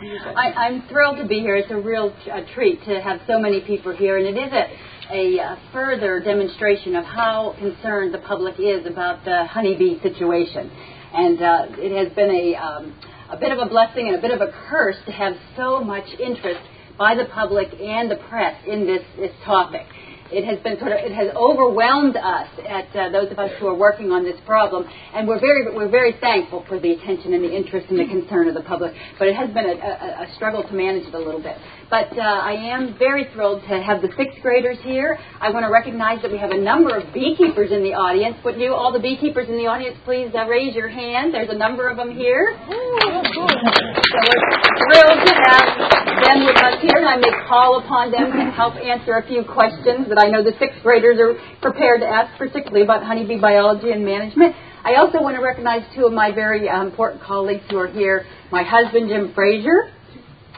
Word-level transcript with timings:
I, 0.00 0.52
I'm 0.52 0.88
thrilled 0.88 1.18
to 1.18 1.26
be 1.26 1.40
here. 1.40 1.56
It's 1.56 1.70
a 1.70 1.76
real 1.76 2.14
uh, 2.30 2.40
treat 2.54 2.82
to 2.84 3.00
have 3.00 3.20
so 3.26 3.38
many 3.38 3.60
people 3.60 3.96
here, 3.96 4.18
and 4.18 4.26
it 4.26 4.40
is 4.40 4.52
a, 4.52 5.38
a 5.38 5.42
uh, 5.42 5.56
further 5.72 6.20
demonstration 6.20 6.94
of 6.94 7.04
how 7.04 7.56
concerned 7.58 8.14
the 8.14 8.18
public 8.18 8.54
is 8.60 8.86
about 8.86 9.24
the 9.24 9.46
honeybee 9.46 10.00
situation. 10.00 10.70
And 11.12 11.42
uh, 11.42 11.66
it 11.78 12.06
has 12.06 12.14
been 12.14 12.30
a, 12.30 12.54
um, 12.54 12.94
a 13.30 13.36
bit 13.36 13.50
of 13.50 13.58
a 13.58 13.66
blessing 13.66 14.06
and 14.06 14.16
a 14.16 14.20
bit 14.20 14.30
of 14.30 14.40
a 14.40 14.52
curse 14.68 14.96
to 15.06 15.12
have 15.12 15.34
so 15.56 15.82
much 15.82 16.06
interest 16.20 16.60
by 16.96 17.14
the 17.14 17.24
public 17.32 17.68
and 17.80 18.10
the 18.10 18.16
press 18.28 18.56
in 18.66 18.86
this, 18.86 19.02
this 19.16 19.32
topic 19.44 19.86
it 20.30 20.44
has 20.44 20.58
been 20.62 20.78
sort 20.78 20.92
of 20.92 20.98
it 20.98 21.12
has 21.12 21.28
overwhelmed 21.34 22.16
us 22.16 22.48
at 22.68 22.88
uh, 22.96 23.08
those 23.10 23.30
of 23.32 23.38
us 23.38 23.50
who 23.58 23.66
are 23.66 23.74
working 23.74 24.12
on 24.12 24.24
this 24.24 24.36
problem, 24.44 24.84
and 25.14 25.26
we're 25.26 25.40
very 25.40 25.74
we're 25.74 25.88
very 25.88 26.14
thankful 26.20 26.64
for 26.68 26.78
the 26.78 26.92
attention 26.92 27.34
and 27.34 27.44
the 27.44 27.54
interest 27.54 27.86
and 27.90 27.98
the 27.98 28.06
concern 28.06 28.48
of 28.48 28.54
the 28.54 28.62
public. 28.62 28.92
But 29.18 29.28
it 29.28 29.36
has 29.36 29.48
been 29.50 29.66
a, 29.66 29.76
a, 29.76 30.28
a 30.28 30.34
struggle 30.36 30.62
to 30.62 30.74
manage 30.74 31.06
it 31.06 31.14
a 31.14 31.18
little 31.18 31.42
bit. 31.42 31.56
But 31.90 32.12
uh, 32.12 32.20
I 32.20 32.52
am 32.52 32.96
very 32.98 33.26
thrilled 33.32 33.62
to 33.62 33.80
have 33.80 34.02
the 34.02 34.08
sixth 34.16 34.42
graders 34.42 34.76
here. 34.82 35.18
I 35.40 35.48
want 35.50 35.64
to 35.64 35.72
recognize 35.72 36.20
that 36.20 36.30
we 36.30 36.36
have 36.36 36.50
a 36.50 36.60
number 36.60 36.94
of 36.94 37.14
beekeepers 37.14 37.72
in 37.72 37.82
the 37.82 37.94
audience. 37.96 38.36
Would 38.44 38.60
you, 38.60 38.74
all 38.74 38.92
the 38.92 39.00
beekeepers 39.00 39.48
in 39.48 39.56
the 39.56 39.66
audience, 39.66 39.96
please 40.04 40.28
uh, 40.36 40.44
raise 40.44 40.74
your 40.74 40.88
hand? 40.88 41.32
There's 41.32 41.48
a 41.48 41.56
number 41.56 41.88
of 41.88 41.96
them 41.96 42.14
here. 42.14 42.52
So 42.68 42.76
we're 42.76 44.44
thrilled 44.84 45.20
to 45.24 45.34
have 45.48 45.87
them 46.20 46.44
with 46.44 46.56
us 46.56 46.80
here, 46.82 46.98
and 46.98 47.08
I 47.08 47.16
may 47.16 47.32
call 47.48 47.78
upon 47.78 48.10
them 48.10 48.32
to 48.32 48.50
help 48.50 48.74
answer 48.76 49.16
a 49.16 49.26
few 49.26 49.44
questions 49.44 50.08
that 50.08 50.18
I 50.18 50.28
know 50.28 50.42
the 50.42 50.54
sixth 50.58 50.82
graders 50.82 51.18
are 51.18 51.34
prepared 51.60 52.00
to 52.00 52.06
ask, 52.06 52.36
particularly 52.38 52.82
about 52.82 53.02
honeybee 53.04 53.40
biology 53.40 53.90
and 53.90 54.04
management. 54.04 54.54
I 54.84 54.94
also 54.96 55.20
want 55.20 55.36
to 55.36 55.42
recognize 55.42 55.82
two 55.94 56.06
of 56.06 56.12
my 56.12 56.30
very 56.30 56.68
uh, 56.68 56.82
important 56.82 57.22
colleagues 57.22 57.64
who 57.70 57.78
are 57.78 57.88
here. 57.88 58.26
My 58.50 58.62
husband, 58.62 59.08
Jim 59.08 59.32
Frazier, 59.34 59.90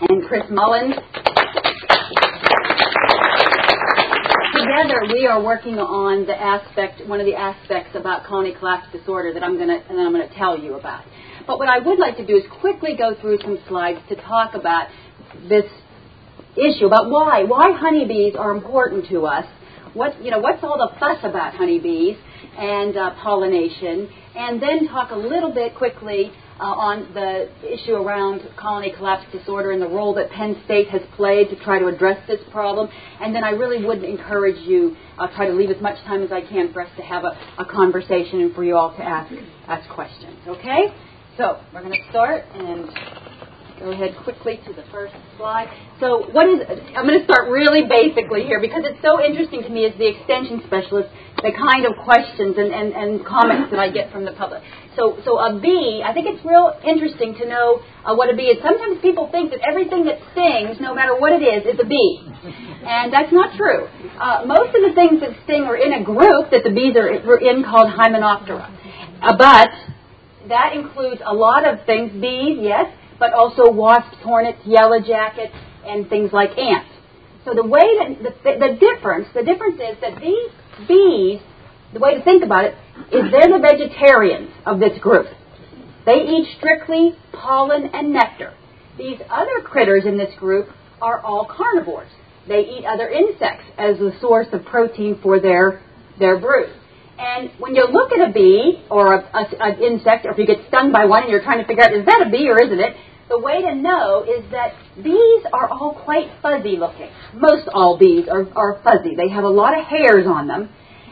and 0.01 0.27
Chris 0.28 0.45
Mullins. 0.51 0.95
Together, 4.54 5.01
we 5.13 5.26
are 5.26 5.42
working 5.42 5.79
on 5.79 6.26
the 6.26 6.37
aspect, 6.37 7.07
one 7.09 7.20
of 7.20 7.26
the 7.26 7.35
aspects 7.35 7.96
about 7.96 8.24
colony 8.24 8.54
collapse 8.59 8.87
disorder 8.92 9.32
that 9.32 9.42
I'm 9.42 9.57
going 9.57 9.68
to, 9.68 9.80
and 9.88 10.01
I'm 10.01 10.13
going 10.13 10.26
to 10.26 10.35
tell 10.35 10.59
you 10.59 10.74
about. 10.74 11.04
But 11.46 11.59
what 11.59 11.68
I 11.68 11.79
would 11.79 11.98
like 11.98 12.16
to 12.18 12.26
do 12.26 12.37
is 12.37 12.45
quickly 12.60 12.95
go 12.96 13.15
through 13.20 13.38
some 13.40 13.59
slides 13.68 13.98
to 14.09 14.16
talk 14.16 14.54
about 14.54 14.88
this 15.48 15.64
issue 16.56 16.86
about 16.86 17.10
why 17.10 17.45
why 17.45 17.73
honeybees 17.73 18.34
are 18.36 18.50
important 18.50 19.09
to 19.09 19.26
us. 19.26 19.46
What 19.95 20.23
you 20.23 20.30
know, 20.30 20.38
what's 20.38 20.62
all 20.62 20.78
the 20.78 20.98
fuss 20.98 21.18
about 21.23 21.54
honeybees 21.54 22.16
and 22.56 22.96
uh, 22.96 23.14
pollination, 23.23 24.08
and 24.36 24.62
then 24.62 24.88
talk 24.88 25.10
a 25.10 25.16
little 25.16 25.52
bit 25.52 25.74
quickly 25.74 26.32
uh, 26.60 26.64
on 26.64 27.14
the 27.14 27.48
issue 27.66 27.95
around 27.95 28.42
colony 28.56 28.92
collapse 28.96 29.24
disorder 29.32 29.73
and 29.73 29.80
the 29.80 29.88
role 29.88 30.14
that 30.14 30.30
Penn 30.30 30.60
State 30.66 30.88
has 30.88 31.01
played 31.16 31.48
to 31.48 31.56
try 31.64 31.78
to 31.78 31.86
address 31.86 32.18
this 32.28 32.40
problem. 32.52 32.88
And 33.20 33.34
then 33.34 33.45
I 33.45 33.51
really 33.51 33.84
would 33.84 34.04
encourage 34.04 34.60
you, 34.66 34.95
I'll 35.18 35.34
try 35.34 35.46
to 35.46 35.54
leave 35.54 35.70
as 35.70 35.80
much 35.80 35.96
time 36.04 36.23
as 36.23 36.30
I 36.30 36.42
can 36.42 36.73
for 36.73 36.82
us 36.82 36.90
to 36.96 37.02
have 37.02 37.24
a, 37.24 37.38
a 37.58 37.64
conversation 37.64 38.40
and 38.40 38.54
for 38.54 38.62
you 38.62 38.76
all 38.76 38.95
to 38.96 39.02
ask, 39.02 39.32
ask 39.66 39.88
questions. 39.90 40.36
Okay? 40.46 40.92
So 41.38 41.60
we're 41.73 41.82
going 41.82 41.95
to 41.95 42.10
start 42.10 42.45
and 42.54 42.90
go 43.80 43.90
ahead 43.90 44.12
quickly 44.23 44.60
to 44.68 44.73
the 44.76 44.84
first 44.92 45.16
slide. 45.40 45.73
So 45.98 46.28
what 46.36 46.45
is, 46.46 46.60
I'm 46.92 47.09
going 47.09 47.18
to 47.18 47.24
start 47.24 47.48
really 47.48 47.88
basically 47.88 48.45
here 48.45 48.60
because 48.60 48.84
it's 48.84 49.00
so 49.00 49.24
interesting 49.24 49.64
to 49.64 49.70
me 49.73 49.88
as 49.88 49.96
the 49.96 50.04
extension 50.04 50.60
specialist, 50.68 51.09
the 51.40 51.56
kind 51.56 51.88
of 51.88 51.96
questions 52.04 52.60
and, 52.60 52.68
and, 52.68 52.92
and 52.92 53.24
comments 53.24 53.73
that 53.73 53.80
I 53.80 53.88
get 53.88 54.12
from 54.12 54.28
the 54.28 54.36
public. 54.36 54.60
So, 55.01 55.16
so 55.24 55.40
a 55.40 55.56
bee, 55.56 56.04
I 56.04 56.12
think 56.12 56.28
it's 56.28 56.45
real 56.45 56.76
interesting 56.84 57.32
to 57.40 57.48
know 57.48 57.80
uh, 58.04 58.12
what 58.12 58.28
a 58.28 58.36
bee 58.36 58.52
is. 58.52 58.60
Sometimes 58.60 59.01
people 59.01 59.32
think 59.32 59.48
that 59.56 59.64
everything 59.64 60.04
that 60.04 60.20
stings, 60.36 60.76
no 60.76 60.92
matter 60.92 61.16
what 61.16 61.32
it 61.32 61.40
is, 61.40 61.64
is 61.64 61.80
a 61.80 61.88
bee. 61.88 62.20
And 62.84 63.08
that's 63.08 63.32
not 63.32 63.56
true. 63.56 63.88
Uh, 64.20 64.44
most 64.44 64.76
of 64.76 64.84
the 64.84 64.92
things 64.92 65.25
that 65.25 65.32
sting 65.48 65.64
are 65.64 65.81
in 65.81 65.97
a 65.97 66.04
group 66.04 66.53
that 66.53 66.69
the 66.69 66.72
bees 66.72 67.00
are 67.00 67.08
in 67.08 67.64
called 67.64 67.88
Hymenoptera. 67.96 68.69
Uh, 69.24 69.36
but 69.40 69.72
that 70.48 70.76
includes 70.76 71.20
a 71.24 71.32
lot 71.32 71.64
of 71.64 71.86
things, 71.86 72.12
bees, 72.20 72.58
yes, 72.60 72.92
but 73.20 73.32
also 73.32 73.70
wasps, 73.70 74.16
hornets, 74.25 74.58
yellow 74.64 74.98
jackets, 74.98 75.54
and 75.86 76.08
things 76.08 76.32
like 76.32 76.58
ants. 76.58 76.91
So 77.44 77.54
the 77.54 77.64
way 77.64 77.86
that 77.98 78.34
the, 78.42 78.58
the 78.58 78.78
difference, 78.81 79.28
the 79.34 79.44
difference 79.44 79.76
is 79.76 79.97
that 80.00 80.20
these 80.20 80.50
bees, 80.88 81.41
the 81.92 82.00
way 82.00 82.14
to 82.14 82.25
think 82.25 82.42
about 82.42 82.64
it, 82.64 82.75
is 83.12 83.31
they're 83.31 83.53
the 83.53 83.62
vegetarians 83.62 84.50
of 84.66 84.81
this 84.81 84.98
group. 85.00 85.26
They 86.06 86.22
eat 86.22 86.56
strictly 86.58 87.12
pollen 87.32 87.91
and 87.92 88.12
nectar. 88.12 88.54
These 88.98 89.20
other 89.31 89.60
critters 89.62 90.04
in 90.06 90.19
this 90.19 90.34
group 90.38 90.69
are 91.00 91.20
all 91.20 91.47
carnivores. 91.47 92.10
They 92.48 92.60
eat 92.60 92.84
other 92.84 93.08
insects 93.08 93.64
as 93.78 93.98
the 93.98 94.12
source 94.20 94.48
of 94.52 94.64
protein 94.64 95.20
for 95.22 95.41
their 95.41 95.82
their 96.19 96.38
brood. 96.38 96.70
And 97.19 97.50
when 97.58 97.75
you 97.75 97.87
look 97.87 98.12
at 98.12 98.31
a 98.31 98.32
bee 98.32 98.82
or 98.91 99.14
a, 99.14 99.20
a, 99.20 99.47
an 99.60 99.82
insect, 99.82 100.25
or 100.25 100.32
if 100.32 100.38
you 100.38 100.47
get 100.47 100.66
stung 100.69 100.91
by 100.91 101.04
one 101.04 101.25
and 101.25 101.31
you're 101.31 101.42
trying 101.42 101.60
to 101.60 101.66
figure 101.66 101.84
out 101.84 101.92
is 101.92 102.06
that 102.06 102.25
a 102.26 102.31
bee 102.31 102.48
or 102.48 102.60
isn't 102.60 102.81
it, 102.81 102.97
the 103.30 103.38
way 103.38 103.62
to 103.62 103.74
know 103.74 104.24
is 104.24 104.44
that 104.50 104.74
bees 105.02 105.42
are 105.52 105.70
all 105.70 105.98
quite 106.04 106.28
fuzzy 106.42 106.76
looking. 106.76 107.08
Most 107.32 107.68
all 107.72 107.96
bees 107.96 108.26
are, 108.28 108.46
are 108.54 108.80
fuzzy. 108.82 109.14
They 109.14 109.30
have 109.32 109.44
a 109.44 109.48
lot 109.48 109.78
of 109.78 109.86
hairs 109.86 110.26
on 110.26 110.48
them, 110.48 110.68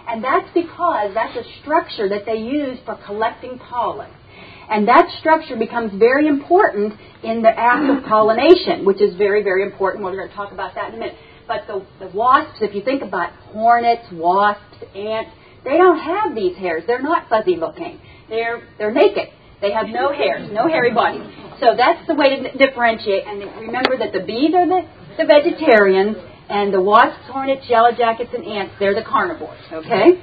and 0.06 0.22
that's 0.22 0.48
because 0.52 1.14
that's 1.14 1.36
a 1.36 1.44
structure 1.62 2.08
that 2.08 2.26
they 2.26 2.36
use 2.36 2.78
for 2.84 2.98
collecting 3.06 3.58
pollen. 3.58 4.10
And 4.68 4.86
that 4.88 5.08
structure 5.20 5.56
becomes 5.56 5.98
very 5.98 6.26
important 6.26 6.92
in 7.22 7.40
the 7.40 7.48
act 7.48 7.88
of 7.88 8.04
pollination, 8.04 8.84
which 8.84 9.00
is 9.00 9.16
very, 9.16 9.42
very 9.42 9.62
important. 9.62 10.04
We're 10.04 10.16
going 10.16 10.28
to 10.28 10.34
talk 10.34 10.52
about 10.52 10.74
that 10.74 10.90
in 10.90 10.96
a 10.96 10.98
minute. 10.98 11.16
But 11.46 11.66
the, 11.66 11.86
the 12.00 12.14
wasps, 12.14 12.58
if 12.60 12.74
you 12.74 12.82
think 12.82 13.02
about 13.02 13.32
hornets, 13.52 14.04
wasps, 14.12 14.84
ants, 14.94 15.30
they 15.64 15.78
don't 15.78 15.98
have 15.98 16.34
these 16.34 16.56
hairs. 16.56 16.82
They're 16.86 17.00
not 17.00 17.30
fuzzy 17.30 17.56
looking. 17.56 17.98
They're, 18.28 18.62
they're 18.76 18.92
naked. 18.92 19.28
They 19.60 19.72
have 19.72 19.88
no 19.88 20.12
hairs, 20.12 20.48
no 20.52 20.69
hairy 20.69 20.94
bodies. 20.94 21.26
So 21.60 21.74
that's 21.76 22.06
the 22.06 22.14
way 22.14 22.42
to 22.42 22.56
differentiate. 22.56 23.26
And 23.26 23.41
remember 23.60 23.98
that 23.98 24.12
the 24.12 24.20
bees 24.20 24.54
are 24.54 24.66
the, 24.66 24.86
the 25.19 25.26
vegetarians, 25.26 26.16
and 26.48 26.72
the 26.72 26.80
wasps, 26.80 27.28
hornets, 27.30 27.66
yellow 27.69 27.91
jackets, 27.92 28.30
and 28.34 28.44
ants, 28.44 28.74
they're 28.78 28.94
the 28.94 29.04
carnivores. 29.04 29.60
Okay? 29.70 30.22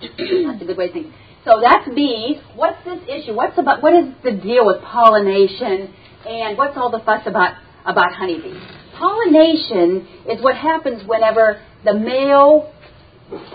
that's 0.46 0.62
a 0.62 0.64
good 0.64 0.76
way 0.76 0.88
to 0.88 0.92
think. 0.92 1.12
So 1.44 1.60
that's 1.60 1.88
bees. 1.94 2.38
What's 2.54 2.82
this 2.84 3.00
issue? 3.08 3.34
What's 3.34 3.58
about? 3.58 3.82
What 3.82 3.92
is 3.92 4.14
the 4.22 4.32
deal 4.32 4.64
with 4.64 4.82
pollination? 4.82 5.92
And 6.26 6.56
what's 6.56 6.76
all 6.76 6.90
the 6.90 7.00
fuss 7.04 7.22
about 7.26 7.54
about 7.84 8.12
honeybees? 8.12 8.62
Pollination 8.96 10.08
is 10.30 10.42
what 10.42 10.56
happens 10.56 11.02
whenever 11.06 11.60
the 11.84 11.92
male 11.92 12.72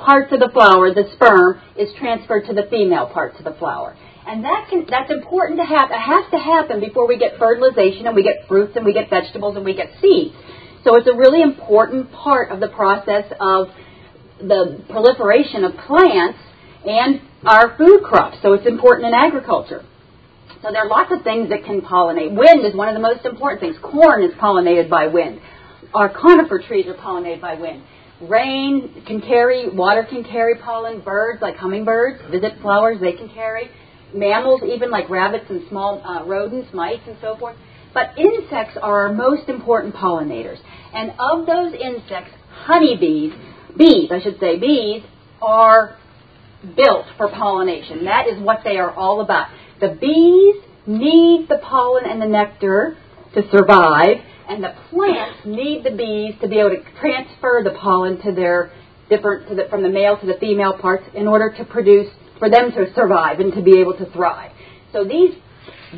parts 0.06 0.31
of 0.34 0.40
the 0.40 0.50
flower, 0.53 0.94
the 0.94 1.09
sperm, 1.16 1.61
is 1.78 1.90
transferred 1.97 2.46
to 2.47 2.53
the 2.53 2.67
female 2.69 3.07
parts 3.07 3.40
of 3.40 3.46
the 3.46 3.57
flower. 3.57 3.96
And 4.29 4.45
that 4.45 4.67
can, 4.69 4.85
that's 4.88 5.09
important 5.09 5.59
to 5.59 5.66
have. 5.66 5.90
It 5.90 5.97
has 5.97 6.29
to 6.29 6.38
happen 6.38 6.79
before 6.79 7.07
we 7.07 7.17
get 7.17 7.40
fertilization 7.40 8.06
and 8.06 8.16
we 8.16 8.22
get 8.22 8.47
fruits 8.47 8.73
and 8.75 8.85
we 8.85 8.94
get 8.94 9.09
vegetables 9.09 9.56
and 9.56 9.66
we 9.66 9.73
get 9.73 9.90
seeds. 10.00 10.35
So 10.84 10.95
it's 10.97 11.07
a 11.07 11.16
really 11.16 11.41
important 11.41 12.12
part 12.12 12.51
of 12.51 12.59
the 12.59 12.67
process 12.67 13.25
of 13.41 13.69
the 14.38 14.85
proliferation 14.88 15.63
of 15.63 15.75
plants 15.78 16.38
and 16.85 17.22
our 17.44 17.75
food 17.75 18.03
crops. 18.03 18.38
So 18.44 18.53
it's 18.53 18.67
important 18.67 19.07
in 19.07 19.16
agriculture. 19.16 19.84
So 20.61 20.69
there 20.72 20.85
are 20.85 20.90
lots 20.90 21.11
of 21.11 21.23
things 21.23 21.50
that 21.50 21.66
can 21.66 21.81
pollinate. 21.81 22.29
Wind 22.29 22.63
is 22.67 22.75
one 22.75 22.88
of 22.88 22.94
the 22.94 23.01
most 23.01 23.25
important 23.25 23.61
things. 23.61 23.78
Corn 23.81 24.22
is 24.22 24.31
pollinated 24.35 24.91
by 24.91 25.07
wind. 25.07 25.41
Our 25.96 26.07
conifer 26.07 26.59
trees 26.59 26.85
are 26.85 26.94
pollinated 26.94 27.41
by 27.41 27.56
wind. 27.56 27.81
Rain 28.22 29.01
can 29.07 29.22
carry, 29.22 29.69
water 29.69 30.06
can 30.07 30.23
carry 30.23 30.56
pollen. 30.59 31.01
Birds, 31.01 31.41
like 31.41 31.56
hummingbirds, 31.56 32.22
visit 32.29 32.61
flowers, 32.61 33.00
they 33.01 33.13
can 33.13 33.29
carry 33.29 33.72
mammals, 34.14 34.62
even 34.64 34.92
like 34.92 35.09
rabbits 35.09 35.46
and 35.50 35.68
small 35.70 36.02
uh, 36.03 36.25
rodents, 36.25 36.74
mice, 36.74 37.00
and 37.08 37.18
so 37.22 37.36
forth. 37.38 37.56
But 37.94 38.18
insects 38.18 38.78
are 38.81 39.08
our 39.08 39.14
most 39.14 39.50
important 39.50 39.96
pollinators. 39.96 40.59
And 40.94 41.11
of 41.20 41.46
those 41.46 41.73
insects, 41.73 42.32
honeybees, 42.52 43.34
bees, 43.78 44.09
I 44.11 44.22
should 44.22 44.40
say, 44.40 44.59
bees, 44.59 45.03
are 45.41 45.97
built 46.76 47.06
for 47.17 47.29
pollination. 47.29 48.06
That 48.06 48.28
is 48.28 48.41
what 48.41 48.59
they 48.64 48.78
are 48.78 48.94
all 48.94 49.22
about. 49.22 49.47
The 49.79 49.97
bees 50.00 50.64
need 50.85 51.47
the 51.47 51.59
pollen 51.64 52.03
and 52.05 52.22
the 52.22 52.28
nectar 52.28 52.97
to 53.34 53.41
survive, 53.52 54.17
and 54.50 54.64
the 54.64 54.73
plants 54.90 55.40
need 55.46 55.84
the 55.84 55.91
bees 55.91 56.34
to 56.41 56.47
be 56.47 56.59
able 56.59 56.72
to 56.72 56.84
transfer 57.00 57.62
the 57.64 57.78
pollen 57.79 58.22
to 58.23 58.32
their 58.32 58.72
different 59.09 59.50
to 59.50 59.55
the, 59.55 59.64
from 59.70 59.84
the 59.84 59.90
male 59.90 60.17
to 60.17 60.26
the 60.26 60.38
female 60.40 60.73
parts 60.73 61.03
in 61.16 61.28
order 61.28 61.53
to 61.58 61.66
produce 61.66 62.08
for 62.40 62.50
them 62.50 62.72
to 62.72 62.94
survive 62.94 63.40
and 63.40 63.53
to 63.53 63.62
be 63.62 63.80
able 63.80 63.96
to 63.97 64.09
thrive. 64.12 64.52
So 64.91 65.03
these 65.03 65.36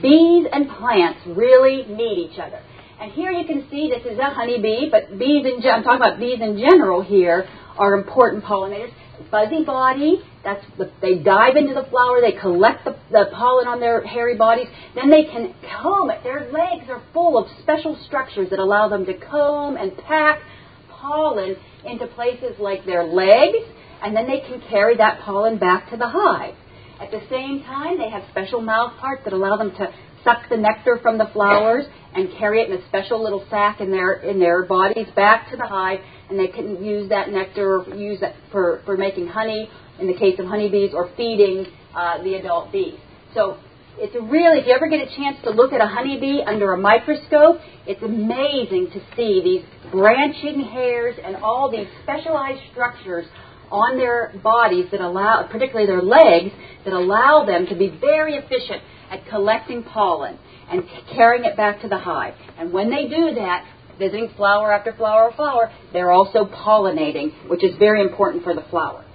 bees 0.01 0.47
and 0.51 0.69
plants 0.69 1.19
really 1.25 1.85
need 1.87 2.17
each 2.17 2.39
other. 2.39 2.61
And 2.99 3.11
here 3.11 3.31
you 3.31 3.45
can 3.45 3.67
see 3.71 3.89
this 3.89 4.05
is 4.11 4.19
a 4.19 4.29
honeybee, 4.29 4.89
but 4.91 5.17
bees 5.17 5.45
in 5.45 5.67
I'm 5.67 5.83
talking 5.83 5.95
about 5.95 6.19
bees 6.19 6.39
in 6.41 6.59
general 6.59 7.01
here 7.01 7.47
are 7.77 7.95
important 7.95 8.43
pollinators. 8.43 8.91
fuzzy 9.31 9.63
body. 9.63 10.21
That's 10.43 10.63
the, 10.77 10.91
they 11.01 11.19
dive 11.19 11.55
into 11.55 11.73
the 11.73 11.87
flower. 11.89 12.21
They 12.21 12.39
collect 12.39 12.85
the, 12.85 12.97
the 13.11 13.25
pollen 13.33 13.67
on 13.67 13.79
their 13.79 14.05
hairy 14.05 14.37
bodies. 14.37 14.67
Then 14.95 15.09
they 15.09 15.23
can 15.23 15.53
comb 15.81 16.09
it. 16.09 16.23
Their 16.23 16.51
legs 16.51 16.89
are 16.89 17.01
full 17.13 17.37
of 17.37 17.47
special 17.61 17.97
structures 18.05 18.49
that 18.49 18.59
allow 18.59 18.87
them 18.87 19.05
to 19.05 19.13
comb 19.13 19.77
and 19.77 19.95
pack 19.97 20.41
pollen 20.89 21.55
into 21.85 22.07
places 22.07 22.55
like 22.59 22.85
their 22.85 23.03
legs, 23.03 23.65
and 24.03 24.15
then 24.15 24.27
they 24.27 24.39
can 24.39 24.61
carry 24.69 24.97
that 24.97 25.21
pollen 25.21 25.57
back 25.57 25.89
to 25.91 25.97
the 25.97 26.07
hive. 26.07 26.55
At 26.99 27.11
the 27.11 27.21
same 27.29 27.63
time, 27.63 27.97
they 27.97 28.09
have 28.09 28.23
special 28.29 28.61
mouth 28.61 28.97
parts 28.99 29.23
that 29.23 29.33
allow 29.33 29.57
them 29.57 29.71
to 29.71 29.93
suck 30.23 30.49
the 30.49 30.57
nectar 30.57 30.99
from 31.01 31.17
the 31.17 31.27
flowers 31.33 31.85
and 32.13 32.29
carry 32.37 32.61
it 32.61 32.69
in 32.69 32.77
a 32.77 32.87
special 32.87 33.23
little 33.23 33.43
sac 33.49 33.81
in 33.81 33.89
their 33.89 34.13
in 34.13 34.39
their 34.39 34.63
bodies 34.65 35.07
back 35.15 35.49
to 35.49 35.57
the 35.57 35.65
hive, 35.65 35.99
and 36.29 36.37
they 36.37 36.47
can 36.47 36.83
use 36.83 37.09
that 37.09 37.29
nectar 37.29 37.81
or 37.81 37.95
use 37.95 38.19
that 38.19 38.35
for, 38.51 38.81
for 38.85 38.97
making 38.97 39.27
honey 39.27 39.69
in 39.99 40.07
the 40.07 40.13
case 40.13 40.39
of 40.39 40.45
honeybees 40.45 40.91
or 40.93 41.09
feeding 41.17 41.65
uh, 41.95 42.21
the 42.23 42.35
adult 42.35 42.71
bees. 42.71 42.99
So 43.33 43.57
it's 43.97 44.15
really, 44.15 44.59
if 44.59 44.67
you 44.67 44.73
ever 44.73 44.87
get 44.87 45.01
a 45.01 45.15
chance 45.15 45.37
to 45.43 45.51
look 45.51 45.73
at 45.73 45.81
a 45.81 45.87
honeybee 45.87 46.41
under 46.45 46.73
a 46.73 46.77
microscope, 46.77 47.59
it's 47.85 48.01
amazing 48.01 48.89
to 48.93 48.99
see 49.15 49.41
these 49.43 49.91
branching 49.91 50.61
hairs 50.61 51.15
and 51.23 51.35
all 51.37 51.69
these 51.69 51.87
specialized 52.03 52.61
structures 52.71 53.25
on 53.71 53.97
their 53.97 54.33
bodies 54.43 54.85
that 54.91 55.01
allow, 55.01 55.47
particularly 55.49 55.87
their 55.87 56.01
legs, 56.01 56.53
that 56.85 56.93
allow 56.93 57.45
them 57.45 57.65
to 57.67 57.75
be 57.75 57.89
very 57.89 58.35
efficient 58.35 58.81
at 59.09 59.25
collecting 59.27 59.83
pollen 59.83 60.37
and 60.69 60.83
carrying 61.15 61.45
it 61.45 61.57
back 61.57 61.81
to 61.81 61.87
the 61.87 61.97
hive. 61.97 62.33
And 62.57 62.71
when 62.71 62.89
they 62.89 63.07
do 63.07 63.35
that, 63.35 63.65
visiting 63.97 64.29
flower 64.35 64.71
after 64.71 64.93
flower 64.93 65.29
or 65.29 65.33
flower, 65.33 65.71
they're 65.93 66.11
also 66.11 66.45
pollinating, 66.45 67.49
which 67.49 67.63
is 67.63 67.75
very 67.77 68.01
important 68.01 68.43
for 68.43 68.53
the 68.53 68.63
flower. 68.69 69.05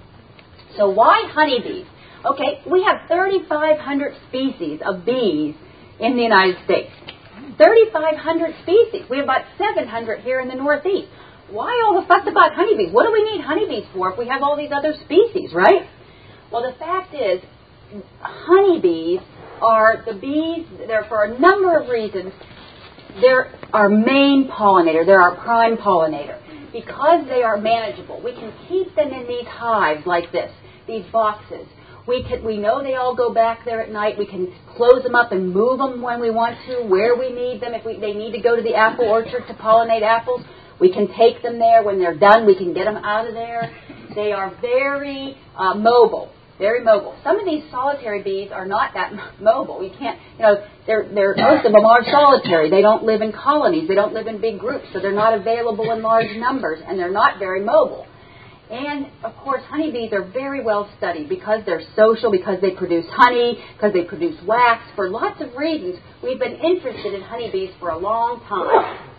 So 0.77 0.89
why 0.89 1.23
honeybees? 1.33 1.85
Okay, 2.25 2.61
we 2.69 2.83
have 2.83 3.07
3,500 3.07 4.13
species 4.29 4.79
of 4.85 5.05
bees 5.05 5.55
in 5.99 6.15
the 6.15 6.23
United 6.23 6.57
States. 6.65 6.91
3,500 7.57 8.55
species. 8.63 9.09
We 9.09 9.17
have 9.17 9.25
about 9.25 9.45
700 9.57 10.19
here 10.21 10.39
in 10.39 10.47
the 10.47 10.55
Northeast. 10.55 11.07
Why 11.49 11.81
all 11.85 12.01
the 12.01 12.07
fuss 12.07 12.27
about 12.29 12.53
honeybees? 12.53 12.91
What 12.91 13.05
do 13.05 13.11
we 13.11 13.23
need 13.23 13.41
honeybees 13.41 13.85
for 13.93 14.11
if 14.11 14.17
we 14.17 14.27
have 14.27 14.41
all 14.43 14.57
these 14.57 14.71
other 14.75 14.93
species, 15.05 15.53
right? 15.53 15.87
Well, 16.51 16.61
the 16.61 16.77
fact 16.77 17.13
is, 17.13 17.41
honeybees 18.19 19.19
are 19.61 20.03
the 20.05 20.13
bees, 20.13 20.67
they're 20.87 21.05
for 21.07 21.23
a 21.23 21.39
number 21.39 21.77
of 21.77 21.89
reasons, 21.89 22.33
they're 23.21 23.53
our 23.73 23.89
main 23.89 24.49
pollinator, 24.51 25.05
they're 25.05 25.21
our 25.21 25.35
prime 25.37 25.77
pollinator. 25.77 26.39
Because 26.71 27.25
they 27.27 27.43
are 27.43 27.57
manageable, 27.57 28.21
we 28.21 28.33
can 28.33 28.53
keep 28.67 28.93
them 28.95 29.11
in 29.11 29.25
these 29.27 29.47
hives 29.47 30.05
like 30.05 30.31
this, 30.31 30.51
these 30.85 31.05
boxes. 31.11 31.65
We 32.07 32.23
can, 32.23 32.45
we 32.45 32.57
know 32.57 32.83
they 32.83 32.95
all 32.95 33.15
go 33.15 33.33
back 33.33 33.65
there 33.65 33.81
at 33.81 33.91
night. 33.91 34.17
We 34.17 34.25
can 34.25 34.53
close 34.77 35.03
them 35.03 35.13
up 35.13 35.33
and 35.33 35.53
move 35.53 35.79
them 35.79 36.01
when 36.01 36.21
we 36.21 36.31
want 36.31 36.55
to, 36.67 36.87
where 36.87 37.17
we 37.17 37.33
need 37.33 37.61
them. 37.61 37.73
If 37.73 37.85
we, 37.85 37.99
they 37.99 38.13
need 38.13 38.31
to 38.31 38.39
go 38.39 38.55
to 38.55 38.61
the 38.61 38.75
apple 38.75 39.05
orchard 39.05 39.43
to 39.47 39.53
pollinate 39.55 40.03
apples, 40.03 40.41
we 40.79 40.91
can 40.93 41.07
take 41.17 41.41
them 41.41 41.59
there. 41.59 41.83
When 41.83 41.99
they're 41.99 42.17
done, 42.17 42.45
we 42.45 42.55
can 42.55 42.73
get 42.73 42.85
them 42.85 42.97
out 42.97 43.27
of 43.27 43.33
there. 43.33 43.75
They 44.15 44.31
are 44.31 44.55
very 44.61 45.37
uh, 45.55 45.73
mobile 45.75 46.31
very 46.57 46.83
mobile. 46.83 47.15
Some 47.23 47.39
of 47.39 47.45
these 47.45 47.63
solitary 47.69 48.23
bees 48.23 48.49
are 48.51 48.65
not 48.65 48.93
that 48.95 49.13
mobile. 49.41 49.83
You 49.83 49.91
can't, 49.97 50.19
you 50.37 50.43
know, 50.43 50.65
they're, 50.85 51.07
they're, 51.13 51.35
most 51.35 51.65
of 51.65 51.71
them 51.71 51.85
are 51.85 52.03
solitary. 52.09 52.69
They 52.69 52.81
don't 52.81 53.03
live 53.03 53.21
in 53.21 53.31
colonies. 53.31 53.87
They 53.87 53.95
don't 53.95 54.13
live 54.13 54.27
in 54.27 54.41
big 54.41 54.59
groups, 54.59 54.85
so 54.93 54.99
they're 54.99 55.11
not 55.13 55.37
available 55.37 55.91
in 55.91 56.01
large 56.01 56.35
numbers, 56.37 56.79
and 56.85 56.97
they're 56.97 57.11
not 57.11 57.39
very 57.39 57.63
mobile. 57.63 58.07
And 58.69 59.07
of 59.23 59.33
course, 59.37 59.61
honeybees 59.69 60.11
are 60.11 60.23
very 60.29 60.61
well 60.61 60.89
studied 60.97 61.29
because 61.29 61.61
they're 61.65 61.83
social, 61.95 62.31
because 62.31 62.59
they 62.59 62.71
produce 62.71 63.05
honey, 63.11 63.63
because 63.73 63.93
they 63.93 64.03
produce 64.03 64.35
wax. 64.45 64.83
For 64.95 65.09
lots 65.09 65.41
of 65.41 65.55
reasons, 65.55 65.95
we've 66.21 66.39
been 66.39 66.55
interested 66.55 67.13
in 67.13 67.21
honeybees 67.21 67.69
for 67.79 67.89
a 67.89 67.97
long 67.97 68.41
time. 68.49 69.16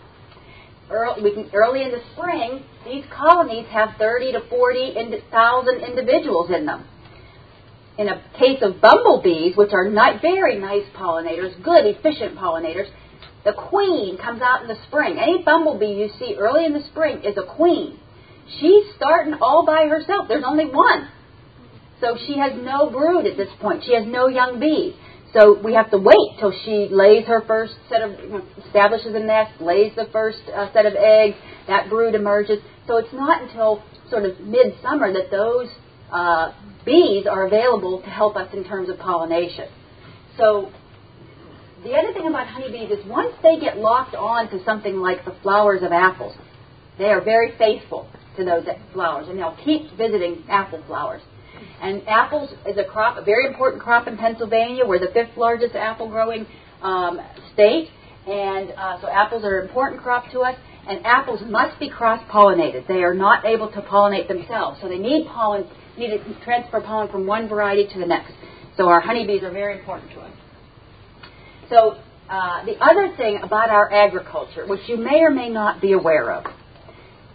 Early, 0.89 1.83
in 1.83 1.91
the 1.91 2.01
spring, 2.13 2.63
these 2.85 3.03
colonies 3.15 3.67
have 3.69 3.89
30 3.99 4.31
to 4.33 4.41
40,000 4.49 5.75
individuals 5.81 6.49
in 6.49 6.65
them 6.65 6.85
in 7.99 8.07
a 8.07 8.23
case 8.39 8.59
of 8.61 8.79
bumblebees, 8.79 9.57
which 9.57 9.73
are 9.73 9.89
not 9.89 10.21
very 10.21 10.57
nice 10.57 10.85
pollinators, 10.95 11.61
good, 11.61 11.85
efficient 11.85 12.37
pollinators, 12.37 12.87
the 13.43 13.51
queen 13.51 14.17
comes 14.17 14.41
out 14.41 14.61
in 14.61 14.69
the 14.69 14.77
spring. 14.87 15.19
Any 15.19 15.43
bumblebee 15.43 15.99
you 15.99 16.09
see 16.17 16.35
early 16.39 16.65
in 16.65 16.73
the 16.73 16.83
spring 16.91 17.23
is 17.23 17.37
a 17.37 17.43
queen. 17.43 17.99
She's 18.59 18.85
starting 18.95 19.35
all 19.41 19.65
by 19.65 19.87
herself. 19.87 20.29
There's 20.29 20.45
only 20.47 20.65
one. 20.65 21.09
So 21.99 22.17
she 22.25 22.37
has 22.37 22.53
no 22.55 22.89
brood 22.89 23.25
at 23.25 23.35
this 23.35 23.49
point. 23.59 23.83
She 23.85 23.93
has 23.93 24.05
no 24.07 24.27
young 24.27 24.61
bees. 24.61 24.93
So 25.33 25.59
we 25.61 25.73
have 25.75 25.91
to 25.91 25.97
wait 25.97 26.39
till 26.39 26.51
she 26.65 26.87
lays 26.89 27.25
her 27.27 27.43
first 27.45 27.73
set 27.87 28.01
of, 28.01 28.11
establishes 28.65 29.13
a 29.13 29.19
nest, 29.19 29.61
lays 29.61 29.91
the 29.95 30.07
first 30.11 30.39
uh, 30.53 30.73
set 30.73 30.85
of 30.85 30.93
eggs, 30.95 31.35
that 31.67 31.89
brood 31.89 32.15
emerges. 32.15 32.59
So 32.87 32.97
it's 32.97 33.13
not 33.13 33.43
until 33.43 33.83
sort 34.09 34.25
of 34.25 34.39
midsummer 34.39 35.13
that 35.13 35.29
those 35.29 35.67
uh, 36.11 36.51
bees 36.83 37.27
are 37.27 37.45
available 37.45 38.01
to 38.01 38.09
help 38.09 38.35
us 38.35 38.49
in 38.53 38.63
terms 38.63 38.89
of 38.89 38.97
pollination. 38.97 39.67
So 40.37 40.71
the 41.83 41.93
other 41.93 42.11
thing 42.11 42.27
about 42.27 42.47
honeybees 42.47 42.89
is 42.89 43.05
once 43.05 43.33
they 43.43 43.59
get 43.59 43.77
locked 43.77 44.15
on 44.15 44.49
to 44.49 44.63
something 44.65 44.97
like 44.97 45.25
the 45.25 45.35
flowers 45.43 45.83
of 45.83 45.91
apples, 45.91 46.35
they 46.97 47.05
are 47.05 47.21
very 47.23 47.55
faithful 47.57 48.09
to 48.37 48.43
those 48.45 48.65
flowers, 48.93 49.27
and 49.29 49.37
they'll 49.37 49.57
keep 49.63 49.91
visiting 49.95 50.43
apple 50.49 50.83
flowers. 50.87 51.21
And 51.81 52.07
apples 52.07 52.51
is 52.67 52.77
a 52.77 52.83
crop, 52.83 53.17
a 53.17 53.23
very 53.23 53.47
important 53.47 53.81
crop 53.81 54.07
in 54.07 54.17
Pennsylvania. 54.17 54.85
We're 54.85 54.99
the 54.99 55.13
fifth 55.13 55.37
largest 55.37 55.75
apple 55.75 56.09
growing 56.09 56.45
um, 56.81 57.19
state, 57.53 57.89
and 58.27 58.71
uh, 58.71 59.01
so 59.01 59.07
apples 59.07 59.43
are 59.43 59.59
an 59.59 59.67
important 59.67 60.01
crop 60.01 60.31
to 60.31 60.41
us. 60.41 60.55
And 60.87 61.05
apples 61.05 61.41
must 61.45 61.79
be 61.79 61.89
cross 61.89 62.23
pollinated. 62.31 62.87
They 62.87 63.03
are 63.03 63.13
not 63.13 63.45
able 63.45 63.71
to 63.71 63.81
pollinate 63.81 64.27
themselves, 64.27 64.79
so 64.81 64.87
they 64.87 64.97
need 64.97 65.27
pollen 65.27 65.65
need 65.97 66.09
to 66.09 66.43
transfer 66.43 66.81
pollen 66.81 67.11
from 67.11 67.27
one 67.27 67.47
variety 67.47 67.85
to 67.93 67.99
the 67.99 68.05
next. 68.05 68.31
So 68.77 68.87
our 68.87 69.01
honeybees 69.01 69.43
are 69.43 69.51
very 69.51 69.77
important 69.77 70.09
to 70.11 70.21
us. 70.21 70.31
So 71.69 71.97
uh, 72.29 72.65
the 72.65 72.77
other 72.79 73.13
thing 73.17 73.39
about 73.43 73.69
our 73.69 73.91
agriculture, 73.91 74.65
which 74.65 74.81
you 74.87 74.97
may 74.97 75.19
or 75.21 75.29
may 75.29 75.49
not 75.49 75.81
be 75.81 75.91
aware 75.91 76.31
of, 76.31 76.45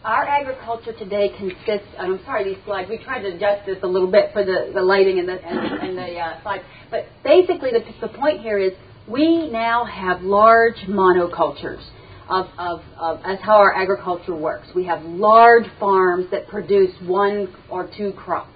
our 0.04 0.26
agriculture 0.26 0.92
today 0.92 1.30
consists, 1.38 1.88
I'm 1.98 2.20
sorry, 2.24 2.44
these 2.44 2.62
slides, 2.64 2.90
we 2.90 2.98
tried 2.98 3.22
to 3.22 3.28
adjust 3.28 3.64
this 3.64 3.78
a 3.82 3.86
little 3.86 4.10
bit 4.10 4.32
for 4.34 4.44
the, 4.44 4.70
the 4.74 4.82
lighting 4.82 5.18
and 5.18 5.26
the, 5.26 5.42
and, 5.42 5.58
and 5.58 5.98
the 5.98 6.18
uh, 6.18 6.42
slides, 6.42 6.62
but 6.90 7.06
basically 7.24 7.70
the, 7.70 7.80
the 8.06 8.12
point 8.12 8.42
here 8.42 8.58
is 8.58 8.72
we 9.08 9.50
now 9.50 9.84
have 9.84 10.20
large 10.20 10.76
monocultures 10.86 11.82
of, 12.28 12.46
of, 12.58 12.80
of 12.98 13.20
as 13.24 13.38
how 13.42 13.56
our 13.56 13.74
agriculture 13.74 14.34
works. 14.34 14.68
We 14.74 14.84
have 14.86 15.02
large 15.02 15.66
farms 15.80 16.26
that 16.30 16.48
produce 16.48 16.90
one 17.02 17.54
or 17.70 17.90
two 17.96 18.12
crops. 18.12 18.50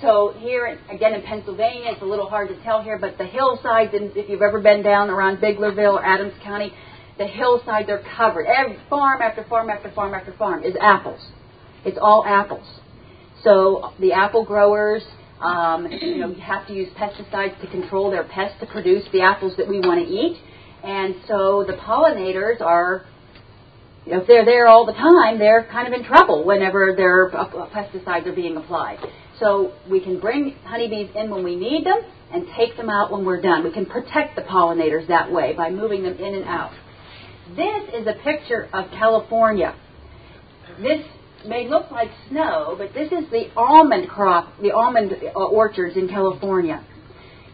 So 0.00 0.34
here, 0.38 0.78
again 0.90 1.14
in 1.14 1.22
Pennsylvania, 1.22 1.92
it's 1.92 2.02
a 2.02 2.04
little 2.04 2.28
hard 2.28 2.48
to 2.48 2.62
tell 2.62 2.82
here, 2.82 2.98
but 2.98 3.16
the 3.16 3.26
hillsides, 3.26 3.90
if 3.94 4.28
you've 4.28 4.42
ever 4.42 4.60
been 4.60 4.82
down 4.82 5.08
around 5.08 5.38
Biglerville 5.38 5.94
or 5.94 6.04
Adams 6.04 6.34
County, 6.42 6.72
the 7.18 7.26
hillsides 7.26 7.88
are 7.88 8.02
covered. 8.16 8.46
Every 8.46 8.78
farm 8.90 9.22
after 9.22 9.44
farm 9.44 9.70
after 9.70 9.90
farm 9.92 10.14
after 10.14 10.32
farm 10.32 10.64
is 10.64 10.74
apples. 10.80 11.20
It's 11.84 11.98
all 12.00 12.24
apples. 12.26 12.66
So 13.42 13.92
the 14.00 14.12
apple 14.12 14.44
growers, 14.44 15.02
um, 15.40 15.86
you 15.86 16.18
know, 16.18 16.34
have 16.34 16.66
to 16.68 16.74
use 16.74 16.88
pesticides 16.96 17.60
to 17.60 17.66
control 17.70 18.10
their 18.10 18.24
pests 18.24 18.58
to 18.60 18.66
produce 18.66 19.04
the 19.12 19.20
apples 19.20 19.54
that 19.58 19.68
we 19.68 19.80
want 19.80 20.04
to 20.04 20.10
eat. 20.10 20.38
And 20.82 21.16
so 21.28 21.64
the 21.66 21.74
pollinators 21.74 22.60
are, 22.60 23.04
you 24.06 24.12
know, 24.12 24.20
if 24.22 24.26
they're 24.26 24.44
there 24.44 24.66
all 24.66 24.86
the 24.86 24.92
time, 24.92 25.38
they're 25.38 25.68
kind 25.70 25.86
of 25.86 25.98
in 25.98 26.06
trouble 26.06 26.44
whenever 26.44 26.94
their 26.96 27.34
uh, 27.36 27.68
pesticides 27.68 28.26
are 28.26 28.34
being 28.34 28.56
applied. 28.56 28.98
So 29.40 29.72
we 29.90 30.00
can 30.00 30.20
bring 30.20 30.56
honeybees 30.64 31.10
in 31.14 31.30
when 31.30 31.44
we 31.44 31.56
need 31.56 31.84
them 31.84 31.98
and 32.32 32.46
take 32.56 32.76
them 32.76 32.88
out 32.88 33.12
when 33.12 33.24
we're 33.24 33.40
done. 33.40 33.64
We 33.64 33.72
can 33.72 33.86
protect 33.86 34.36
the 34.36 34.42
pollinators 34.42 35.08
that 35.08 35.30
way 35.30 35.54
by 35.56 35.70
moving 35.70 36.02
them 36.02 36.16
in 36.18 36.34
and 36.34 36.44
out. 36.44 36.72
This 37.56 37.94
is 37.94 38.06
a 38.06 38.14
picture 38.24 38.68
of 38.72 38.90
California. 38.90 39.74
This 40.80 41.04
may 41.46 41.68
look 41.68 41.90
like 41.90 42.08
snow, 42.28 42.74
but 42.76 42.92
this 42.94 43.12
is 43.12 43.30
the 43.30 43.48
almond 43.56 44.08
crop, 44.08 44.48
the 44.60 44.72
almond 44.72 45.12
uh, 45.12 45.38
orchards 45.38 45.96
in 45.96 46.08
California. 46.08 46.84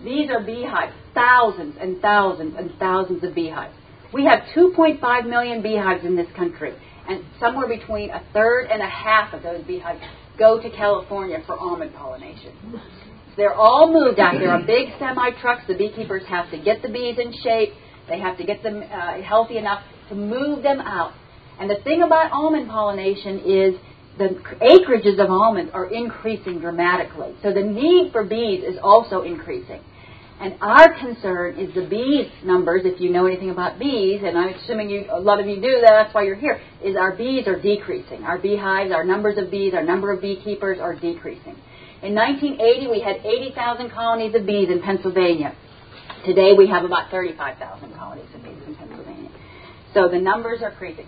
These 0.02 0.30
are 0.30 0.40
beehives, 0.40 0.92
thousands 1.14 1.76
and 1.78 2.00
thousands 2.00 2.54
and 2.56 2.70
thousands 2.78 3.22
of 3.24 3.34
beehives. 3.34 3.74
We 4.14 4.24
have 4.24 4.40
2.5 4.56 5.28
million 5.28 5.62
beehives 5.62 6.04
in 6.04 6.16
this 6.16 6.28
country, 6.34 6.74
and 7.06 7.22
somewhere 7.38 7.68
between 7.68 8.10
a 8.10 8.22
third 8.32 8.68
and 8.70 8.80
a 8.80 8.88
half 8.88 9.34
of 9.34 9.42
those 9.42 9.62
beehives 9.64 10.00
go 10.38 10.60
to 10.62 10.70
California 10.70 11.42
for 11.46 11.58
almond 11.58 11.94
pollination. 11.94 12.80
They're 13.36 13.54
all 13.54 13.92
moved 13.92 14.18
out. 14.18 14.34
There 14.38 14.50
are 14.50 14.62
big 14.62 14.88
semi 14.98 15.30
trucks. 15.40 15.62
The 15.68 15.74
beekeepers 15.74 16.22
have 16.28 16.50
to 16.50 16.58
get 16.58 16.82
the 16.82 16.88
bees 16.88 17.18
in 17.18 17.32
shape. 17.42 17.72
They 18.10 18.20
have 18.20 18.36
to 18.38 18.44
get 18.44 18.62
them 18.62 18.82
uh, 18.82 19.22
healthy 19.22 19.56
enough 19.56 19.82
to 20.10 20.14
move 20.14 20.62
them 20.62 20.80
out. 20.80 21.12
And 21.58 21.70
the 21.70 21.76
thing 21.84 22.02
about 22.02 22.32
almond 22.32 22.68
pollination 22.68 23.38
is 23.40 23.74
the 24.18 24.40
acreages 24.60 25.22
of 25.22 25.30
almonds 25.30 25.70
are 25.72 25.86
increasing 25.86 26.60
dramatically. 26.60 27.34
So 27.42 27.52
the 27.52 27.62
need 27.62 28.12
for 28.12 28.24
bees 28.24 28.62
is 28.64 28.78
also 28.82 29.22
increasing. 29.22 29.80
And 30.40 30.56
our 30.62 30.98
concern 30.98 31.58
is 31.58 31.74
the 31.74 31.86
bees 31.86 32.30
numbers, 32.42 32.82
if 32.84 32.98
you 32.98 33.10
know 33.10 33.26
anything 33.26 33.50
about 33.50 33.78
bees, 33.78 34.22
and 34.24 34.38
I'm 34.38 34.54
assuming 34.54 34.88
you, 34.88 35.04
a 35.10 35.20
lot 35.20 35.38
of 35.38 35.46
you 35.46 35.60
do 35.60 35.82
that's 35.86 36.14
why 36.14 36.22
you're 36.22 36.34
here, 36.34 36.62
is 36.82 36.96
our 36.96 37.14
bees 37.14 37.46
are 37.46 37.60
decreasing. 37.60 38.24
Our 38.24 38.38
beehives, 38.38 38.90
our 38.90 39.04
numbers 39.04 39.36
of 39.36 39.50
bees, 39.50 39.74
our 39.74 39.84
number 39.84 40.10
of 40.10 40.22
beekeepers 40.22 40.78
are 40.80 40.94
decreasing. 40.94 41.56
In 42.02 42.14
1980, 42.14 42.88
we 42.90 43.00
had 43.00 43.16
80,000 43.16 43.90
colonies 43.90 44.34
of 44.34 44.46
bees 44.46 44.70
in 44.70 44.80
Pennsylvania. 44.80 45.54
Today, 46.24 46.52
we 46.56 46.68
have 46.68 46.84
about 46.84 47.10
35,000 47.10 47.94
colonies 47.94 48.26
of 48.34 48.42
bees 48.42 48.52
in 48.66 48.74
Pennsylvania. 48.74 49.30
So 49.94 50.08
the 50.08 50.18
numbers 50.18 50.60
are 50.62 50.70
increasing. 50.70 51.06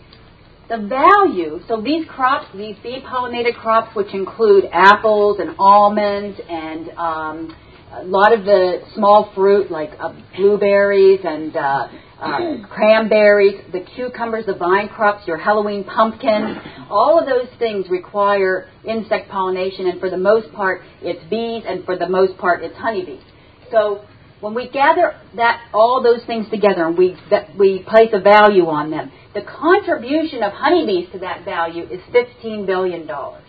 The 0.69 0.79
value, 0.79 1.61
so 1.69 1.83
these 1.83 2.07
crops, 2.09 2.47
these 2.55 2.77
bee 2.83 3.03
pollinated 3.05 3.57
crops, 3.57 3.95
which 3.95 4.15
include 4.15 4.65
apples 4.73 5.39
and 5.39 5.55
almonds 5.59 6.41
and 6.49 6.91
um, 6.97 7.57
a 7.93 8.05
lot 8.05 8.33
of 8.33 8.45
the 8.47 8.81
small 8.95 9.31
fruit 9.35 9.71
like 9.71 9.91
uh, 10.01 10.15
blueberries 10.35 11.21
and 11.25 11.55
uh, 11.55 11.89
uh, 12.19 12.39
cranberries, 12.71 13.61
the 13.73 13.81
cucumbers, 13.95 14.47
the 14.47 14.55
vine 14.55 14.89
crops, 14.89 15.27
your 15.27 15.37
Halloween 15.37 15.85
pumpkin, 15.85 16.59
all 16.89 17.19
of 17.19 17.27
those 17.27 17.49
things 17.59 17.87
require 17.91 18.71
insect 18.89 19.29
pollination, 19.31 19.89
and 19.89 20.01
for 20.01 20.09
the 20.09 20.17
most 20.17 20.51
part, 20.55 20.81
it's 21.03 21.23
bees, 21.29 21.65
and 21.67 21.85
for 21.85 21.99
the 21.99 22.09
most 22.09 22.39
part, 22.39 22.63
it's 22.63 22.77
honeybees. 22.77 23.23
So 23.71 24.05
when 24.43 24.55
we 24.55 24.69
gather 24.69 25.15
that 25.37 25.61
all 25.73 26.03
those 26.03 26.27
things 26.27 26.51
together 26.51 26.85
and 26.85 26.99
we 26.99 27.17
that 27.31 27.57
we 27.57 27.85
place 27.89 28.11
a 28.13 28.21
value 28.21 28.67
on 28.67 28.91
them, 28.91 29.13
the 29.35 29.43
contribution 29.43 30.43
of 30.43 30.53
honeybees 30.53 31.09
to 31.13 31.21
that 31.21 31.45
value 31.45 31.85
is 31.85 32.01
fifteen 32.11 32.67
billion 32.67 33.07
dollars. 33.07 33.49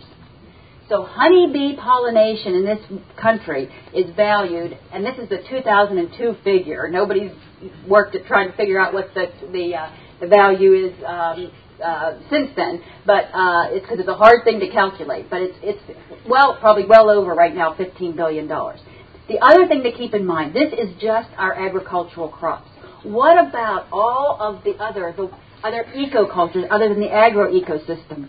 So 0.88 1.02
honeybee 1.02 1.76
pollination 1.76 2.54
in 2.54 2.64
this 2.64 2.78
country 3.20 3.68
is 3.92 4.14
valued, 4.14 4.78
and 4.92 5.04
this 5.04 5.16
is 5.18 5.28
the 5.30 5.38
2002 5.48 6.36
figure. 6.44 6.88
Nobody's 6.88 7.32
worked 7.88 8.14
at 8.14 8.26
trying 8.26 8.50
to 8.50 8.56
figure 8.56 8.78
out 8.78 8.94
what 8.94 9.08
the 9.14 9.26
the, 9.50 9.74
uh, 9.74 9.90
the 10.20 10.28
value 10.28 10.74
is 10.74 10.92
um, 11.04 11.50
uh, 11.84 12.12
since 12.30 12.50
then, 12.54 12.80
but 13.04 13.24
uh, 13.34 13.74
it's 13.74 13.84
because 13.84 13.98
it's 13.98 14.08
a 14.08 14.14
hard 14.14 14.44
thing 14.44 14.60
to 14.60 14.70
calculate. 14.70 15.28
But 15.28 15.42
it's 15.42 15.58
it's 15.60 15.98
well 16.28 16.56
probably 16.60 16.86
well 16.86 17.10
over 17.10 17.32
right 17.32 17.54
now 17.54 17.74
15 17.76 18.14
billion 18.14 18.46
dollars. 18.46 18.78
The 19.28 19.38
other 19.40 19.66
thing 19.66 19.82
to 19.82 19.92
keep 19.92 20.14
in 20.14 20.26
mind, 20.26 20.54
this 20.54 20.72
is 20.72 20.94
just 21.00 21.28
our 21.38 21.54
agricultural 21.54 22.28
crops. 22.28 22.68
What 23.02 23.38
about 23.38 23.86
all 23.92 24.38
of 24.40 24.64
the 24.64 24.72
other 24.72 25.14
the 25.16 25.30
other 25.62 25.84
ecocultures 25.94 26.66
other 26.70 26.88
than 26.88 27.00
the 27.00 27.10
agro 27.10 27.50
ecosystem, 27.52 28.28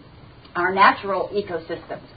our 0.55 0.73
natural 0.73 1.29
ecosystems? 1.33 2.07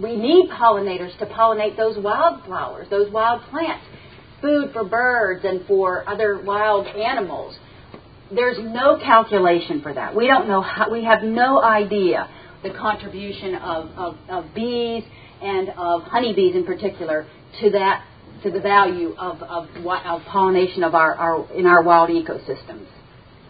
we 0.00 0.16
need 0.16 0.50
pollinators 0.50 1.16
to 1.18 1.26
pollinate 1.26 1.76
those 1.76 1.96
wildflowers, 2.02 2.88
those 2.90 3.10
wild 3.12 3.42
plants, 3.50 3.84
food 4.40 4.72
for 4.72 4.84
birds 4.84 5.44
and 5.44 5.66
for 5.66 6.08
other 6.08 6.42
wild 6.42 6.86
animals. 6.86 7.56
There's 8.32 8.58
no 8.60 8.98
calculation 8.98 9.80
for 9.82 9.92
that. 9.92 10.14
We 10.14 10.26
don't 10.26 10.48
know 10.48 10.60
how, 10.60 10.90
we 10.90 11.04
have 11.04 11.22
no 11.22 11.62
idea 11.62 12.28
the 12.62 12.70
contribution 12.70 13.54
of, 13.56 13.90
of, 13.96 14.16
of 14.28 14.54
bees 14.54 15.02
and 15.42 15.70
of 15.70 16.02
honeybees 16.02 16.54
in 16.54 16.64
particular 16.64 17.26
to 17.60 17.70
that 17.70 18.04
to 18.42 18.50
the 18.50 18.60
value 18.60 19.14
of, 19.18 19.42
of, 19.42 19.68
of 19.84 20.22
pollination 20.22 20.82
of 20.82 20.94
our, 20.94 21.14
our 21.14 21.52
in 21.52 21.66
our 21.66 21.82
wild 21.82 22.08
ecosystems. 22.10 22.86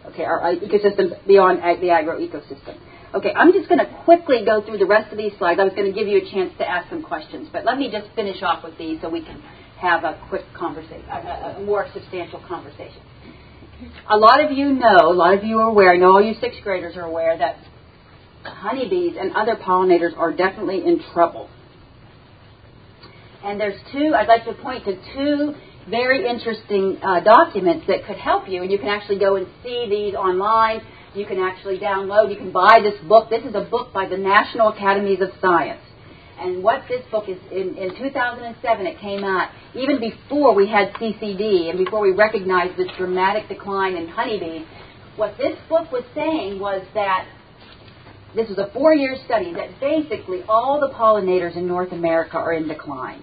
Okay, 0.07 0.25
our 0.25 0.41
ecosystems 0.55 1.27
beyond 1.27 1.59
the 1.81 1.91
agro 1.91 2.19
ecosystem. 2.19 2.79
Okay, 3.15 3.33
I'm 3.35 3.53
just 3.53 3.69
going 3.69 3.79
to 3.79 4.03
quickly 4.05 4.45
go 4.45 4.65
through 4.65 4.79
the 4.79 4.87
rest 4.87 5.11
of 5.13 5.19
these 5.19 5.33
slides. 5.39 5.59
I 5.61 5.65
was 5.65 5.75
going 5.75 5.93
to 5.93 5.99
give 5.99 6.09
you 6.09 6.19
a 6.19 6.31
chance 6.31 6.53
to 6.59 6.69
ask 6.69 6.89
some 6.89 7.03
questions, 7.03 7.49
but 7.53 7.65
let 7.65 7.77
me 7.77 7.91
just 7.91 8.07
finish 8.15 8.43
off 8.43 8.63
with 8.65 8.79
these 8.79 9.01
so 9.01 9.09
we 9.09 9.25
can 9.25 9.43
have 9.79 10.05
a 10.05 10.21
quick 10.29 10.45
conversation, 10.57 11.05
a, 11.11 11.57
a 11.59 11.63
more 11.65 11.89
substantial 11.93 12.41
conversation. 12.47 13.03
A 14.09 14.17
lot 14.17 14.45
of 14.45 14.53
you 14.53 14.73
know, 14.75 15.11
a 15.11 15.15
lot 15.15 15.35
of 15.35 15.43
you 15.43 15.59
are 15.59 15.69
aware, 15.69 15.93
I 15.93 15.97
know 15.97 16.13
all 16.13 16.23
you 16.23 16.35
sixth 16.41 16.61
graders 16.63 16.97
are 16.97 17.05
aware 17.05 17.37
that 17.37 17.57
honeybees 18.45 19.17
and 19.19 19.33
other 19.35 19.57
pollinators 19.57 20.17
are 20.17 20.33
definitely 20.33 20.85
in 20.87 21.03
trouble. 21.13 21.49
And 23.45 23.61
there's 23.61 23.81
two, 23.93 24.15
I'd 24.15 24.29
like 24.29 24.45
to 24.45 24.55
point 24.55 24.85
to 24.85 24.97
two 25.15 25.55
very 25.89 26.29
interesting 26.29 26.99
uh, 27.03 27.21
documents 27.21 27.87
that 27.89 28.05
could 28.07 28.17
help 28.17 28.49
you, 28.49 28.63
and 28.63 28.71
you 28.71 28.79
can 28.79 28.89
actually 28.89 29.19
go 29.19 29.37
and 29.37 29.47
see 29.63 29.87
these 29.89 30.15
online 30.15 30.83
you 31.15 31.27
can 31.27 31.39
actually 31.41 31.79
download, 31.79 32.31
you 32.31 32.37
can 32.37 32.53
buy 32.53 32.79
this 32.83 32.95
book. 33.09 33.31
This 33.31 33.43
is 33.45 33.55
a 33.55 33.63
book 33.69 33.93
by 33.93 34.07
the 34.09 34.17
National 34.17 34.69
Academies 34.69 35.21
of 35.21 35.31
Science. 35.41 35.81
And 36.39 36.63
what 36.63 36.85
this 36.89 37.03
book 37.11 37.29
is, 37.29 37.37
in, 37.51 37.77
in 37.77 37.97
2007 37.99 38.87
it 38.87 38.99
came 39.01 39.25
out, 39.25 39.51
even 39.75 40.01
before 40.01 40.55
we 40.55 40.69
had 40.69 40.93
CCD 40.95 41.69
and 41.69 41.85
before 41.85 42.01
we 42.01 42.13
recognized 42.13 42.79
this 42.79 42.87
dramatic 42.97 43.49
decline 43.49 43.97
in 43.97 44.09
honeybees, 44.09 44.67
what 45.17 45.37
this 45.37 45.59
book 45.69 45.91
was 45.93 46.05
saying 46.15 46.61
was 46.61 46.87
that 46.95 47.27
this 48.35 48.49
was 48.49 48.59
a 48.59 48.71
four 48.73 48.95
year 48.95 49.17
study 49.27 49.53
that 49.53 49.81
basically 49.81 50.43
all 50.49 50.81
the 50.81 50.95
pollinators 50.95 51.57
in 51.57 51.67
North 51.67 51.93
America 51.93 52.39
are 52.39 52.53
in 52.53 52.69
decline. 52.69 53.23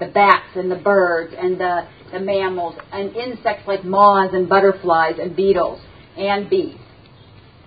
The 0.00 0.06
bats 0.06 0.56
and 0.56 0.70
the 0.70 0.76
birds 0.76 1.34
and 1.38 1.58
the, 1.58 1.86
the 2.12 2.20
mammals 2.20 2.74
and 2.92 3.14
insects 3.14 3.66
like 3.66 3.84
moths 3.84 4.34
and 4.34 4.48
butterflies 4.48 5.14
and 5.20 5.36
beetles 5.36 5.80
and 6.16 6.50
bees 6.50 6.76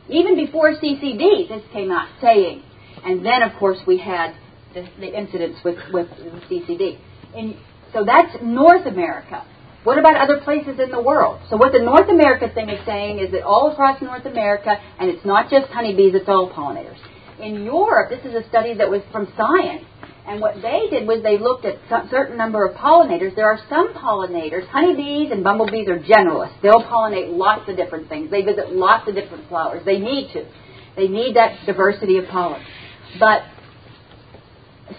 even 0.09 0.35
before 0.35 0.73
CCD, 0.73 1.49
this 1.49 1.63
came 1.73 1.91
out 1.91 2.07
saying. 2.21 2.63
And 3.03 3.25
then, 3.25 3.43
of 3.43 3.57
course, 3.59 3.77
we 3.85 3.97
had 3.97 4.35
the, 4.73 4.87
the 4.99 5.17
incidents 5.17 5.59
with, 5.63 5.77
with 5.91 6.07
CCD. 6.49 6.99
And 7.35 7.55
so 7.93 8.05
that's 8.05 8.37
North 8.41 8.85
America. 8.85 9.45
What 9.83 9.97
about 9.97 10.17
other 10.17 10.39
places 10.43 10.79
in 10.83 10.91
the 10.91 11.01
world? 11.01 11.41
So 11.49 11.55
what 11.55 11.71
the 11.71 11.79
North 11.79 12.09
America 12.09 12.49
thing 12.53 12.69
is 12.69 12.79
saying 12.85 13.19
is 13.19 13.31
that 13.31 13.43
all 13.43 13.71
across 13.71 14.01
North 14.01 14.25
America, 14.25 14.75
and 14.99 15.09
it's 15.09 15.25
not 15.25 15.49
just 15.49 15.67
honeybees, 15.67 16.13
it's 16.15 16.27
all 16.27 16.51
pollinators. 16.51 16.97
In 17.39 17.63
Europe, 17.63 18.09
this 18.09 18.25
is 18.25 18.33
a 18.33 18.47
study 18.49 18.73
that 18.73 18.89
was 18.89 19.01
from 19.11 19.31
Science, 19.37 19.85
and 20.27 20.41
what 20.41 20.55
they 20.55 20.87
did 20.91 21.07
was 21.07 21.23
they 21.23 21.37
looked 21.37 21.63
at 21.63 21.75
a 21.75 22.09
certain 22.09 22.37
number 22.37 22.65
of 22.65 22.75
pollinators. 22.75 23.33
There 23.35 23.49
are 23.49 23.59
some 23.69 23.93
pollinators, 23.93 24.67
honeybees 24.67 25.31
and 25.31 25.41
bumblebees 25.41 25.87
are 25.87 25.99
generalists. 25.99 26.61
They'll 26.61 26.83
pollinate 26.83 27.35
lots 27.35 27.69
of 27.69 27.77
different 27.77 28.09
things. 28.09 28.29
They 28.29 28.41
visit 28.41 28.73
lots 28.73 29.07
of 29.07 29.15
different 29.15 29.47
flowers. 29.47 29.83
They 29.85 29.99
need 29.99 30.33
to. 30.33 30.45
They 30.97 31.07
need 31.07 31.37
that 31.37 31.65
diversity 31.65 32.17
of 32.17 32.25
pollen. 32.27 32.61
But 33.17 33.43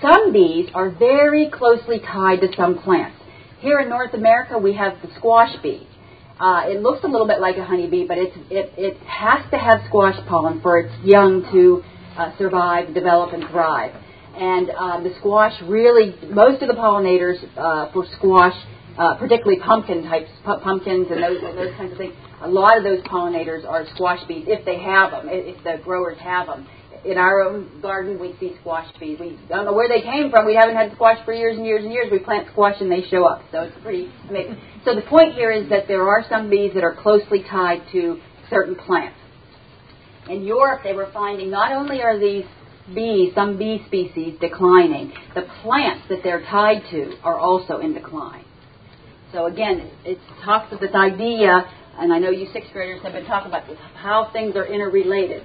some 0.01 0.33
bees 0.33 0.71
are 0.73 0.91
very 0.91 1.51
closely 1.51 1.99
tied 1.99 2.41
to 2.41 2.49
some 2.57 2.79
plants. 2.79 3.19
Here 3.61 3.81
in 3.81 3.91
North 3.91 4.15
America, 4.15 4.57
we 4.57 4.75
have 4.75 4.95
the 5.03 5.09
squash 5.17 5.55
bee. 5.63 5.87
Uh, 6.41 6.63
it 6.67 6.81
looks 6.81 7.05
a 7.05 7.09
little 7.09 7.27
bit 7.27 7.41
like 7.41 7.57
a 7.59 7.65
honeybee, 7.65 8.07
but 8.07 8.17
it's, 8.17 8.37
it, 8.49 8.73
it 8.79 8.97
has 9.03 9.41
to 9.51 9.59
have 9.59 9.81
squash 9.89 10.17
pollen 10.27 10.63
for 10.63 10.79
its 10.79 10.95
young 11.05 11.43
to 11.53 11.83
uh, 12.17 12.31
survive, 12.39 12.95
develop, 12.95 13.35
and 13.35 13.45
thrive 13.51 13.93
and 14.39 14.71
uh, 14.71 15.01
the 15.03 15.15
squash 15.19 15.53
really 15.63 16.15
most 16.31 16.63
of 16.63 16.69
the 16.69 16.75
pollinators 16.75 17.39
uh, 17.57 17.93
for 17.93 18.07
squash, 18.17 18.55
uh, 18.97 19.17
particularly 19.17 19.61
pumpkin 19.61 20.05
types, 20.05 20.31
pu- 20.45 20.61
pumpkins 20.63 21.09
and 21.11 21.23
those 21.23 21.41
those 21.43 21.75
kinds 21.77 21.93
of 21.93 21.99
things. 21.99 22.15
A 22.43 22.49
lot 22.49 22.79
of 22.79 22.85
those 22.85 23.03
pollinators 23.05 23.67
are 23.67 23.85
squash 23.95 24.25
bees 24.29 24.45
if 24.47 24.65
they 24.65 24.79
have 24.79 25.11
them, 25.11 25.27
if 25.29 25.63
the 25.65 25.83
growers 25.83 26.19
have 26.21 26.47
them. 26.47 26.67
In 27.05 27.17
our 27.17 27.43
own 27.43 27.81
garden, 27.81 28.19
we 28.19 28.35
see 28.41 28.55
squash 28.61 28.87
bees. 28.99 29.19
We 29.21 29.39
don't 29.49 29.65
know 29.65 29.73
where 29.73 29.89
they 29.89 30.03
came 30.03 30.31
from. 30.31 30.47
We 30.47 30.55
haven't 30.55 30.77
had 30.77 30.93
squash 30.95 31.25
for 31.25 31.33
years 31.33 31.57
and 31.57 31.65
years 31.65 31.85
and 31.85 31.93
years. 31.93 32.09
We 32.11 32.19
plant 32.19 32.49
squash 32.51 32.75
and 32.81 32.91
they 32.91 33.03
show 33.09 33.25
up. 33.25 33.43
So 33.53 33.63
it's 33.63 33.77
pretty 33.83 34.11
amazing. 34.29 34.59
So 34.85 34.95
the 34.95 35.03
point 35.03 35.35
here 35.35 35.51
is 35.53 35.69
that 35.71 35.87
there 35.87 36.09
are 36.09 36.25
some 36.29 36.51
bees 36.51 36.73
that 36.75 36.83
are 36.83 36.95
closely 36.95 37.45
tied 37.49 37.83
to 37.93 38.21
certain 38.51 38.75
plants. 38.75 39.17
In 40.29 40.45
Europe, 40.45 40.83
they 40.85 40.93
were 40.93 41.09
finding 41.13 41.51
not 41.51 41.73
only 41.73 42.03
are 42.03 42.19
these 42.19 42.45
bees, 42.95 43.35
some 43.35 43.59
bee 43.59 43.83
species 43.87 44.37
declining. 44.41 45.13
The 45.35 45.47
plants 45.63 46.05
that 46.09 46.21
they're 46.23 46.43
tied 46.43 46.83
to 46.91 47.17
are 47.23 47.39
also 47.39 47.79
in 47.79 47.95
decline. 47.95 48.45
So 49.33 49.47
again, 49.47 49.91
it 50.05 50.19
talks 50.45 50.73
of 50.73 50.81
this 50.81 50.95
idea, 50.95 51.65
and 51.99 52.13
I 52.13 52.19
know 52.19 52.31
you 52.31 52.49
sixth 52.53 52.73
graders 52.73 53.03
have 53.03 53.13
been 53.13 53.27
talking 53.27 53.49
about 53.49 53.67
this, 53.67 53.79
how 53.95 54.31
things 54.33 54.57
are 54.57 54.65
interrelated. 54.65 55.43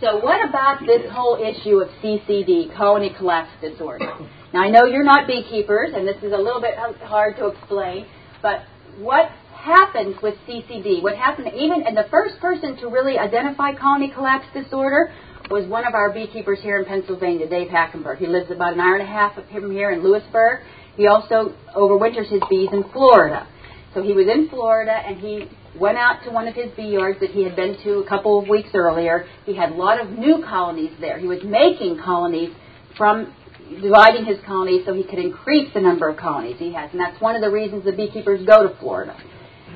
So 0.00 0.18
what 0.18 0.48
about 0.48 0.80
this 0.86 1.10
whole 1.10 1.36
issue 1.36 1.78
of 1.78 1.88
CCD, 2.02 2.76
colony 2.76 3.12
collapse 3.18 3.50
disorder? 3.60 4.06
Now 4.52 4.62
I 4.62 4.70
know 4.70 4.84
you're 4.84 5.02
not 5.02 5.26
beekeepers, 5.26 5.90
and 5.94 6.06
this 6.06 6.16
is 6.22 6.32
a 6.32 6.36
little 6.36 6.60
bit 6.60 6.74
hard 6.76 7.36
to 7.36 7.46
explain, 7.48 8.06
but 8.40 8.60
what 8.98 9.30
happens 9.58 10.16
with 10.22 10.34
CCD, 10.46 11.02
what 11.02 11.16
happened, 11.16 11.48
even 11.54 11.82
and 11.86 11.96
the 11.96 12.06
first 12.10 12.38
person 12.40 12.76
to 12.78 12.88
really 12.88 13.18
identify 13.18 13.74
colony 13.74 14.10
collapse 14.14 14.46
disorder 14.54 15.12
was 15.50 15.66
one 15.66 15.86
of 15.86 15.94
our 15.94 16.12
beekeepers 16.12 16.58
here 16.62 16.78
in 16.78 16.84
Pennsylvania, 16.84 17.48
Dave 17.48 17.68
Hackenberg. 17.68 18.18
He 18.18 18.26
lives 18.26 18.50
about 18.50 18.74
an 18.74 18.80
hour 18.80 18.94
and 18.94 19.02
a 19.02 19.06
half 19.06 19.34
from 19.34 19.72
here 19.72 19.90
in 19.90 20.02
Lewisburg. 20.02 20.60
He 20.96 21.06
also 21.06 21.54
overwinters 21.76 22.30
his 22.30 22.42
bees 22.50 22.68
in 22.72 22.84
Florida. 22.92 23.46
So 23.94 24.02
he 24.02 24.12
was 24.12 24.26
in 24.26 24.48
Florida 24.48 24.92
and 24.92 25.18
he 25.18 25.48
went 25.78 25.96
out 25.96 26.22
to 26.24 26.30
one 26.30 26.48
of 26.48 26.54
his 26.54 26.70
bee 26.76 26.92
yards 26.92 27.20
that 27.20 27.30
he 27.30 27.44
had 27.44 27.56
been 27.56 27.76
to 27.84 27.98
a 27.98 28.08
couple 28.08 28.38
of 28.38 28.48
weeks 28.48 28.70
earlier. 28.74 29.26
He 29.46 29.56
had 29.56 29.70
a 29.72 29.74
lot 29.74 30.00
of 30.00 30.10
new 30.10 30.44
colonies 30.44 30.92
there. 31.00 31.18
He 31.18 31.26
was 31.26 31.40
making 31.44 32.00
colonies 32.04 32.50
from 32.96 33.34
dividing 33.80 34.24
his 34.24 34.38
colonies 34.46 34.82
so 34.86 34.92
he 34.92 35.04
could 35.04 35.18
increase 35.18 35.72
the 35.72 35.80
number 35.80 36.08
of 36.08 36.16
colonies 36.16 36.56
he 36.58 36.72
has. 36.74 36.90
And 36.92 37.00
that's 37.00 37.20
one 37.20 37.36
of 37.36 37.42
the 37.42 37.50
reasons 37.50 37.84
the 37.84 37.92
beekeepers 37.92 38.44
go 38.46 38.68
to 38.68 38.76
Florida. 38.80 39.16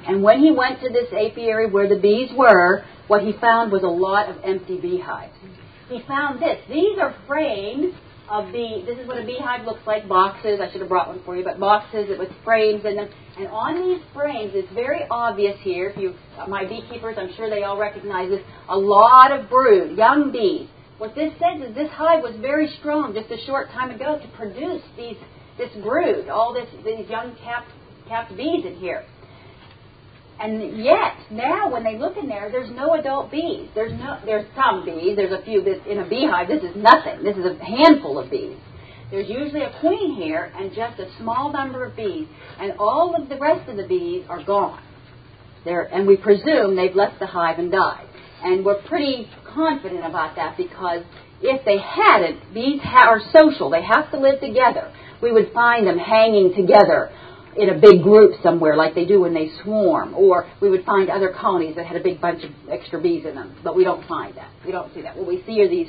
And 0.07 0.23
when 0.23 0.41
he 0.41 0.51
went 0.51 0.81
to 0.81 0.89
this 0.89 1.09
apiary 1.13 1.71
where 1.71 1.89
the 1.89 2.01
bees 2.01 2.31
were, 2.37 2.85
what 3.07 3.23
he 3.23 3.33
found 3.41 3.73
was 3.73 3.83
a 3.83 3.89
lot 3.89 4.29
of 4.29 4.37
empty 4.45 4.81
beehives. 4.81 5.35
He 5.89 6.03
found 6.09 6.41
this. 6.41 6.59
These 6.69 6.99
are 6.99 7.15
frames 7.27 7.95
of 8.29 8.47
the, 8.47 8.83
this 8.87 8.99
is 8.99 9.07
what 9.07 9.19
a 9.19 9.27
beehive 9.27 9.67
looks 9.67 9.87
like, 9.87 10.09
boxes. 10.09 10.59
I 10.61 10.71
should 10.73 10.81
have 10.81 10.89
brought 10.89 11.09
one 11.09 11.23
for 11.25 11.37
you, 11.37 11.45
but 11.45 11.61
boxes 11.61 12.09
with 12.19 12.31
frames 12.45 12.85
in 12.85 12.97
them. 12.97 13.09
And 13.39 13.49
on 13.49 13.77
these 13.77 14.03
frames, 14.15 14.53
it's 14.55 14.73
very 14.73 15.03
obvious 15.11 15.57
here, 15.61 15.91
if 15.91 15.97
you, 15.99 16.15
uh, 16.39 16.47
my 16.47 16.65
beekeepers, 16.65 17.17
I'm 17.19 17.35
sure 17.37 17.51
they 17.51 17.63
all 17.63 17.79
recognize 17.79 18.31
this, 18.31 18.43
a 18.69 18.77
lot 18.77 19.33
of 19.33 19.51
brood, 19.51 19.97
young 19.97 20.33
bees. 20.33 20.69
What 20.99 21.15
this 21.15 21.33
says 21.35 21.69
is 21.69 21.75
this 21.75 21.91
hive 21.91 22.23
was 22.23 22.35
very 22.41 22.73
strong 22.79 23.13
just 23.13 23.31
a 23.31 23.45
short 23.45 23.71
time 23.71 23.91
ago 23.91 24.19
to 24.19 24.29
produce 24.37 24.83
these, 24.97 25.17
this 25.59 25.71
brood, 25.83 26.29
all 26.29 26.55
this, 26.55 26.69
these 26.85 27.09
young 27.11 27.37
capped, 27.43 27.71
capped 28.09 28.37
bees 28.37 28.65
in 28.65 28.77
here. 28.77 29.05
And 30.43 30.77
yet, 30.83 31.15
now 31.31 31.71
when 31.71 31.85
they 31.85 31.97
look 31.97 32.17
in 32.17 32.29
there, 32.29 32.51
there's 32.51 32.71
no 32.73 32.95
adult 32.95 33.31
bees. 33.31 33.69
There's 33.77 33.93
no, 33.93 34.19
there's 34.27 34.47
some 34.57 34.85
bees. 34.85 35.15
There's 35.15 35.31
a 35.33 35.45
few. 35.45 35.63
This, 35.63 35.79
in 35.89 36.01
a 36.01 36.09
beehive, 36.09 36.49
this 36.49 36.65
is 36.65 36.75
nothing. 36.75 37.23
This 37.23 37.37
is 37.37 37.45
a 37.47 37.65
handful 37.65 38.19
of 38.19 38.29
bees. 38.29 38.57
There's 39.13 39.29
usually 39.29 39.63
a 39.63 39.73
queen 39.79 40.17
here 40.17 40.53
and 40.59 40.75
just 40.75 40.99
a 40.99 41.07
small 41.19 41.53
number 41.53 41.85
of 41.85 41.95
bees, 41.95 42.27
and 42.59 42.73
all 42.79 43.15
of 43.15 43.29
the 43.29 43.37
rest 43.37 43.69
of 43.69 43.77
the 43.77 43.87
bees 43.87 44.25
are 44.29 44.43
gone. 44.43 44.83
They're, 45.65 45.83
and 45.83 46.09
we 46.09 46.17
presume 46.17 46.75
they've 46.75 46.97
left 46.97 47.21
the 47.21 47.27
hive 47.27 47.61
and 47.61 47.71
died. 47.71 48.09
And 48.43 48.65
we're 48.65 48.83
pretty 48.83 49.29
confident 49.47 50.05
about 50.05 50.35
that 50.35 50.57
because 50.57 51.05
if 51.41 51.65
they 51.65 51.79
hadn't, 51.79 52.53
bees 52.53 52.81
ha- 52.83 53.11
are 53.11 53.21
social. 53.33 53.71
They 53.71 53.83
have 53.83 54.11
to 54.11 54.19
live 54.19 54.41
together. 54.41 54.93
We 55.21 55.31
would 55.31 55.53
find 55.53 55.87
them 55.87 55.99
hanging 55.99 56.53
together 56.57 57.13
in 57.57 57.69
a 57.69 57.79
big 57.79 58.03
group 58.03 58.33
somewhere 58.43 58.77
like 58.77 58.95
they 58.95 59.05
do 59.05 59.21
when 59.21 59.35
they 59.35 59.51
swarm, 59.63 60.15
or 60.15 60.51
we 60.61 60.71
would 60.71 60.85
find 60.85 61.11
other 61.11 61.35
colonies 61.39 61.77
that 61.77 61.87
had 61.87 61.97
a 61.97 62.03
big 62.03 62.21
bunch 62.21 62.43
of 62.45 62.51
extra 62.71 63.01
bees 63.01 63.25
in 63.27 63.35
them, 63.35 63.55
but 63.63 63.77
we 63.77 63.85
don't 63.85 64.07
find 64.09 64.35
that. 64.37 64.51
We 64.65 64.73
don't 64.73 64.93
see 64.95 65.03
that. 65.03 65.17
What 65.17 65.27
we 65.27 65.43
see 65.47 65.61
are 65.61 65.69
these 65.69 65.89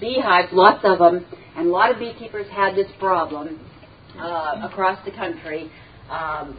beehives, 0.00 0.48
lots 0.52 0.84
of 0.84 0.98
them, 0.98 1.24
and 1.56 1.68
a 1.68 1.70
lot 1.70 1.90
of 1.90 1.98
beekeepers 1.98 2.46
had 2.50 2.74
this 2.74 2.90
problem 2.98 3.58
uh, 4.18 4.68
across 4.70 5.02
the 5.04 5.12
country. 5.12 5.70
Um, 6.10 6.58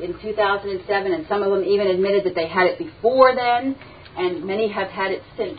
in 0.00 0.14
2007, 0.22 1.12
and 1.12 1.26
some 1.28 1.42
of 1.42 1.50
them 1.50 1.64
even 1.64 1.88
admitted 1.88 2.24
that 2.24 2.34
they 2.34 2.46
had 2.46 2.66
it 2.66 2.78
before 2.78 3.34
then, 3.34 3.76
and 4.16 4.44
many 4.44 4.68
have 4.68 4.88
had 4.88 5.10
it 5.10 5.22
since. 5.36 5.58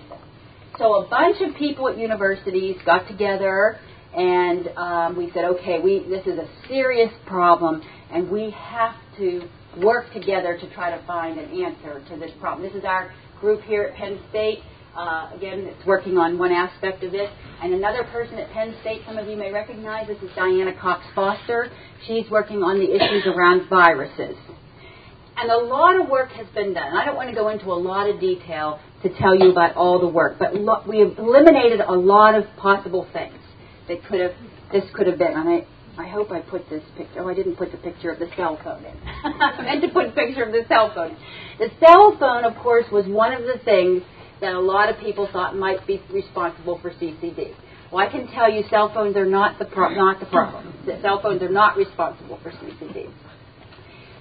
So 0.78 1.04
a 1.04 1.10
bunch 1.10 1.38
of 1.42 1.56
people 1.56 1.90
at 1.90 1.98
universities 1.98 2.78
got 2.86 3.08
together 3.08 3.80
and 4.18 4.68
um, 4.76 5.16
we 5.16 5.30
said, 5.34 5.46
okay, 5.46 5.78
we 5.80 6.00
this 6.10 6.26
is 6.26 6.40
a 6.40 6.50
serious 6.68 7.12
problem, 7.28 7.82
and 8.12 8.30
we 8.30 8.54
have 8.58 8.96
to 9.18 9.48
work 9.78 10.12
together 10.12 10.58
to 10.58 10.74
try 10.74 10.90
to 10.90 11.06
find 11.06 11.40
an 11.40 11.64
answer 11.64 12.04
to 12.10 12.20
this 12.20 12.32
problem. 12.42 12.68
This 12.68 12.76
is 12.76 12.84
our 12.84 13.14
group 13.40 13.62
here 13.62 13.84
at 13.84 13.96
Penn 13.96 14.20
State. 14.32 14.60
Uh, 14.98 15.30
again, 15.36 15.60
it's 15.60 15.86
working 15.86 16.18
on 16.18 16.40
one 16.40 16.52
aspect 16.52 17.04
of 17.04 17.12
this. 17.12 17.30
And 17.62 17.76
another 17.76 18.04
person 18.06 18.40
at 18.40 18.50
Penn 18.50 18.76
State, 18.82 19.04
some 19.06 19.20
of 19.20 19.28
you 19.28 19.38
may 19.38 19.52
recognize, 19.52 20.08
this 20.08 20.18
is 20.24 20.32
Diana 20.36 20.74
Cox 20.82 21.06
Foster. 21.14 21.70
She's 22.08 22.28
working 22.32 22.64
on 22.64 22.80
the 22.80 22.96
issues 22.96 23.28
around 23.28 23.70
viruses. 23.70 24.36
And 25.38 25.52
a 25.52 25.58
lot 25.58 26.02
of 26.02 26.10
work 26.10 26.32
has 26.32 26.48
been 26.56 26.74
done. 26.74 26.98
I 26.98 27.06
don't 27.06 27.16
want 27.16 27.30
to 27.30 27.36
go 27.36 27.50
into 27.50 27.68
a 27.68 27.78
lot 27.78 28.10
of 28.10 28.20
detail 28.20 28.80
to 29.04 29.10
tell 29.20 29.36
you 29.36 29.52
about 29.52 29.76
all 29.76 30.00
the 30.00 30.08
work, 30.08 30.38
but 30.40 30.56
lo- 30.56 30.82
we 30.88 30.98
have 31.02 31.20
eliminated 31.20 31.82
a 31.82 31.94
lot 31.94 32.34
of 32.34 32.46
possible 32.58 33.08
things 33.14 33.38
that 33.88 34.04
could 34.06 34.20
have 34.20 34.34
this 34.72 34.84
could 34.94 35.08
have 35.08 35.18
been. 35.18 35.34
And 35.34 35.50
I 35.50 35.68
I 35.98 36.08
hope 36.08 36.32
I 36.32 36.42
put 36.42 36.70
this 36.70 36.84
picture. 36.96 37.22
Oh, 37.22 37.28
I 37.28 37.34
didn't 37.34 37.56
put 37.56 37.72
the 37.72 37.78
picture 37.78 38.12
of 38.12 38.20
the 38.20 38.28
cell 38.36 38.60
phone 38.64 38.86
in. 38.86 38.96
I 39.08 39.62
meant 39.64 39.82
to 39.82 39.90
put 39.90 40.08
a 40.08 40.12
picture 40.12 40.44
of 40.44 40.52
the 40.52 40.62
cell 40.68 40.92
phone. 40.94 41.18
The 41.58 41.70
cell 41.80 42.16
phone, 42.20 42.46
of 42.46 42.56
course, 42.62 42.86
was 42.92 43.06
one 43.08 43.34
of 43.34 43.42
the 43.42 43.60
things 43.66 44.04
that 44.40 44.54
a 44.54 44.60
lot 44.60 44.90
of 44.90 45.00
people 45.00 45.28
thought 45.32 45.56
might 45.56 45.86
be 45.88 46.00
responsible 46.12 46.80
for 46.80 46.92
CCD. 46.92 47.56
Well, 47.92 48.06
I 48.06 48.12
can 48.12 48.28
tell 48.28 48.52
you, 48.52 48.64
cell 48.70 48.92
phones 48.94 49.16
are 49.16 49.26
not 49.26 49.58
the 49.58 49.66
pro- 49.66 49.96
not 49.96 50.20
the 50.20 50.28
problem. 50.28 50.74
The 50.86 51.00
cell 51.02 51.20
phones 51.22 51.42
are 51.42 51.50
not 51.50 51.78
responsible 51.78 52.40
for 52.44 52.52
CCD. 52.52 53.12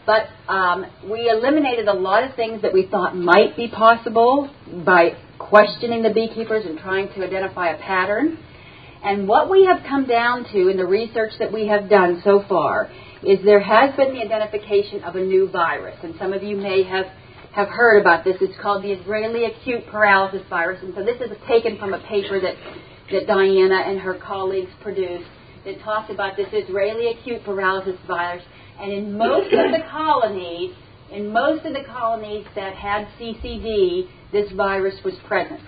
But 0.07 0.29
um, 0.49 0.87
we 1.11 1.29
eliminated 1.29 1.89
a 1.89 1.93
lot 1.93 2.23
of 2.23 2.37
things 2.37 2.63
that 2.63 2.73
we 2.73 2.87
thought 2.87 3.17
might 3.17 3.57
be 3.57 3.69
possible 3.69 4.49
by 4.85 5.17
questioning 5.39 6.03
the 6.03 6.11
beekeepers 6.11 6.65
and 6.65 6.79
trying 6.79 7.09
to 7.09 7.25
identify 7.25 7.71
a 7.71 7.79
pattern. 7.79 8.39
And 9.05 9.29
what 9.29 9.51
we 9.51 9.65
have 9.67 9.83
come 9.89 10.07
down 10.07 10.45
to 10.53 10.69
in 10.69 10.77
the 10.77 10.87
research 10.87 11.33
that 11.39 11.53
we 11.53 11.67
have 11.69 11.89
done 11.89 12.21
so 12.25 12.45
far 12.49 12.91
is 13.23 13.39
there 13.45 13.61
has 13.61 13.95
been 13.97 14.15
the 14.15 14.21
identification 14.21 15.03
of 15.05 15.17
a 15.17 15.21
new 15.21 15.49
virus. 15.51 15.97
And 16.03 16.15
some 16.19 16.33
of 16.33 16.43
you 16.43 16.57
may 16.57 16.83
have, 16.83 17.07
have 17.53 17.69
heard 17.69 18.01
about 18.01 18.25
this. 18.25 18.37
It's 18.41 18.59
called 18.61 18.83
the 18.83 18.93
Israeli 18.93 19.45
acute 19.45 19.87
paralysis 19.91 20.43
virus. 20.49 20.81
And 20.83 20.95
so 20.95 21.05
this 21.05 21.21
is 21.21 21.37
taken 21.49 21.79
from 21.79 21.95
a 21.95 22.01
paper 22.07 22.41
that, 22.41 22.55
that 23.13 23.27
Diana 23.27 23.83
and 23.87 24.01
her 24.01 24.15
colleagues 24.15 24.71
produced 24.83 25.29
that 25.65 25.81
talks 25.81 26.11
about 26.11 26.37
this 26.37 26.49
Israeli 26.53 27.09
acute 27.09 27.45
paralysis 27.45 27.97
virus. 28.07 28.45
And 28.81 28.93
in 28.93 29.17
most 29.17 29.53
of 29.53 29.73
the 29.73 29.83
colonies, 29.91 30.75
in 31.11 31.33
most 31.33 31.65
of 31.65 31.73
the 31.73 31.85
colonies 31.85 32.47
that 32.55 32.75
had 32.75 33.07
CCD, 33.19 34.09
this 34.33 34.51
virus 34.53 34.95
was 35.05 35.15
present. 35.27 35.61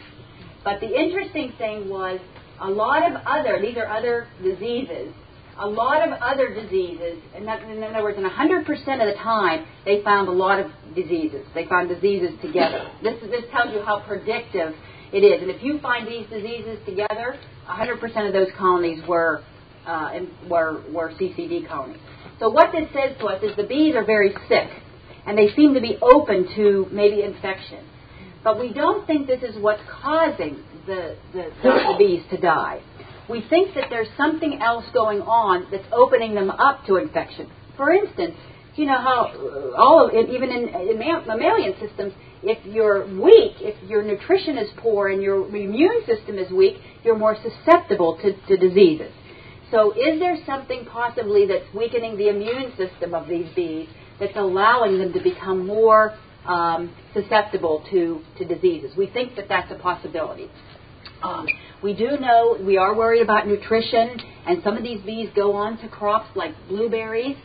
But 0.65 0.81
the 0.81 0.95
interesting 0.95 1.53
thing 1.59 1.89
was 1.89 2.21
a 2.61 2.71
lot 2.71 3.11
of 3.11 3.21
other, 3.27 3.61
these 3.61 3.77
are 3.77 3.87
other 3.87 4.27
diseases, 4.43 5.13
a 5.59 5.67
lot 5.67 6.07
of 6.07 6.15
other 6.23 6.55
diseases, 6.55 7.19
in 7.37 7.49
other 7.49 8.03
words, 8.03 8.17
in 8.17 8.25
100% 8.25 8.61
of 8.61 8.67
the 8.77 9.19
time, 9.21 9.67
they 9.85 10.03
found 10.03 10.29
a 10.29 10.33
lot 10.33 10.61
of 10.61 10.71
diseases. 10.95 11.45
They 11.55 11.67
found 11.67 11.89
diseases 11.89 12.31
together. 12.41 12.89
This, 13.03 13.15
this 13.23 13.45
tells 13.51 13.75
you 13.75 13.83
how 13.83 14.05
predictive 14.07 14.75
it 15.13 15.19
is. 15.19 15.43
And 15.43 15.51
if 15.51 15.63
you 15.63 15.81
find 15.81 16.07
these 16.07 16.29
diseases 16.31 16.79
together, 16.87 17.37
100% 17.69 18.27
of 18.27 18.33
those 18.33 18.49
colonies 18.57 19.03
were, 19.09 19.43
uh, 19.87 20.21
were, 20.49 20.83
were 20.93 21.11
CCD 21.21 21.67
colonies. 21.67 22.01
So 22.39 22.51
what 22.51 22.71
this 22.73 22.89
says 22.93 23.17
to 23.19 23.27
us 23.27 23.43
is 23.43 23.57
the 23.57 23.65
bees 23.65 23.97
are 23.97 24.05
very 24.05 24.33
sick, 24.49 24.69
and 25.27 25.37
they 25.37 25.49
seem 25.57 25.75
to 25.75 25.81
be 25.81 25.99
open 26.01 26.49
to 26.55 26.87
maybe 26.93 27.23
infection. 27.23 27.85
But 28.45 28.61
we 28.61 28.73
don't 28.73 29.07
think 29.07 29.27
this 29.27 29.43
is 29.43 29.61
what's 29.61 29.83
causing 30.03 30.63
the, 30.87 31.17
the, 31.33 31.51
the 31.63 31.95
bees 31.99 32.23
to 32.31 32.41
die. 32.41 32.81
We 33.29 33.45
think 33.51 33.75
that 33.75 33.87
there's 33.91 34.09
something 34.17 34.61
else 34.63 34.85
going 34.95 35.21
on 35.21 35.67
that's 35.71 35.87
opening 35.93 36.35
them 36.35 36.51
up 36.51 36.87
to 36.87 36.97
infection. 36.97 37.51
For 37.77 37.93
instance, 37.93 38.35
you 38.77 38.87
know 38.87 38.99
how 38.99 39.33
uh, 39.35 39.77
all 39.77 40.07
of 40.07 40.15
even 40.15 40.51
in, 40.51 40.69
in 40.69 40.99
mammalian 40.99 41.75
systems, 41.81 42.13
if 42.43 42.65
you're 42.65 43.07
weak, 43.21 43.57
if 43.61 43.77
your 43.91 44.03
nutrition 44.03 44.57
is 44.57 44.69
poor 44.79 45.09
and 45.09 45.21
your 45.21 45.47
immune 45.49 46.07
system 46.07 46.39
is 46.39 46.51
weak, 46.53 46.77
you're 47.03 47.19
more 47.19 47.37
susceptible 47.43 48.19
to, 48.23 48.33
to 48.47 48.57
diseases. 48.57 49.13
So, 49.71 49.93
is 49.93 50.19
there 50.19 50.39
something 50.47 50.87
possibly 50.87 51.47
that's 51.47 51.67
weakening 51.75 52.17
the 52.17 52.29
immune 52.29 52.73
system 52.77 53.15
of 53.15 53.29
these 53.29 53.49
bees 53.55 53.89
that's 54.19 54.37
allowing 54.37 54.99
them 54.99 55.13
to 55.13 55.21
become 55.21 55.67
more 55.67 56.17
um, 56.47 56.95
susceptible 57.15 57.85
to, 57.91 58.23
to 58.39 58.45
diseases? 58.45 58.93
We 58.97 59.07
think 59.07 59.37
that 59.37 59.49
that's 59.49 59.71
a 59.71 59.77
possibility. 59.77 60.51
Um, 61.23 61.47
we 61.83 61.95
do 61.95 62.17
know 62.19 62.59
we 62.61 62.77
are 62.77 62.95
worried 62.95 63.23
about 63.23 63.47
nutrition, 63.47 64.19
and 64.47 64.63
some 64.63 64.77
of 64.77 64.83
these 64.83 65.01
bees 65.03 65.31
go 65.35 65.53
on 65.53 65.79
to 65.79 65.89
crops 65.89 66.29
like 66.37 66.55
blueberries, 66.69 67.37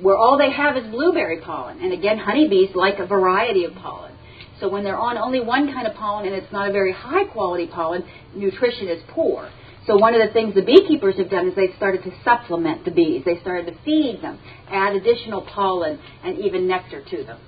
where 0.00 0.16
all 0.16 0.36
they 0.38 0.50
have 0.50 0.76
is 0.76 0.84
blueberry 0.90 1.40
pollen. 1.40 1.80
And 1.80 1.92
again, 1.92 2.18
honeybees 2.18 2.70
like 2.74 2.98
a 2.98 3.06
variety 3.06 3.64
of 3.64 3.74
pollen. 3.74 4.12
So 4.60 4.68
when 4.68 4.84
they're 4.84 4.98
on 4.98 5.18
only 5.18 5.40
one 5.40 5.72
kind 5.72 5.86
of 5.86 5.94
pollen 5.94 6.26
and 6.26 6.34
it's 6.34 6.52
not 6.52 6.68
a 6.68 6.72
very 6.72 6.92
high 6.92 7.24
quality 7.24 7.66
pollen, 7.66 8.04
nutrition 8.34 8.88
is 8.88 9.02
poor. 9.08 9.50
So 9.86 9.96
one 9.96 10.14
of 10.14 10.24
the 10.24 10.32
things 10.32 10.54
the 10.54 10.62
beekeepers 10.62 11.16
have 11.18 11.30
done 11.30 11.48
is 11.48 11.56
they've 11.56 11.74
started 11.76 12.04
to 12.04 12.12
supplement 12.22 12.84
the 12.84 12.92
bees. 12.92 13.24
They 13.24 13.40
started 13.40 13.66
to 13.66 13.78
feed 13.84 14.20
them, 14.22 14.38
add 14.68 14.94
additional 14.94 15.42
pollen, 15.42 15.98
and 16.22 16.38
even 16.38 16.68
nectar 16.68 17.02
to 17.10 17.24
them. 17.24 17.40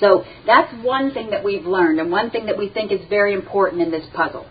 So 0.00 0.24
that's 0.46 0.72
one 0.84 1.12
thing 1.12 1.30
that 1.30 1.44
we've 1.44 1.64
learned, 1.64 2.00
and 2.00 2.10
one 2.10 2.30
thing 2.30 2.46
that 2.46 2.56
we 2.56 2.68
think 2.68 2.92
is 2.92 3.00
very 3.08 3.34
important 3.34 3.82
in 3.82 3.90
this 3.90 4.06
puzzle. 4.14 4.46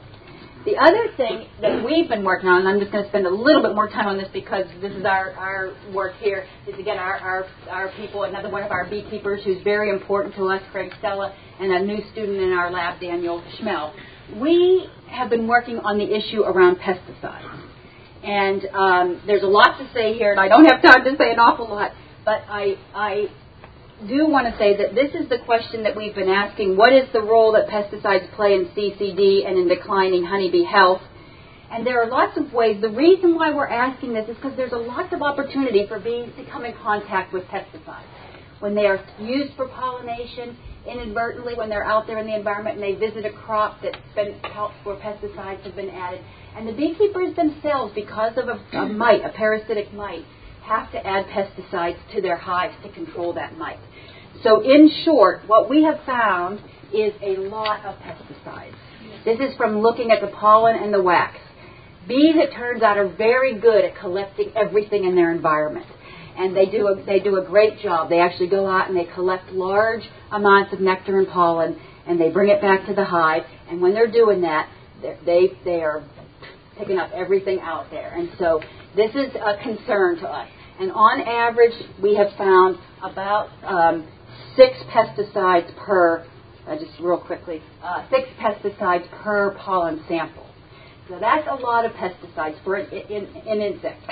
The 0.65 0.75
other 0.75 1.07
thing 1.15 1.47
that 1.61 1.85
we've 1.85 2.09
been 2.09 2.25
working 2.25 2.49
on, 2.49 2.59
and 2.59 2.67
I'm 2.67 2.79
just 2.79 2.91
going 2.91 3.05
to 3.05 3.09
spend 3.09 3.25
a 3.25 3.29
little 3.29 3.61
bit 3.61 3.73
more 3.73 3.87
time 3.87 4.07
on 4.07 4.17
this 4.17 4.27
because 4.33 4.65
this 4.81 4.91
is 4.91 5.05
our, 5.05 5.31
our 5.31 5.73
work 5.93 6.15
here, 6.19 6.45
is 6.67 6.77
again 6.77 6.97
our, 6.97 7.15
our, 7.15 7.45
our 7.69 7.91
people, 7.95 8.23
another 8.23 8.49
one 8.49 8.63
of 8.63 8.71
our 8.71 8.85
beekeepers 8.89 9.41
who's 9.45 9.63
very 9.63 9.89
important 9.89 10.35
to 10.35 10.49
us, 10.49 10.61
Craig 10.73 10.91
Stella, 10.99 11.33
and 11.61 11.71
a 11.71 11.79
new 11.85 12.03
student 12.11 12.41
in 12.41 12.51
our 12.51 12.69
lab, 12.69 12.99
Daniel 12.99 13.41
Schmehl. 13.57 13.93
We 14.41 14.89
have 15.09 15.29
been 15.29 15.47
working 15.47 15.79
on 15.79 15.97
the 15.97 16.13
issue 16.13 16.41
around 16.41 16.79
pesticides. 16.79 17.63
And 18.23 18.65
um, 18.73 19.21
there's 19.25 19.43
a 19.43 19.47
lot 19.47 19.77
to 19.77 19.89
say 19.93 20.17
here, 20.17 20.31
and 20.31 20.39
I 20.39 20.49
don't 20.49 20.65
have 20.65 20.81
time 20.81 21.05
to 21.05 21.11
say 21.17 21.31
an 21.31 21.39
awful 21.39 21.69
lot, 21.69 21.91
but 22.25 22.41
I, 22.49 22.75
I 22.93 23.27
do 24.05 24.27
want 24.29 24.45
to 24.45 24.57
say 24.59 24.77
that 24.77 24.93
this 24.93 25.09
is 25.15 25.27
the 25.29 25.39
question 25.39 25.81
that 25.83 25.95
we've 25.95 26.13
been 26.13 26.29
asking. 26.29 26.77
What 26.77 26.93
is 26.93 27.09
the 27.13 27.21
role 27.21 27.53
that 27.53 27.67
pesticides 27.67 28.31
play 28.35 28.53
in 28.53 28.65
CCD 28.77 29.47
and 29.47 29.57
in 29.57 29.67
declining 29.67 30.23
honeybee 30.23 30.63
health? 30.63 31.01
And 31.71 31.85
there 31.85 32.01
are 32.01 32.09
lots 32.09 32.37
of 32.37 32.53
ways. 32.53 32.79
The 32.79 32.91
reason 32.91 33.35
why 33.35 33.53
we're 33.53 33.67
asking 33.67 34.13
this 34.13 34.29
is 34.29 34.35
because 34.35 34.55
there's 34.55 34.71
a 34.71 34.77
lot 34.77 35.11
of 35.11 35.21
opportunity 35.21 35.85
for 35.87 35.99
bees 35.99 36.29
to 36.37 36.45
come 36.45 36.63
in 36.63 36.73
contact 36.75 37.33
with 37.33 37.43
pesticides. 37.45 38.05
When 38.59 38.75
they 38.75 38.85
are 38.85 39.03
used 39.19 39.55
for 39.55 39.67
pollination, 39.67 40.57
inadvertently, 40.87 41.55
when 41.55 41.69
they're 41.69 41.83
out 41.83 42.07
there 42.07 42.17
in 42.19 42.25
the 42.25 42.35
environment 42.35 42.79
and 42.79 42.83
they 42.83 42.95
visit 42.95 43.25
a 43.25 43.31
crop 43.31 43.81
that's 43.81 43.97
been 44.15 44.39
where 44.83 44.95
pesticides 44.95 45.61
have 45.63 45.75
been 45.75 45.89
added. 45.89 46.21
And 46.55 46.67
the 46.67 46.73
beekeepers 46.73 47.35
themselves, 47.35 47.93
because 47.93 48.37
of 48.37 48.47
a, 48.47 48.77
a 48.77 48.89
mite, 48.89 49.21
a 49.25 49.29
parasitic 49.29 49.93
mite, 49.93 50.25
have 50.67 50.91
to 50.91 51.05
add 51.05 51.25
pesticides 51.27 51.97
to 52.13 52.21
their 52.21 52.37
hives 52.37 52.75
to 52.83 52.91
control 52.91 53.33
that 53.33 53.57
mite. 53.57 53.79
So, 54.43 54.61
in 54.61 54.89
short, 55.03 55.41
what 55.47 55.69
we 55.69 55.83
have 55.83 55.99
found 56.05 56.59
is 56.93 57.13
a 57.21 57.37
lot 57.37 57.85
of 57.85 57.95
pesticides. 57.99 58.75
This 59.25 59.39
is 59.39 59.55
from 59.57 59.79
looking 59.79 60.11
at 60.11 60.21
the 60.21 60.27
pollen 60.27 60.75
and 60.81 60.93
the 60.93 61.01
wax. 61.01 61.37
Bees, 62.07 62.35
it 62.35 62.53
turns 62.53 62.81
out, 62.81 62.97
are 62.97 63.09
very 63.09 63.59
good 63.59 63.83
at 63.83 63.97
collecting 63.97 64.51
everything 64.55 65.03
in 65.05 65.15
their 65.15 65.31
environment. 65.31 65.85
And 66.37 66.55
they 66.55 66.67
do, 66.67 66.87
a, 66.87 67.03
they 67.03 67.19
do 67.19 67.37
a 67.37 67.43
great 67.43 67.79
job. 67.79 68.09
They 68.09 68.19
actually 68.19 68.49
go 68.49 68.67
out 68.67 68.87
and 68.87 68.95
they 68.95 69.11
collect 69.13 69.51
large 69.51 70.03
amounts 70.31 70.71
of 70.71 70.79
nectar 70.79 71.17
and 71.17 71.27
pollen 71.27 71.79
and 72.05 72.21
they 72.21 72.29
bring 72.29 72.49
it 72.49 72.61
back 72.61 72.85
to 72.87 72.93
the 72.93 73.03
hive. 73.03 73.43
And 73.69 73.81
when 73.81 73.93
they're 73.93 74.11
doing 74.11 74.41
that, 74.41 74.69
they, 75.25 75.49
they 75.65 75.81
are 75.81 76.03
picking 76.77 76.97
up 76.97 77.11
everything 77.13 77.59
out 77.59 77.89
there. 77.91 78.13
And 78.13 78.29
so 78.39 78.61
this 78.95 79.11
is 79.11 79.35
a 79.35 79.61
concern 79.61 80.17
to 80.17 80.27
us. 80.27 80.47
And 80.79 80.91
on 80.91 81.21
average, 81.21 81.73
we 82.01 82.15
have 82.15 82.27
found 82.37 82.77
about 83.01 83.49
um, 83.63 84.07
six 84.55 84.75
pesticides 84.93 85.75
per, 85.75 86.25
uh, 86.67 86.75
just 86.77 86.91
real 86.99 87.17
quickly, 87.17 87.61
uh, 87.83 88.05
six 88.09 88.29
pesticides 88.39 89.09
per 89.23 89.55
pollen 89.57 90.03
sample. 90.07 90.45
So 91.09 91.17
that's 91.19 91.47
a 91.49 91.55
lot 91.55 91.85
of 91.85 91.93
pesticides 91.93 92.61
for 92.63 92.75
an, 92.75 92.91
in, 92.91 93.25
an 93.47 93.61
insect. 93.61 94.03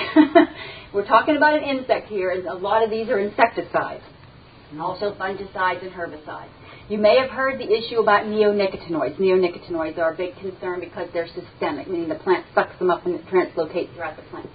We're 0.93 1.05
talking 1.05 1.37
about 1.37 1.61
an 1.61 1.63
insect 1.63 2.07
here, 2.07 2.31
and 2.31 2.47
a 2.47 2.55
lot 2.55 2.83
of 2.83 2.89
these 2.89 3.09
are 3.09 3.19
insecticides, 3.19 4.03
and 4.71 4.81
also 4.81 5.13
fungicides 5.19 5.83
and 5.83 5.91
herbicides. 5.91 6.49
You 6.87 6.97
may 6.97 7.17
have 7.19 7.29
heard 7.29 7.59
the 7.59 7.71
issue 7.71 7.99
about 7.99 8.25
neonicotinoids. 8.25 9.17
Neonicotinoids 9.17 9.97
are 9.97 10.13
a 10.13 10.17
big 10.17 10.35
concern 10.37 10.79
because 10.79 11.09
they're 11.13 11.27
systemic, 11.27 11.87
meaning 11.89 12.09
the 12.09 12.15
plant 12.15 12.45
sucks 12.55 12.77
them 12.79 12.89
up 12.89 13.05
and 13.05 13.15
it 13.15 13.25
translocates 13.25 13.93
throughout 13.93 14.15
the 14.15 14.23
plant. 14.29 14.49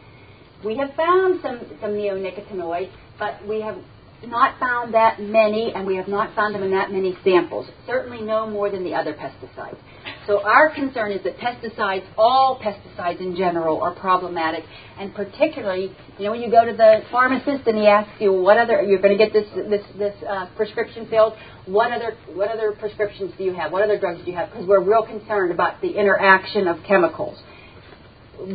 We 0.65 0.77
have 0.77 0.95
found 0.95 1.41
some, 1.43 1.61
some 1.81 1.91
neonicotinoids, 1.91 2.91
but 3.19 3.47
we 3.47 3.61
have 3.63 3.79
not 4.27 4.59
found 4.61 4.93
that 4.95 5.21
many, 5.21 5.73
and 5.75 5.87
we 5.87 5.97
have 5.97 6.09
not 6.09 6.35
found 6.35 6.55
them 6.55 6.63
in 6.63 6.71
that 6.73 6.93
many 6.93 7.17
samples. 7.25 7.67
Certainly 7.87 8.23
no 8.23 8.49
more 8.49 8.71
than 8.71 8.85
the 8.85 8.95
other 8.95 9.15
pesticides. 9.15 9.79
So 10.27 10.43
our 10.43 10.75
concern 10.75 11.13
is 11.13 11.23
that 11.25 11.39
pesticides, 11.39 12.05
all 12.19 12.61
pesticides 12.63 13.21
in 13.21 13.35
general, 13.37 13.81
are 13.81 13.95
problematic, 13.95 14.65
and 14.99 15.15
particularly, 15.15 15.95
you 16.19 16.25
know, 16.25 16.33
when 16.33 16.43
you 16.43 16.51
go 16.51 16.65
to 16.65 16.77
the 16.77 17.01
pharmacist 17.11 17.67
and 17.67 17.79
he 17.79 17.87
asks 17.87 18.13
you 18.21 18.33
what 18.33 18.59
other 18.59 18.83
you're 18.83 19.01
going 19.01 19.17
to 19.17 19.25
get 19.25 19.33
this 19.33 19.49
this 19.55 19.83
this 19.99 20.15
uh, 20.29 20.47
prescription 20.57 21.09
filled, 21.09 21.33
what 21.67 21.91
other 21.91 22.17
what 22.35 22.51
other 22.51 22.73
prescriptions 22.73 23.33
do 23.39 23.45
you 23.45 23.55
have? 23.55 23.73
What 23.73 23.83
other 23.83 23.99
drugs 23.99 24.21
do 24.25 24.31
you 24.31 24.37
have? 24.37 24.51
Because 24.51 24.67
we're 24.67 24.85
real 24.85 25.05
concerned 25.05 25.53
about 25.53 25.81
the 25.81 25.89
interaction 25.89 26.69
of 26.69 26.79
chemicals. 26.87 27.39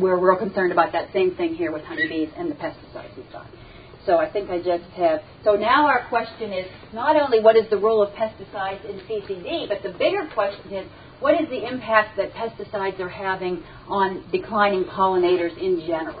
We're 0.00 0.18
real 0.18 0.38
concerned 0.38 0.72
about 0.72 0.92
that 0.92 1.12
same 1.12 1.34
thing 1.36 1.54
here 1.54 1.72
with 1.72 1.84
honeybees 1.84 2.30
and 2.36 2.50
the 2.50 2.54
pesticides 2.54 3.16
we've 3.16 3.30
got. 3.32 3.46
So 4.04 4.18
I 4.18 4.30
think 4.30 4.50
I 4.50 4.58
just 4.58 4.84
have. 4.96 5.20
So 5.44 5.54
now 5.54 5.86
our 5.86 6.08
question 6.08 6.52
is 6.52 6.66
not 6.92 7.16
only 7.16 7.40
what 7.40 7.56
is 7.56 7.68
the 7.70 7.76
role 7.76 8.02
of 8.02 8.10
pesticides 8.14 8.84
in 8.88 9.00
CCD, 9.00 9.68
but 9.68 9.82
the 9.82 9.96
bigger 9.98 10.28
question 10.32 10.72
is 10.72 10.86
what 11.20 11.34
is 11.34 11.48
the 11.48 11.66
impact 11.66 12.16
that 12.18 12.32
pesticides 12.32 13.00
are 13.00 13.08
having 13.08 13.64
on 13.88 14.24
declining 14.30 14.84
pollinators 14.84 15.56
in 15.58 15.80
general? 15.86 16.20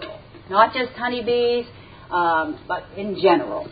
Not 0.50 0.74
just 0.74 0.92
honeybees, 0.92 1.66
um, 2.10 2.58
but 2.66 2.84
in 2.96 3.18
general. 3.20 3.68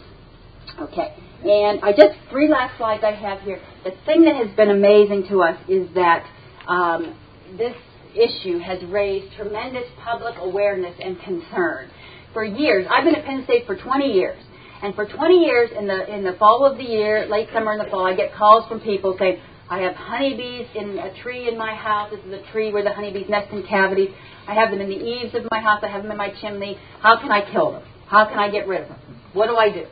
Okay. 0.81 1.15
And 1.45 1.81
I 1.83 1.93
just, 1.93 2.19
three 2.31 2.49
last 2.49 2.77
slides 2.79 3.05
I 3.05 3.13
have 3.13 3.41
here. 3.41 3.61
The 3.85 3.93
thing 4.07 4.25
that 4.25 4.35
has 4.37 4.55
been 4.57 4.71
amazing 4.71 5.29
to 5.29 5.43
us 5.43 5.59
is 5.69 5.89
that 5.95 6.27
um, 6.67 7.19
this 7.59 7.77
issue 8.15 8.59
has 8.59 8.83
raised 8.85 9.35
tremendous 9.37 9.85
public 10.03 10.35
awareness 10.39 10.95
and 11.03 11.21
concern. 11.21 11.91
For 12.33 12.45
years, 12.45 12.87
I've 12.91 13.05
been 13.05 13.15
at 13.15 13.25
Penn 13.25 13.45
State 13.45 13.67
for 13.67 13.77
20 13.77 14.07
years. 14.07 14.43
And 14.83 14.95
for 14.95 15.07
20 15.07 15.35
years, 15.35 15.71
in 15.79 15.87
the 15.87 16.15
in 16.15 16.25
the 16.25 16.35
fall 16.35 16.67
of 16.67 16.77
the 16.77 16.85
year, 16.85 17.27
late 17.27 17.49
summer 17.55 17.73
and 17.73 17.81
the 17.81 17.91
fall, 17.91 18.05
I 18.07 18.15
get 18.15 18.35
calls 18.35 18.69
from 18.69 18.81
people 18.81 19.17
saying, 19.19 19.41
I 19.71 19.79
have 19.81 19.95
honeybees 19.95 20.67
in 20.75 20.99
a 20.99 21.15
tree 21.23 21.49
in 21.49 21.57
my 21.57 21.75
house. 21.75 22.11
This 22.11 22.21
is 22.27 22.33
a 22.33 22.53
tree 22.53 22.71
where 22.73 22.85
the 22.85 22.93
honeybees 22.93 23.27
nest 23.31 23.51
in 23.51 23.63
cavities. 23.67 24.11
I 24.47 24.53
have 24.55 24.71
them 24.71 24.81
in 24.81 24.91
the 24.91 24.97
eaves 24.97 25.35
of 25.35 25.47
my 25.51 25.61
house. 25.61 25.81
I 25.83 25.89
have 25.89 26.03
them 26.03 26.11
in 26.11 26.19
my 26.19 26.35
chimney. 26.43 26.77
How 27.01 27.19
can 27.19 27.31
I 27.31 27.51
kill 27.51 27.73
them? 27.73 27.83
How 28.09 28.27
can 28.27 28.39
I 28.39 28.51
get 28.51 28.69
rid 28.69 28.83
of 28.83 28.89
them? 28.89 28.99
What 29.33 29.47
do 29.47 29.57
I 29.57 29.71
do? 29.73 29.87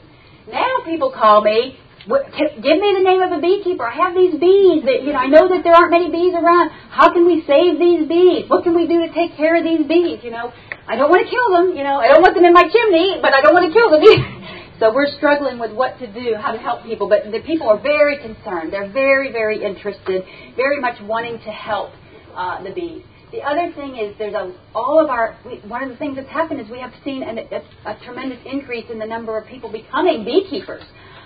Now 0.50 0.85
people 0.85 1.11
call 1.11 1.42
me. 1.42 1.78
Give 2.02 2.78
me 2.82 2.88
the 2.98 3.04
name 3.06 3.22
of 3.22 3.30
a 3.30 3.40
beekeeper. 3.40 3.86
I 3.86 3.94
have 3.94 4.14
these 4.14 4.34
bees. 4.34 4.82
That, 4.82 5.06
you 5.06 5.14
know, 5.14 5.22
I 5.22 5.30
know 5.30 5.46
that 5.46 5.62
there 5.62 5.72
aren't 5.72 5.94
many 5.94 6.10
bees 6.10 6.34
around. 6.34 6.70
How 6.90 7.12
can 7.12 7.26
we 7.26 7.46
save 7.46 7.78
these 7.78 8.08
bees? 8.10 8.50
What 8.50 8.64
can 8.64 8.74
we 8.74 8.90
do 8.90 9.06
to 9.06 9.10
take 9.14 9.36
care 9.36 9.54
of 9.54 9.62
these 9.62 9.86
bees? 9.86 10.18
You 10.26 10.34
know, 10.34 10.50
I 10.88 10.96
don't 10.98 11.10
want 11.10 11.22
to 11.22 11.30
kill 11.30 11.48
them. 11.54 11.78
You 11.78 11.84
know, 11.86 12.02
I 12.02 12.08
don't 12.10 12.22
want 12.22 12.34
them 12.34 12.44
in 12.44 12.52
my 12.52 12.66
chimney, 12.66 13.22
but 13.22 13.30
I 13.30 13.40
don't 13.40 13.54
want 13.54 13.70
to 13.70 13.74
kill 13.74 13.90
the 13.90 14.02
bees. 14.02 14.26
So 14.80 14.92
we're 14.92 15.14
struggling 15.16 15.60
with 15.60 15.70
what 15.70 15.96
to 16.00 16.12
do, 16.12 16.34
how 16.34 16.50
to 16.50 16.58
help 16.58 16.82
people. 16.82 17.08
But 17.08 17.30
the 17.30 17.38
people 17.46 17.68
are 17.68 17.78
very 17.78 18.18
concerned. 18.18 18.72
They're 18.72 18.90
very, 18.90 19.30
very 19.30 19.62
interested, 19.62 20.24
very 20.56 20.80
much 20.80 21.00
wanting 21.02 21.38
to 21.38 21.50
help 21.52 21.92
uh, 22.34 22.64
the 22.64 22.72
bees. 22.72 23.04
The 23.30 23.42
other 23.42 23.72
thing 23.76 23.96
is 23.96 24.18
there's 24.18 24.34
a, 24.34 24.52
all 24.74 24.98
of 24.98 25.08
our, 25.08 25.38
we, 25.46 25.60
one 25.68 25.84
of 25.84 25.90
the 25.90 25.96
things 25.98 26.16
that's 26.16 26.28
happened 26.28 26.60
is 26.60 26.68
we 26.68 26.80
have 26.80 26.90
seen 27.04 27.22
an, 27.22 27.38
a, 27.38 27.90
a 27.90 27.98
tremendous 28.04 28.40
increase 28.44 28.86
in 28.90 28.98
the 28.98 29.06
number 29.06 29.38
of 29.38 29.46
people 29.46 29.70
becoming 29.70 30.24
beekeepers. 30.24 30.82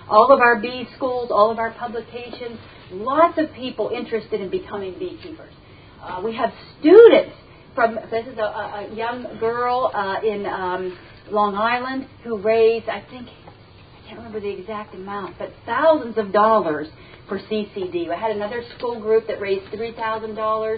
All 0.09 0.31
of 0.31 0.39
our 0.39 0.59
bee 0.59 0.87
schools, 0.95 1.29
all 1.31 1.51
of 1.51 1.59
our 1.59 1.71
publications, 1.71 2.59
lots 2.91 3.37
of 3.37 3.53
people 3.53 3.89
interested 3.89 4.39
in 4.39 4.49
becoming 4.49 4.97
beekeepers. 4.97 5.53
Uh, 6.01 6.21
we 6.23 6.35
have 6.35 6.51
students 6.79 7.35
from, 7.75 7.95
this 7.95 8.25
is 8.25 8.37
a, 8.37 8.41
a 8.41 8.93
young 8.95 9.37
girl 9.39 9.91
uh, 9.93 10.25
in 10.25 10.45
um, 10.45 10.97
Long 11.29 11.55
Island 11.55 12.07
who 12.23 12.37
raised, 12.41 12.87
I 12.87 13.03
think, 13.09 13.27
I 13.27 14.07
can't 14.07 14.17
remember 14.17 14.39
the 14.39 14.49
exact 14.49 14.95
amount, 14.95 15.37
but 15.37 15.51
thousands 15.65 16.17
of 16.17 16.31
dollars 16.31 16.87
for 17.27 17.39
CCD. 17.39 18.09
I 18.09 18.17
had 18.17 18.31
another 18.31 18.63
school 18.77 19.01
group 19.01 19.27
that 19.27 19.41
raised 19.41 19.65
$3,000. 19.73 20.77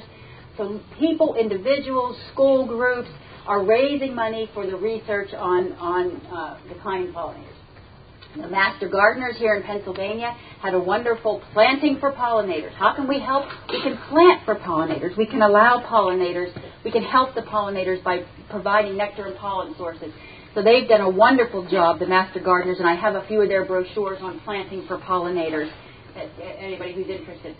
So 0.58 0.82
people, 1.00 1.36
individuals, 1.36 2.18
school 2.34 2.65
groups 2.65 3.10
are 3.46 3.63
raising 3.63 4.15
money 4.15 4.50
for 4.54 4.65
the 4.65 4.76
research 4.76 5.34
on, 5.34 5.74
on 5.74 6.15
uh, 6.28 6.60
declining 6.68 7.13
pollinators. 7.13 7.48
The 8.36 8.48
Master 8.48 8.88
Gardeners 8.88 9.38
here 9.38 9.56
in 9.56 9.63
Pennsylvania 9.63 10.36
had 10.62 10.76
a 10.76 10.80
wonderful 10.80 11.42
planting 11.52 11.98
for 12.00 12.13
pollinators. 12.13 12.74
How 12.74 12.94
can 12.94 13.08
we 13.08 13.20
help? 13.20 13.46
We 13.70 13.82
can 13.82 13.98
plant 14.08 14.46
for 14.46 14.56
pollinators. 14.56 15.18
We 15.18 15.26
can 15.26 15.42
allow 15.42 15.84
pollinators. 15.84 16.54
We 16.86 16.92
can 16.92 17.02
help 17.02 17.34
the 17.34 17.42
pollinators 17.42 18.04
by 18.04 18.26
providing 18.52 18.98
nectar 18.98 19.26
and 19.26 19.36
pollen 19.36 19.74
sources. 19.78 20.13
So 20.54 20.62
they've 20.62 20.88
done 20.88 21.02
a 21.02 21.10
wonderful 21.10 21.68
job, 21.70 21.98
the 21.98 22.06
Master 22.06 22.39
Gardeners, 22.39 22.78
and 22.78 22.88
I 22.88 22.96
have 22.96 23.15
a 23.15 23.26
few 23.28 23.42
of 23.42 23.50
their 23.50 23.65
brochures 23.65 24.20
on 24.22 24.39
planting 24.42 24.86
for 24.88 25.00
pollinators. 25.00 25.72
Anybody 26.15 26.94
who's 26.94 27.08
interested. 27.08 27.56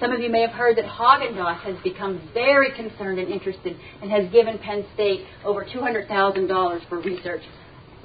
Some 0.00 0.12
of 0.12 0.20
you 0.20 0.30
may 0.30 0.42
have 0.42 0.50
heard 0.50 0.76
that 0.76 0.84
Haagen-Dazs 0.84 1.60
has 1.60 1.76
become 1.82 2.30
very 2.34 2.72
concerned 2.72 3.18
and 3.18 3.28
interested 3.30 3.74
and 4.02 4.10
has 4.10 4.30
given 4.30 4.58
Penn 4.58 4.84
State 4.92 5.24
over 5.44 5.64
$200,000 5.64 6.88
for 6.88 7.00
research 7.00 7.42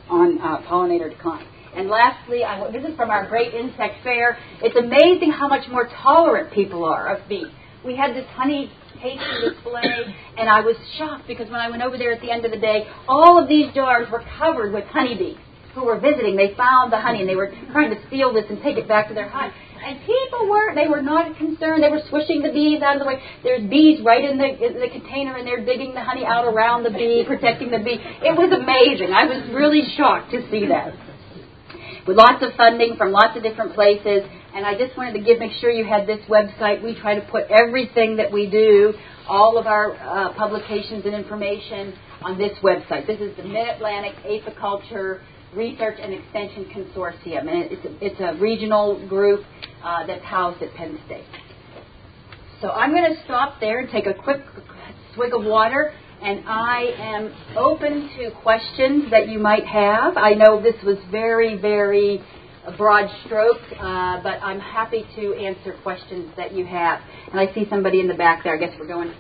on 0.10 0.40
uh, 0.40 0.62
pollinator 0.70 1.10
decline. 1.10 1.46
And 1.76 1.90
lastly, 1.90 2.44
I, 2.44 2.72
this 2.72 2.84
is 2.84 2.96
from 2.96 3.10
our 3.10 3.28
great 3.28 3.54
insect 3.54 4.04
fair. 4.04 4.38
It's 4.62 4.76
amazing 4.76 5.32
how 5.32 5.48
much 5.48 5.68
more 5.70 5.90
tolerant 6.02 6.54
people 6.54 6.86
are 6.86 7.16
of 7.16 7.28
bees. 7.28 7.48
We 7.84 7.96
had 7.96 8.16
this 8.16 8.26
honey 8.34 8.72
tasting 9.02 9.50
display, 9.50 9.84
and 10.38 10.50
I 10.50 10.62
was 10.62 10.76
shocked 10.98 11.28
because 11.28 11.50
when 11.50 11.60
I 11.60 11.70
went 11.70 11.84
over 11.84 11.98
there 11.98 12.14
at 12.14 12.22
the 12.22 12.32
end 12.32 12.46
of 12.46 12.52
the 12.52 12.58
day, 12.58 12.88
all 13.08 13.42
of 13.42 13.50
these 13.50 13.74
jars 13.74 14.08
were 14.12 14.24
covered 14.40 14.74
with 14.74 14.86
honeybees 14.86 15.38
who 15.76 15.84
were 15.84 16.00
visiting. 16.00 16.38
They 16.38 16.56
found 16.56 16.92
the 16.92 17.00
honey 17.00 17.20
and 17.20 17.30
they 17.30 17.36
were 17.36 17.54
trying 17.72 17.94
to 17.94 18.00
steal 18.08 18.34
this 18.34 18.46
and 18.50 18.62
take 18.64 18.78
it 18.78 18.88
back 18.88 19.10
to 19.10 19.14
their 19.14 19.28
hive. 19.28 19.52
And 19.86 20.00
people 20.00 20.50
were, 20.50 20.74
they 20.74 20.88
were 20.88 21.02
not 21.02 21.38
concerned. 21.38 21.84
They 21.84 21.90
were 21.90 22.02
swishing 22.10 22.42
the 22.42 22.50
bees 22.50 22.82
out 22.82 22.96
of 22.96 23.02
the 23.02 23.06
way. 23.06 23.22
There's 23.44 23.70
bees 23.70 24.00
right 24.04 24.24
in 24.24 24.40
the, 24.40 24.48
in 24.48 24.80
the 24.80 24.90
container 24.90 25.36
and 25.36 25.46
they're 25.46 25.64
digging 25.64 25.94
the 25.94 26.02
honey 26.02 26.26
out 26.26 26.46
around 26.46 26.84
the 26.84 26.90
bee, 26.90 27.24
protecting 27.28 27.70
the 27.70 27.80
bee. 27.80 28.00
It 28.24 28.34
was 28.34 28.50
amazing. 28.50 29.14
I 29.14 29.26
was 29.26 29.54
really 29.54 29.84
shocked 29.96 30.32
to 30.32 30.50
see 30.50 30.66
that. 30.68 30.96
With 32.08 32.18
lots 32.18 32.44
of 32.44 32.54
funding 32.56 32.98
from 32.98 33.12
lots 33.12 33.36
of 33.36 33.42
different 33.42 33.74
places, 33.74 34.22
and 34.54 34.64
I 34.64 34.78
just 34.78 34.96
wanted 34.96 35.14
to 35.14 35.22
give, 35.22 35.40
make 35.40 35.54
sure 35.60 35.72
you 35.72 35.86
had 35.86 36.06
this 36.06 36.20
website. 36.30 36.84
We 36.84 36.94
try 37.02 37.16
to 37.16 37.26
put 37.32 37.46
everything 37.50 38.18
that 38.18 38.32
we 38.32 38.48
do, 38.48 38.94
all 39.28 39.58
of 39.58 39.66
our 39.66 39.96
uh, 39.96 40.34
publications 40.34 41.04
and 41.06 41.16
information 41.16 41.96
on 42.22 42.38
this 42.38 42.56
website. 42.62 43.08
This 43.08 43.20
is 43.20 43.36
the 43.38 43.44
Mid-Atlantic 43.44 44.14
Apiculture 44.24 45.22
Research 45.56 45.98
and 46.00 46.14
Extension 46.14 46.66
Consortium, 46.66 47.50
and 47.50 47.72
it's 47.72 47.86
a, 47.86 48.06
it's 48.06 48.20
a 48.20 48.40
regional 48.40 49.08
group 49.08 49.44
uh, 49.84 50.06
that's 50.06 50.24
housed 50.26 50.62
at 50.62 50.76
Penn 50.76 51.00
State. 51.08 51.26
So 52.62 52.70
I'm 52.70 52.92
going 52.92 53.16
to 53.16 53.24
stop 53.26 53.60
there 53.60 53.80
and 53.80 53.90
take 53.90 54.06
a 54.06 54.14
quick 54.14 54.42
swig 55.16 55.34
of 55.34 55.44
water, 55.44 55.92
and 56.22 56.44
I 56.48 56.94
am 56.98 57.34
open 57.58 58.10
to 58.18 58.32
questions 58.42 59.12
that 59.12 59.30
you 59.30 59.40
might 59.40 59.66
have. 59.66 60.18
I 60.18 60.34
know 60.34 60.62
this 60.62 60.76
was 60.84 60.98
very, 61.12 61.58
very 61.58 62.24
broad 62.78 63.10
stroke, 63.26 63.62
uh, 63.80 64.22
but 64.24 64.42
I'm 64.42 64.60
happy 64.60 65.06
to 65.16 65.34
answer 65.36 65.76
questions 65.84 66.32
that 66.38 66.54
you 66.54 66.66
have. 66.66 67.00
And 67.32 67.40
I 67.40 67.54
see 67.54 67.66
somebody 67.70 68.00
in 68.00 68.08
the 68.08 68.14
back 68.14 68.44
there. 68.44 68.56
I 68.56 68.58
guess 68.58 68.74
we're 68.80 68.88
going. 68.88 69.14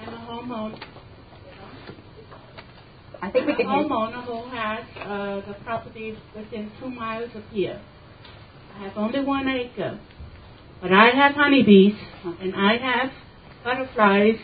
I'm 0.00 0.14
a 0.14 0.18
homeowner. 0.18 0.82
I 3.20 3.30
think 3.30 3.46
we 3.46 3.52
a 3.52 3.56
could 3.56 3.66
use. 3.66 3.72
homeowner 3.72 4.24
who 4.24 4.48
has 4.50 4.84
uh, 5.00 5.46
the 5.48 5.54
property 5.64 6.16
within 6.36 6.70
two 6.80 6.90
miles 6.90 7.30
of 7.34 7.42
here. 7.50 7.80
I 8.82 8.86
have 8.86 8.96
only 8.96 9.20
one 9.24 9.46
acre, 9.46 10.00
but 10.80 10.92
I 10.92 11.10
have 11.10 11.36
honeybees 11.36 11.94
and 12.40 12.52
I 12.56 12.78
have 12.78 13.12
butterflies 13.62 14.40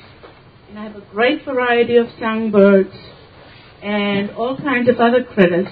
and 0.68 0.78
I 0.78 0.84
have 0.84 0.94
a 0.94 1.04
great 1.10 1.44
variety 1.44 1.96
of 1.96 2.06
songbirds 2.20 2.94
and 3.82 4.30
all 4.30 4.56
kinds 4.56 4.88
of 4.88 5.00
other 5.00 5.24
critters. 5.24 5.66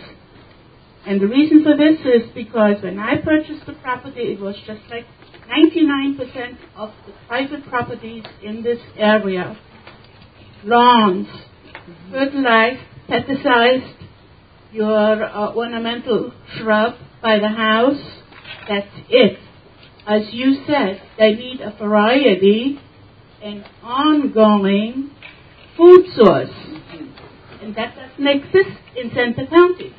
And 1.06 1.20
the 1.20 1.28
reason 1.28 1.62
for 1.62 1.76
this 1.76 2.00
is 2.00 2.28
because 2.34 2.82
when 2.82 2.98
I 2.98 3.18
purchased 3.18 3.66
the 3.66 3.74
property, 3.74 4.32
it 4.32 4.40
was 4.40 4.56
just 4.66 4.80
like 4.90 5.06
99% 5.48 6.58
of 6.74 6.90
the 7.06 7.12
private 7.28 7.64
properties 7.68 8.24
in 8.42 8.64
this 8.64 8.80
area, 8.96 9.56
lawns, 10.64 11.28
fertilized, 12.10 12.82
pesticized, 13.08 13.94
your 14.72 15.22
uh, 15.22 15.54
ornamental 15.54 16.32
shrub 16.56 16.94
by 17.22 17.38
the 17.38 17.48
house, 17.48 18.02
that's 18.68 18.86
it. 19.08 19.38
As 20.06 20.22
you 20.32 20.64
said, 20.66 21.02
they 21.18 21.34
need 21.34 21.60
a 21.60 21.76
variety 21.76 22.80
and 23.42 23.64
ongoing 23.82 25.10
food 25.76 26.06
source. 26.14 26.50
And 27.60 27.74
that 27.74 27.94
doesn't 27.96 28.26
exist 28.26 28.78
in 28.96 29.10
Centre 29.10 29.46
County. 29.46 29.94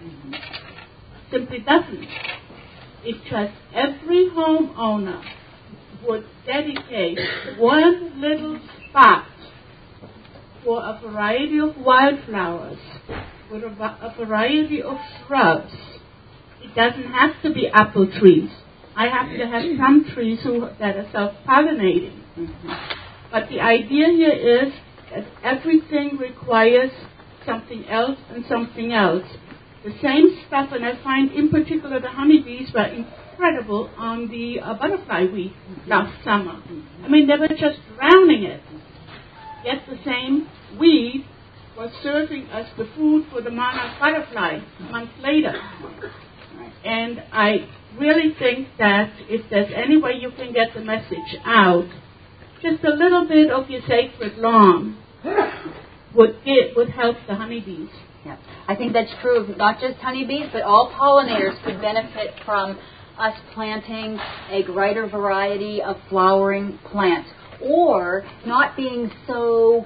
Simply 1.32 1.60
doesn't. 1.60 2.08
If 3.03 3.23
just 3.30 3.53
every 3.73 4.30
homeowner 4.30 5.23
would 6.08 6.25
dedicate 6.45 7.19
one 7.58 8.21
little 8.21 8.60
spot 8.89 9.27
for 10.63 10.82
a 10.82 10.99
variety 11.01 11.60
of 11.60 11.77
wildflowers, 11.77 12.77
a, 13.51 13.56
a 13.56 14.13
variety 14.17 14.82
of 14.82 14.97
shrubs, 15.25 15.73
it 16.62 16.76
doesn't 16.76 17.12
have 17.12 17.41
to 17.43 17.54
be 17.54 17.67
apple 17.67 18.08
trees. 18.20 18.50
I 18.96 19.08
have 19.08 19.30
to 19.30 19.46
have 19.46 19.63
some 19.78 20.06
trees 20.13 20.39
who, 20.43 20.67
that 20.80 20.98
are 20.98 21.08
self-pollinating. 21.12 22.20
Mm-hmm. 22.38 22.70
But 23.32 23.50
the 23.50 23.60
idea 23.60 24.08
here 24.08 24.32
is 24.32 24.74
that 25.13 25.26
everything 25.43 26.17
requires 26.17 26.91
something 27.46 27.86
else 27.88 28.17
and 28.30 28.43
something 28.50 28.91
else. 28.93 29.24
The 29.84 29.91
same 30.02 30.41
stuff, 30.48 30.70
and 30.72 30.84
I 30.84 31.02
find 31.04 31.32
in 31.32 31.50
particular 31.50 32.00
the 32.00 32.10
honeybees 32.10 32.72
were 32.74 32.86
incredible 32.86 33.89
on 33.98 34.30
the 34.30 34.60
uh, 34.60 34.74
butterfly 34.74 35.26
weed 35.32 35.54
mm-hmm. 35.54 35.89
last 35.89 36.24
summer. 36.24 36.54
Mm-hmm. 36.54 37.06
I 37.06 37.08
mean, 37.08 37.28
they 37.28 37.38
were 37.38 37.48
just 37.50 37.80
drowning 37.96 38.43
it. 38.43 38.62
Yet 39.63 39.84
the 39.88 39.98
same 40.04 40.48
weed 40.80 41.26
was 41.78 41.91
serving 42.02 42.48
us 42.48 42.67
the 42.78 42.89
food 42.96 43.26
for 43.32 43.41
the 43.41 43.52
monarch 43.52 44.00
butterfly 44.00 44.60
months 44.89 45.13
later. 45.22 45.54
And 46.86 47.24
I 47.32 47.68
really 48.00 48.34
think 48.38 48.70
that 48.78 49.12
if 49.30 49.50
there's 49.50 49.72
any 49.76 49.98
way 49.98 50.13
you 50.20 50.32
can 50.32 50.54
get 50.54 50.74
the 50.74 50.82
message 50.82 51.36
out, 51.46 51.88
just 52.62 52.84
a 52.84 52.90
little 52.90 53.28
bit 53.28 53.52
of 53.52 53.70
your 53.70 53.82
sacred 53.88 54.38
lawn 54.38 54.98
would 56.16 56.44
get 56.44 56.76
would 56.76 56.90
help 56.90 57.18
the 57.28 57.36
honeybees. 57.36 57.90
Yeah. 58.26 58.38
I 58.68 58.76
think 58.76 58.94
that's 58.94 59.12
true 59.22 59.38
of 59.38 59.58
not 59.58 59.80
just 59.80 60.00
honeybees, 60.00 60.48
but 60.52 60.63
all 60.63 60.92
pollinators 60.92 61.63
could 61.63 61.80
benefit 61.82 62.34
from 62.46 62.78
us 63.18 63.34
planting 63.54 64.20
a 64.52 64.63
greater 64.63 65.08
variety 65.08 65.82
of 65.82 65.96
flowering 66.10 66.78
plants 66.92 67.30
or 67.62 68.26
not 68.46 68.76
being 68.76 69.12
so 69.26 69.86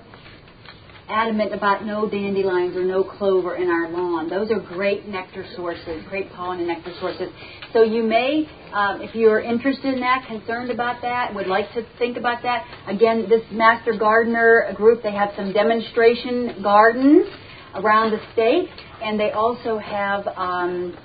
adamant 1.11 1.53
about 1.53 1.85
no 1.85 2.09
dandelions 2.09 2.75
or 2.75 2.85
no 2.85 3.03
clover 3.03 3.55
in 3.55 3.69
our 3.69 3.89
lawn. 3.89 4.29
Those 4.29 4.49
are 4.51 4.59
great 4.59 5.07
nectar 5.07 5.45
sources, 5.55 6.03
great 6.09 6.31
pollen 6.31 6.59
and 6.59 6.67
nectar 6.67 6.93
sources. 6.99 7.29
So 7.73 7.83
you 7.83 8.03
may, 8.03 8.47
um, 8.73 9.01
if 9.01 9.13
you're 9.13 9.41
interested 9.41 9.93
in 9.93 9.99
that, 9.99 10.25
concerned 10.27 10.71
about 10.71 11.01
that, 11.01 11.33
would 11.35 11.47
like 11.47 11.71
to 11.73 11.85
think 11.99 12.17
about 12.17 12.41
that, 12.43 12.65
again, 12.87 13.27
this 13.29 13.43
Master 13.51 13.93
Gardener 13.97 14.73
group, 14.75 15.03
they 15.03 15.13
have 15.13 15.29
some 15.35 15.53
demonstration 15.53 16.61
gardens 16.63 17.27
around 17.75 18.11
the 18.11 18.19
state, 18.33 18.69
and 19.03 19.19
they 19.19 19.31
also 19.31 19.77
have 19.77 20.27
um, 20.35 20.97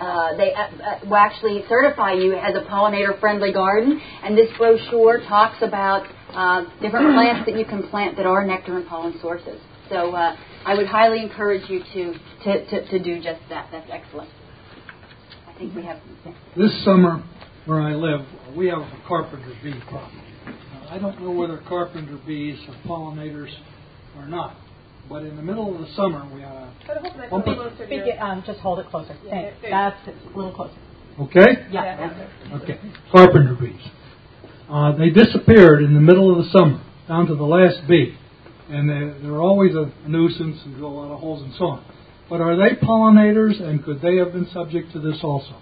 uh, 0.00 0.36
they 0.36 0.52
uh, 0.52 0.62
uh, 0.62 0.98
will 1.04 1.16
actually 1.16 1.62
certify 1.68 2.12
you 2.12 2.34
as 2.34 2.54
a 2.56 2.66
pollinator 2.68 3.18
friendly 3.20 3.52
garden. 3.52 4.00
And 4.24 4.36
this 4.36 4.48
brochure 4.56 5.20
talks 5.28 5.56
about 5.62 6.06
uh, 6.34 6.64
different 6.80 7.14
plants 7.14 7.46
that 7.46 7.58
you 7.58 7.64
can 7.64 7.88
plant 7.88 8.16
that 8.16 8.26
are 8.26 8.46
nectar 8.46 8.78
and 8.78 8.86
pollen 8.86 9.18
sources. 9.20 9.60
So 9.88 10.14
uh, 10.14 10.36
I 10.64 10.74
would 10.74 10.86
highly 10.86 11.22
encourage 11.22 11.68
you 11.68 11.80
to, 11.80 12.14
to, 12.44 12.66
to, 12.70 12.90
to, 12.90 13.02
do 13.02 13.16
just 13.16 13.40
that. 13.50 13.68
That's 13.70 13.90
excellent. 13.90 14.30
I 15.46 15.58
think 15.58 15.74
we 15.74 15.84
have. 15.84 16.00
This 16.56 16.84
summer, 16.84 17.22
where 17.66 17.80
I 17.80 17.94
live, 17.94 18.20
we 18.56 18.68
have 18.68 18.78
a 18.78 19.02
carpenter 19.06 19.52
bee 19.62 19.74
problem. 19.88 20.22
I 20.88 20.98
don't 20.98 21.20
know 21.20 21.30
whether 21.30 21.58
carpenter 21.68 22.18
bees 22.26 22.58
are 22.68 22.88
pollinators 22.88 23.52
or 24.16 24.26
not. 24.26 24.56
But 25.08 25.24
in 25.24 25.36
the 25.36 25.42
middle 25.42 25.74
of 25.74 25.80
the 25.80 25.92
summer, 25.94 26.28
we 26.32 26.42
had 26.42 26.52
a. 26.52 27.28
One 27.28 27.42
Speak 27.76 28.06
it, 28.06 28.18
um, 28.18 28.42
just 28.46 28.60
hold 28.60 28.78
it 28.78 28.86
closer. 28.86 29.16
Thanks. 29.28 29.56
That's 29.62 29.96
a 30.08 30.36
little 30.36 30.52
closer. 30.52 30.74
Okay? 31.20 31.66
Yeah. 31.70 32.26
Okay. 32.52 32.80
Carpenter 33.10 33.56
bees. 33.60 33.80
Uh, 34.72 34.96
they 34.96 35.10
disappeared 35.10 35.82
in 35.82 35.92
the 35.92 36.00
middle 36.00 36.32
of 36.32 36.42
the 36.42 36.50
summer, 36.50 36.82
down 37.06 37.26
to 37.26 37.34
the 37.34 37.44
last 37.44 37.86
bee. 37.86 38.16
And 38.70 38.88
they, 38.88 39.20
they're 39.20 39.40
always 39.40 39.74
a 39.74 39.92
nuisance 40.08 40.60
and 40.64 40.74
drill 40.76 40.88
a 40.88 40.96
lot 40.96 41.12
of 41.12 41.20
holes 41.20 41.42
and 41.42 41.52
so 41.58 41.64
on. 41.66 41.84
But 42.30 42.40
are 42.40 42.56
they 42.56 42.76
pollinators 42.76 43.60
and 43.62 43.84
could 43.84 44.00
they 44.00 44.16
have 44.16 44.32
been 44.32 44.48
subject 44.54 44.92
to 44.94 44.98
this 44.98 45.18
also? 45.22 45.60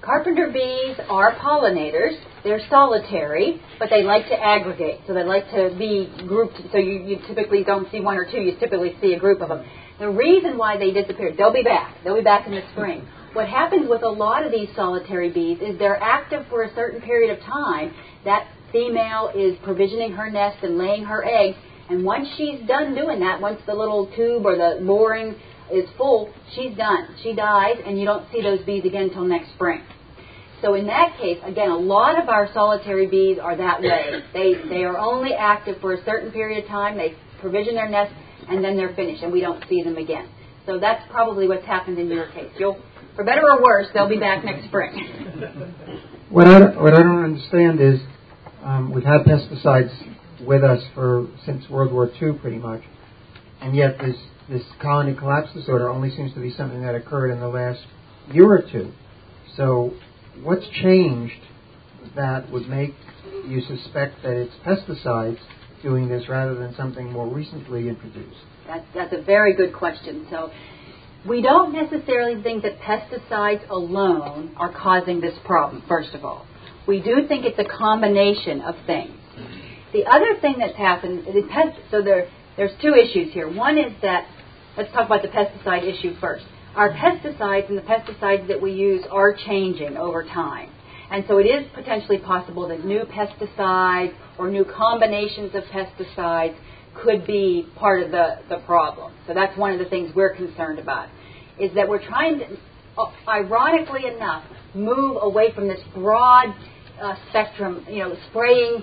Carpenter 0.00 0.50
bees 0.50 0.96
are 1.10 1.34
pollinators. 1.34 2.16
They're 2.42 2.66
solitary, 2.70 3.60
but 3.78 3.90
they 3.90 4.02
like 4.02 4.28
to 4.28 4.34
aggregate. 4.34 5.00
So 5.06 5.12
they 5.12 5.24
like 5.24 5.50
to 5.50 5.76
be 5.78 6.10
grouped. 6.26 6.56
So 6.72 6.78
you, 6.78 7.02
you 7.04 7.18
typically 7.28 7.64
don't 7.64 7.90
see 7.90 8.00
one 8.00 8.16
or 8.16 8.24
two. 8.24 8.38
You 8.38 8.56
typically 8.58 8.96
see 9.02 9.12
a 9.12 9.18
group 9.18 9.42
of 9.42 9.50
them. 9.50 9.66
The 9.98 10.08
reason 10.08 10.56
why 10.56 10.78
they 10.78 10.90
disappeared, 10.90 11.34
they'll 11.36 11.52
be 11.52 11.64
back. 11.64 11.98
They'll 12.02 12.16
be 12.16 12.22
back 12.22 12.46
in 12.46 12.52
the 12.52 12.62
spring. 12.72 13.06
What 13.36 13.50
happens 13.50 13.86
with 13.86 14.02
a 14.02 14.08
lot 14.08 14.46
of 14.46 14.50
these 14.50 14.70
solitary 14.74 15.28
bees 15.28 15.58
is 15.60 15.78
they're 15.78 16.02
active 16.02 16.46
for 16.48 16.62
a 16.62 16.74
certain 16.74 17.02
period 17.02 17.36
of 17.36 17.44
time. 17.44 17.92
That 18.24 18.48
female 18.72 19.30
is 19.36 19.58
provisioning 19.62 20.12
her 20.12 20.30
nest 20.30 20.56
and 20.62 20.78
laying 20.78 21.04
her 21.04 21.22
eggs. 21.22 21.58
And 21.90 22.02
once 22.02 22.26
she's 22.38 22.66
done 22.66 22.94
doing 22.94 23.20
that, 23.20 23.38
once 23.38 23.60
the 23.66 23.74
little 23.74 24.06
tube 24.16 24.46
or 24.46 24.56
the 24.56 24.82
boring 24.86 25.34
is 25.70 25.84
full, 25.98 26.32
she's 26.54 26.74
done. 26.78 27.08
She 27.22 27.34
dies, 27.34 27.74
and 27.84 28.00
you 28.00 28.06
don't 28.06 28.24
see 28.32 28.40
those 28.40 28.60
bees 28.64 28.86
again 28.86 29.02
until 29.02 29.26
next 29.26 29.52
spring. 29.52 29.82
So 30.62 30.72
in 30.72 30.86
that 30.86 31.18
case, 31.20 31.38
again, 31.44 31.68
a 31.68 31.76
lot 31.76 32.18
of 32.18 32.30
our 32.30 32.48
solitary 32.54 33.06
bees 33.06 33.36
are 33.38 33.54
that 33.54 33.82
way. 33.82 34.22
They 34.32 34.54
they 34.66 34.84
are 34.84 34.96
only 34.96 35.34
active 35.34 35.76
for 35.82 35.92
a 35.92 36.02
certain 36.06 36.30
period 36.30 36.64
of 36.64 36.70
time. 36.70 36.96
They 36.96 37.12
provision 37.42 37.74
their 37.74 37.90
nest, 37.90 38.14
and 38.48 38.64
then 38.64 38.78
they're 38.78 38.94
finished, 38.94 39.22
and 39.22 39.30
we 39.30 39.42
don't 39.42 39.62
see 39.68 39.82
them 39.82 39.98
again. 39.98 40.26
So 40.64 40.78
that's 40.80 41.04
probably 41.10 41.46
what's 41.46 41.66
happened 41.66 41.98
in 41.98 42.08
your 42.08 42.28
case. 42.32 42.50
You'll, 42.58 42.80
for 43.16 43.24
better 43.24 43.42
or 43.50 43.62
worse, 43.62 43.86
they'll 43.94 44.08
be 44.08 44.18
back 44.18 44.44
next 44.44 44.66
spring. 44.66 44.92
what 46.30 46.46
I 46.46 46.60
what 46.80 46.94
I 46.94 47.02
don't 47.02 47.24
understand 47.24 47.80
is 47.80 48.00
um, 48.62 48.92
we've 48.92 49.04
had 49.04 49.22
pesticides 49.22 49.90
with 50.46 50.62
us 50.62 50.82
for 50.94 51.26
since 51.44 51.68
World 51.68 51.92
War 51.92 52.10
II, 52.20 52.34
pretty 52.34 52.58
much, 52.58 52.82
and 53.60 53.74
yet 53.74 53.98
this 53.98 54.16
this 54.48 54.62
colony 54.80 55.14
collapse 55.14 55.52
disorder 55.54 55.88
only 55.88 56.14
seems 56.14 56.32
to 56.34 56.40
be 56.40 56.52
something 56.52 56.82
that 56.82 56.94
occurred 56.94 57.30
in 57.30 57.40
the 57.40 57.48
last 57.48 57.80
year 58.30 58.46
or 58.46 58.62
two. 58.70 58.92
So 59.56 59.94
what's 60.42 60.68
changed 60.68 61.40
that 62.14 62.50
would 62.50 62.68
make 62.68 62.94
you 63.46 63.60
suspect 63.62 64.22
that 64.22 64.32
it's 64.36 64.54
pesticides 64.64 65.38
doing 65.82 66.08
this 66.08 66.28
rather 66.28 66.54
than 66.54 66.74
something 66.74 67.10
more 67.10 67.26
recently 67.26 67.88
introduced? 67.88 68.36
That's, 68.66 68.86
that's 68.94 69.12
a 69.12 69.22
very 69.22 69.54
good 69.54 69.72
question. 69.72 70.26
So 70.30 70.50
we 71.28 71.42
don't 71.42 71.72
necessarily 71.72 72.40
think 72.42 72.62
that 72.62 72.78
pesticides 72.78 73.68
alone 73.68 74.54
are 74.56 74.72
causing 74.72 75.20
this 75.20 75.34
problem, 75.44 75.82
first 75.88 76.14
of 76.14 76.24
all. 76.24 76.46
We 76.86 77.00
do 77.00 77.26
think 77.26 77.44
it's 77.44 77.58
a 77.58 77.78
combination 77.78 78.60
of 78.60 78.76
things. 78.86 79.12
The 79.92 80.04
other 80.04 80.38
thing 80.40 80.56
that's 80.58 80.76
happened, 80.76 81.26
the 81.26 81.42
pest, 81.50 81.78
so 81.90 82.02
there, 82.02 82.28
there's 82.56 82.72
two 82.80 82.94
issues 82.94 83.32
here. 83.32 83.52
One 83.52 83.76
is 83.76 83.92
that, 84.02 84.26
let's 84.76 84.92
talk 84.92 85.06
about 85.06 85.22
the 85.22 85.28
pesticide 85.28 85.84
issue 85.84 86.14
first. 86.20 86.44
Our 86.74 86.92
pesticides 86.92 87.68
and 87.68 87.78
the 87.78 87.82
pesticides 87.82 88.46
that 88.48 88.60
we 88.60 88.72
use 88.72 89.04
are 89.10 89.34
changing 89.34 89.96
over 89.96 90.22
time. 90.22 90.70
And 91.10 91.24
so 91.28 91.38
it 91.38 91.44
is 91.44 91.66
potentially 91.74 92.18
possible 92.18 92.68
that 92.68 92.84
new 92.84 93.04
pesticides 93.04 94.14
or 94.38 94.50
new 94.50 94.64
combinations 94.64 95.54
of 95.54 95.64
pesticides 95.64 96.56
could 97.02 97.26
be 97.26 97.66
part 97.76 98.02
of 98.02 98.10
the, 98.10 98.38
the 98.48 98.58
problem. 98.66 99.12
So 99.26 99.34
that's 99.34 99.56
one 99.58 99.72
of 99.72 99.78
the 99.78 99.86
things 99.86 100.12
we're 100.14 100.34
concerned 100.34 100.78
about, 100.78 101.08
is 101.58 101.74
that 101.74 101.88
we're 101.88 102.06
trying 102.06 102.38
to, 102.38 102.46
uh, 102.98 103.12
ironically 103.28 104.06
enough, 104.06 104.44
move 104.74 105.18
away 105.20 105.52
from 105.54 105.68
this 105.68 105.80
broad 105.94 106.54
uh, 107.00 107.14
spectrum, 107.30 107.86
you 107.88 107.98
know, 107.98 108.14
spraying 108.30 108.82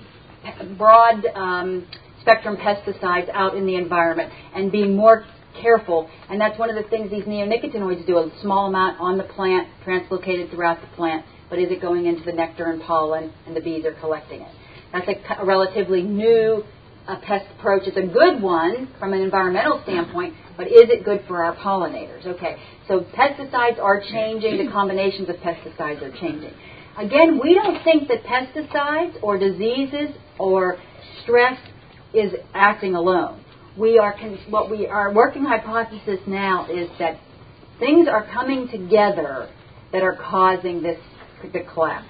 broad 0.78 1.26
um, 1.36 1.88
spectrum 2.22 2.58
pesticides 2.58 3.30
out 3.34 3.56
in 3.56 3.66
the 3.66 3.76
environment 3.76 4.32
and 4.56 4.72
be 4.72 4.88
more 4.88 5.26
careful. 5.62 6.10
And 6.30 6.40
that's 6.40 6.58
one 6.58 6.70
of 6.70 6.76
the 6.76 6.90
things 6.90 7.12
these 7.12 7.24
neonicotinoids 7.26 8.06
do, 8.06 8.18
a 8.18 8.32
small 8.42 8.68
amount 8.68 9.00
on 9.00 9.18
the 9.18 9.24
plant, 9.24 9.68
translocated 9.86 10.52
throughout 10.52 10.82
the 10.82 10.88
plant, 10.96 11.26
but 11.50 11.60
is 11.60 11.72
it 11.72 11.82
going 11.82 12.06
into 12.06 12.24
the 12.24 12.34
nectar 12.34 12.72
and 12.72 12.82
pollen 12.82 13.32
and 13.46 13.56
the 13.56 13.62
bees 13.62 13.86
are 13.86 13.94
collecting 14.00 14.42
it? 14.42 14.52
That's 14.92 15.08
a, 15.08 15.42
a 15.42 15.46
relatively 15.46 16.02
new 16.02 16.64
uh, 17.08 17.20
pest 17.22 17.46
approach. 17.58 17.88
is 17.88 17.98
a 17.98 18.08
good 18.08 18.42
one 18.42 18.90
from 19.00 19.14
an 19.14 19.22
environmental 19.22 19.82
standpoint, 19.84 20.36
but 20.58 20.68
is 20.68 20.90
it 20.90 21.04
good 21.04 21.24
for 21.28 21.44
our 21.44 21.56
pollinators? 21.56 22.26
Okay, 22.26 22.58
so 22.88 23.02
pesticides 23.16 23.80
are 23.80 24.02
changing, 24.02 24.66
the 24.66 24.72
combinations 24.72 25.30
of 25.30 25.36
pesticides 25.38 26.02
are 26.02 26.12
changing. 26.20 26.54
Again, 26.98 27.40
we 27.42 27.56
don't 27.56 27.84
think 27.84 28.08
that 28.10 28.24
pesticides 28.24 29.16
or 29.24 29.38
diseases 29.38 30.16
or 30.38 30.78
stress 31.24 31.60
is 32.14 32.32
acting 32.54 32.96
alone. 32.96 33.44
We 33.78 33.98
are 33.98 34.16
what 34.50 34.70
we 34.70 34.86
our 34.86 35.12
working 35.12 35.44
hypothesis 35.44 36.20
now 36.28 36.68
is 36.72 36.90
that 37.00 37.20
things 37.80 38.08
are 38.08 38.28
coming 38.32 38.68
together 38.68 39.50
that 39.92 40.04
are 40.04 40.16
causing 40.16 40.84
this 40.84 41.00
the 41.52 41.62
collapse. 41.74 42.06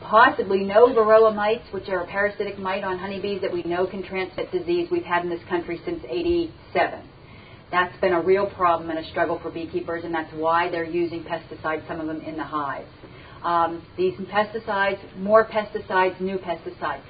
Possibly 0.00 0.64
no 0.64 0.88
varroa 0.88 1.34
mites, 1.34 1.64
which 1.72 1.88
are 1.88 2.02
a 2.02 2.06
parasitic 2.06 2.58
mite 2.58 2.84
on 2.84 2.98
honeybees 2.98 3.40
that 3.42 3.52
we 3.52 3.62
know 3.64 3.86
can 3.86 4.02
transmit 4.02 4.52
disease. 4.52 4.88
We've 4.90 5.04
had 5.04 5.24
in 5.24 5.30
this 5.30 5.42
country 5.48 5.80
since 5.84 6.02
'87. 6.08 7.00
That's 7.70 7.98
been 8.00 8.12
a 8.12 8.20
real 8.20 8.46
problem 8.46 8.90
and 8.90 8.98
a 8.98 9.08
struggle 9.10 9.40
for 9.40 9.50
beekeepers, 9.50 10.04
and 10.04 10.14
that's 10.14 10.32
why 10.32 10.70
they're 10.70 10.84
using 10.84 11.24
pesticides, 11.24 11.86
some 11.88 12.00
of 12.00 12.06
them 12.06 12.20
in 12.20 12.36
the 12.36 12.44
hives. 12.44 12.88
Um, 13.42 13.84
these 13.96 14.14
pesticides, 14.14 14.98
more 15.18 15.46
pesticides, 15.46 16.20
new 16.20 16.38
pesticides. 16.38 17.02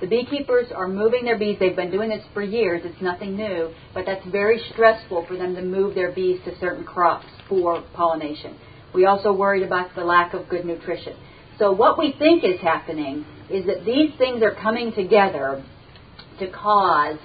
The 0.00 0.06
beekeepers 0.06 0.66
are 0.74 0.88
moving 0.88 1.24
their 1.24 1.38
bees. 1.38 1.56
They've 1.58 1.74
been 1.74 1.90
doing 1.90 2.08
this 2.08 2.24
for 2.32 2.42
years. 2.42 2.82
It's 2.84 3.00
nothing 3.00 3.36
new, 3.36 3.72
but 3.94 4.04
that's 4.06 4.24
very 4.26 4.60
stressful 4.72 5.26
for 5.26 5.36
them 5.36 5.54
to 5.54 5.62
move 5.62 5.94
their 5.94 6.12
bees 6.12 6.40
to 6.44 6.58
certain 6.58 6.84
crops 6.84 7.26
for 7.48 7.82
pollination. 7.94 8.56
We 8.92 9.06
also 9.06 9.32
worried 9.32 9.62
about 9.62 9.94
the 9.94 10.04
lack 10.04 10.34
of 10.34 10.48
good 10.48 10.64
nutrition. 10.64 11.16
So 11.58 11.72
what 11.72 11.98
we 11.98 12.14
think 12.18 12.44
is 12.44 12.60
happening 12.60 13.24
is 13.50 13.66
that 13.66 13.84
these 13.84 14.10
things 14.18 14.42
are 14.42 14.54
coming 14.54 14.92
together 14.92 15.64
to 16.38 16.50
cause 16.50 17.18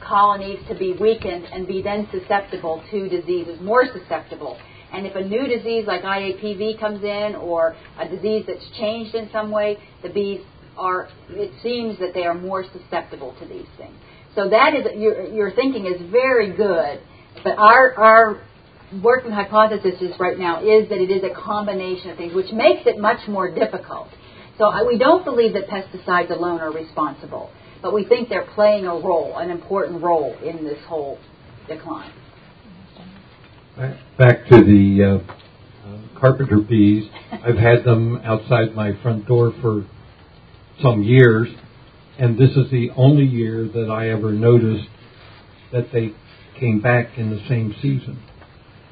colonies 0.00 0.58
to 0.68 0.74
be 0.74 0.92
weakened 0.98 1.44
and 1.44 1.66
be 1.66 1.82
then 1.82 2.08
susceptible 2.10 2.82
to 2.90 3.08
diseases, 3.08 3.60
more 3.60 3.84
susceptible. 3.92 4.58
And 4.92 5.06
if 5.06 5.14
a 5.16 5.22
new 5.22 5.46
disease 5.46 5.84
like 5.86 6.02
IAPV 6.02 6.80
comes 6.80 7.04
in 7.04 7.34
or 7.36 7.76
a 7.98 8.08
disease 8.08 8.44
that's 8.46 8.64
changed 8.78 9.14
in 9.14 9.28
some 9.32 9.50
way, 9.50 9.76
the 10.02 10.08
bees 10.08 10.40
are, 10.78 11.08
it 11.30 11.52
seems 11.62 11.98
that 11.98 12.14
they 12.14 12.24
are 12.24 12.34
more 12.34 12.64
susceptible 12.72 13.34
to 13.40 13.46
these 13.46 13.66
things. 13.76 13.94
So 14.34 14.48
that 14.48 14.74
is, 14.74 14.86
your, 14.96 15.26
your 15.28 15.50
thinking 15.50 15.86
is 15.86 16.00
very 16.10 16.56
good, 16.56 17.00
but 17.44 17.58
our, 17.58 17.94
our 17.98 18.42
working 19.02 19.30
hypothesis 19.30 20.00
is 20.00 20.18
right 20.18 20.38
now 20.38 20.60
is 20.60 20.88
that 20.88 20.98
it 20.98 21.10
is 21.10 21.22
a 21.22 21.34
combination 21.34 22.10
of 22.10 22.16
things, 22.16 22.34
which 22.34 22.52
makes 22.52 22.86
it 22.86 22.98
much 22.98 23.28
more 23.28 23.52
difficult. 23.52 24.08
So 24.56 24.86
we 24.86 24.98
don't 24.98 25.24
believe 25.24 25.52
that 25.54 25.68
pesticides 25.68 26.30
alone 26.30 26.60
are 26.60 26.72
responsible, 26.72 27.50
but 27.80 27.94
we 27.94 28.04
think 28.04 28.28
they're 28.28 28.48
playing 28.54 28.86
a 28.86 28.94
role, 28.94 29.36
an 29.36 29.50
important 29.50 30.02
role 30.02 30.34
in 30.42 30.64
this 30.64 30.78
whole 30.86 31.18
decline. 31.68 32.12
Back 34.18 34.48
to 34.48 34.56
the 34.56 35.22
uh, 35.22 36.18
carpenter 36.18 36.58
bees, 36.58 37.08
I've 37.30 37.58
had 37.58 37.84
them 37.84 38.16
outside 38.24 38.74
my 38.74 39.00
front 39.02 39.26
door 39.26 39.54
for 39.62 39.86
some 40.82 41.04
years, 41.04 41.48
and 42.18 42.36
this 42.36 42.50
is 42.50 42.70
the 42.72 42.90
only 42.96 43.24
year 43.24 43.68
that 43.68 43.88
I 43.90 44.10
ever 44.10 44.32
noticed 44.32 44.88
that 45.70 45.92
they 45.92 46.14
came 46.58 46.80
back 46.80 47.16
in 47.16 47.30
the 47.30 47.40
same 47.48 47.76
season. 47.80 48.20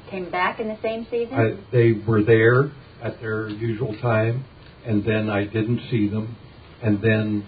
Came 0.09 0.31
back 0.31 0.59
in 0.59 0.67
the 0.67 0.77
same 0.81 1.05
season? 1.11 1.33
I, 1.33 1.57
they 1.71 1.93
were 1.93 2.23
there 2.23 2.71
at 3.03 3.19
their 3.19 3.49
usual 3.49 3.95
time, 4.01 4.45
and 4.85 5.03
then 5.03 5.29
I 5.29 5.43
didn't 5.45 5.81
see 5.91 6.07
them, 6.07 6.35
and 6.81 7.01
then 7.01 7.45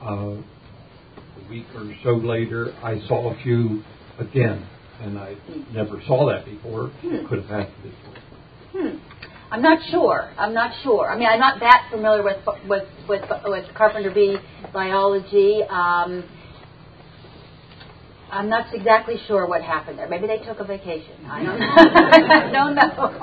uh, 0.00 0.36
a 0.36 1.48
week 1.48 1.66
or 1.74 1.92
so 2.04 2.10
later, 2.10 2.72
I 2.82 3.00
saw 3.08 3.32
a 3.32 3.42
few 3.42 3.82
again, 4.18 4.66
and 5.00 5.18
I 5.18 5.36
never 5.72 6.00
saw 6.06 6.26
that 6.28 6.44
before. 6.44 6.88
Hmm. 6.88 7.26
Could 7.26 7.40
have 7.40 7.48
happened 7.48 7.82
before. 7.82 8.14
Hmm. 8.72 8.96
I'm 9.50 9.62
not 9.62 9.78
sure. 9.90 10.32
I'm 10.38 10.54
not 10.54 10.72
sure. 10.84 11.10
I 11.10 11.18
mean, 11.18 11.26
I'm 11.26 11.40
not 11.40 11.58
that 11.58 11.88
familiar 11.90 12.22
with 12.22 12.38
with 12.68 12.84
with, 13.08 13.24
with 13.44 13.74
carpenter 13.74 14.12
bee 14.12 14.36
biology. 14.72 15.62
Um, 15.68 16.24
I'm 18.30 18.48
not 18.48 18.72
exactly 18.72 19.16
sure 19.26 19.46
what 19.46 19.62
happened 19.62 19.98
there. 19.98 20.08
Maybe 20.08 20.26
they 20.26 20.38
took 20.38 20.60
a 20.60 20.64
vacation. 20.64 21.26
I 21.28 21.42
don't 21.42 21.58
know. 21.58 21.66
I 21.76 22.50
don't 22.52 22.74
know. 22.74 23.20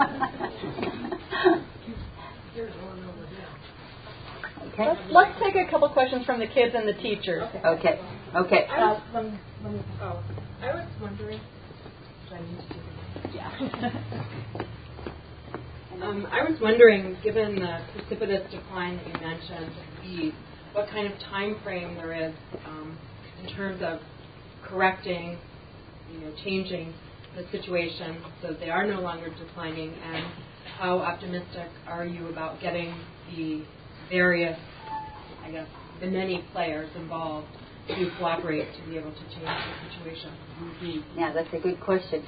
okay. 4.74 4.88
Let's, 4.88 5.02
let's 5.12 5.40
take 5.44 5.56
a 5.56 5.72
couple 5.72 5.90
questions 5.90 6.26
from 6.26 6.40
the 6.40 6.48
kids 6.48 6.76
and 6.76 6.88
the 6.88 6.94
teachers. 7.02 7.48
Okay. 7.66 8.00
Okay. 8.36 8.68
I 8.70 8.92
was, 8.92 9.02
let 9.14 9.26
me, 9.26 9.40
let 9.64 9.74
me, 9.74 9.82
oh, 10.02 10.24
I 10.62 10.74
was 10.74 10.88
wondering. 11.02 11.40
do 12.30 12.36
I 12.36 12.40
need 12.42 12.58
to 12.58 12.74
do 12.74 12.80
this? 13.24 13.36
Yeah. 13.36 13.92
Um, 16.02 16.28
I 16.32 16.44
was 16.44 16.60
wondering, 16.62 17.18
given 17.24 17.56
the 17.56 17.80
precipitous 17.92 18.52
decline 18.52 18.98
that 18.98 19.08
you 19.08 19.14
mentioned 19.14 19.66
of 19.66 20.04
bees, 20.04 20.34
what 20.74 20.88
kind 20.90 21.12
of 21.12 21.18
time 21.32 21.58
frame 21.64 21.96
there 21.96 22.14
is 22.14 22.36
um, 22.68 22.96
in 23.42 23.50
terms 23.56 23.82
of 23.82 24.00
correcting, 24.70 25.38
you 26.12 26.20
know, 26.20 26.32
changing 26.44 26.94
the 27.36 27.44
situation 27.52 28.18
so 28.42 28.54
they 28.60 28.70
are 28.70 28.86
no 28.86 29.02
longer 29.02 29.30
declining, 29.30 29.94
and 29.94 30.26
how 30.78 31.00
optimistic 31.00 31.70
are 31.88 32.06
you 32.06 32.28
about 32.28 32.60
getting 32.62 32.96
the 33.36 33.64
various, 34.10 34.58
I 35.44 35.52
guess, 35.52 35.68
the 36.00 36.08
many 36.08 36.44
players 36.54 36.90
involved 36.96 37.48
to 37.88 38.12
cooperate 38.20 38.68
to 38.76 38.90
be 38.90 38.98
able 38.98 39.12
to 39.12 39.24
change 39.36 39.46
the 39.46 39.90
situation? 39.90 40.32
Mm-hmm. 40.60 41.20
Yeah, 41.20 41.34
that's 41.34 41.54
a 41.54 41.60
good 41.60 41.80
question. 41.80 42.24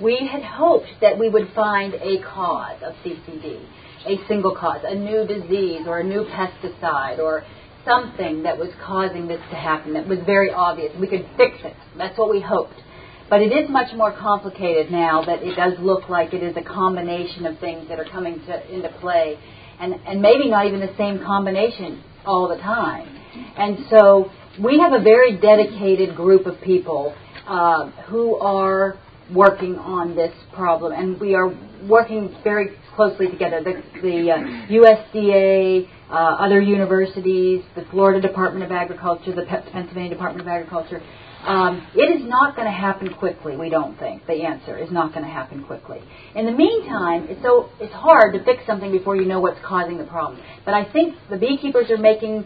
We 0.00 0.28
had 0.30 0.42
hoped 0.42 0.88
that 1.00 1.18
we 1.18 1.28
would 1.28 1.52
find 1.54 1.94
a 1.94 2.22
cause 2.22 2.80
of 2.82 2.94
CCD, 3.04 3.64
a 4.06 4.16
single 4.26 4.56
cause, 4.56 4.80
a 4.84 4.94
new 4.94 5.26
disease 5.26 5.82
or 5.86 6.00
a 6.00 6.04
new 6.04 6.24
pesticide 6.24 7.18
or 7.18 7.44
something 7.84 8.42
that 8.44 8.58
was 8.58 8.70
causing 8.84 9.26
this 9.26 9.40
to 9.50 9.56
happen 9.56 9.94
that 9.94 10.06
was 10.06 10.18
very 10.24 10.50
obvious. 10.50 10.92
We 10.98 11.06
could 11.06 11.26
fix 11.36 11.56
it. 11.64 11.74
That's 11.96 12.18
what 12.18 12.30
we 12.30 12.40
hoped. 12.40 12.80
But 13.28 13.40
it 13.40 13.52
is 13.52 13.70
much 13.70 13.94
more 13.96 14.12
complicated 14.12 14.92
now 14.92 15.24
that 15.24 15.42
it 15.42 15.56
does 15.56 15.72
look 15.80 16.08
like 16.08 16.34
it 16.34 16.42
is 16.42 16.56
a 16.56 16.62
combination 16.62 17.46
of 17.46 17.58
things 17.58 17.88
that 17.88 17.98
are 17.98 18.04
coming 18.04 18.40
to, 18.46 18.74
into 18.74 18.88
play. 19.00 19.38
And, 19.80 19.94
and 20.06 20.20
maybe 20.20 20.48
not 20.48 20.66
even 20.66 20.80
the 20.80 20.94
same 20.98 21.18
combination 21.18 22.02
all 22.26 22.48
the 22.48 22.56
time. 22.56 23.08
And 23.56 23.78
so 23.90 24.30
we 24.62 24.78
have 24.78 24.92
a 24.92 25.02
very 25.02 25.40
dedicated 25.40 26.14
group 26.14 26.46
of 26.46 26.60
people 26.60 27.14
uh, 27.46 27.90
who 28.06 28.36
are 28.36 28.98
working 29.34 29.76
on 29.76 30.14
this 30.14 30.32
problem, 30.54 30.92
and 30.92 31.18
we 31.20 31.34
are 31.34 31.48
working 31.88 32.36
very 32.44 32.76
closely 32.94 33.28
together. 33.28 33.62
The, 33.62 33.82
the 34.02 34.30
uh, 34.30 34.36
USDA, 34.68 35.88
uh, 36.12 36.36
other 36.38 36.60
universities, 36.60 37.62
the 37.74 37.84
Florida 37.90 38.20
Department 38.20 38.64
of 38.64 38.70
Agriculture, 38.70 39.34
the 39.34 39.46
Pennsylvania 39.46 40.10
Department 40.10 40.42
of 40.42 40.48
Agriculture. 40.48 41.02
Um, 41.44 41.88
it 41.94 42.20
is 42.20 42.28
not 42.28 42.54
going 42.54 42.66
to 42.66 42.72
happen 42.72 43.12
quickly. 43.14 43.56
We 43.56 43.68
don't 43.68 43.98
think 43.98 44.26
the 44.26 44.44
answer 44.44 44.78
is 44.78 44.92
not 44.92 45.12
going 45.12 45.24
to 45.24 45.30
happen 45.30 45.64
quickly. 45.64 45.98
In 46.36 46.46
the 46.46 46.52
meantime, 46.52 47.26
it's 47.28 47.42
so 47.42 47.70
it's 47.80 47.92
hard 47.94 48.34
to 48.34 48.44
fix 48.44 48.64
something 48.64 48.92
before 48.92 49.16
you 49.16 49.24
know 49.24 49.40
what's 49.40 49.58
causing 49.64 49.98
the 49.98 50.04
problem. 50.04 50.40
But 50.64 50.74
I 50.74 50.90
think 50.92 51.16
the 51.30 51.36
beekeepers 51.36 51.90
are 51.90 51.98
making 51.98 52.44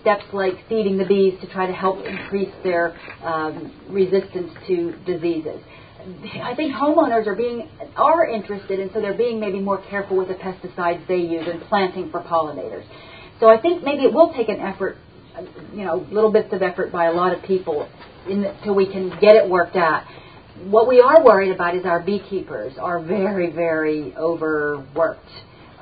steps 0.00 0.24
like 0.32 0.54
feeding 0.68 0.98
the 0.98 1.04
bees 1.04 1.34
to 1.40 1.46
try 1.52 1.66
to 1.66 1.72
help 1.72 2.04
increase 2.04 2.52
their 2.62 2.96
um, 3.22 3.72
resistance 3.88 4.50
to 4.66 4.92
diseases. 5.06 5.60
I 6.42 6.54
think 6.54 6.74
homeowners 6.74 7.26
are 7.26 7.34
being 7.34 7.68
are 7.96 8.26
interested, 8.26 8.80
and 8.80 8.90
so 8.92 9.00
they're 9.00 9.16
being 9.16 9.40
maybe 9.40 9.60
more 9.60 9.82
careful 9.88 10.16
with 10.16 10.28
the 10.28 10.34
pesticides 10.34 11.06
they 11.08 11.16
use 11.16 11.46
and 11.50 11.62
planting 11.62 12.10
for 12.10 12.20
pollinators. 12.20 12.84
So 13.40 13.48
I 13.48 13.60
think 13.60 13.82
maybe 13.82 14.02
it 14.02 14.12
will 14.12 14.32
take 14.34 14.48
an 14.48 14.60
effort 14.60 14.98
you 15.72 15.84
know, 15.84 16.06
little 16.10 16.32
bits 16.32 16.52
of 16.52 16.62
effort 16.62 16.92
by 16.92 17.06
a 17.06 17.12
lot 17.12 17.36
of 17.36 17.42
people 17.42 17.88
until 18.26 18.74
we 18.74 18.86
can 18.86 19.10
get 19.20 19.36
it 19.36 19.48
worked 19.48 19.76
out. 19.76 20.04
What 20.64 20.86
we 20.86 21.00
are 21.00 21.24
worried 21.24 21.50
about 21.50 21.76
is 21.76 21.84
our 21.84 22.00
beekeepers 22.00 22.74
are 22.78 23.02
very, 23.02 23.50
very 23.50 24.14
overworked, 24.16 25.28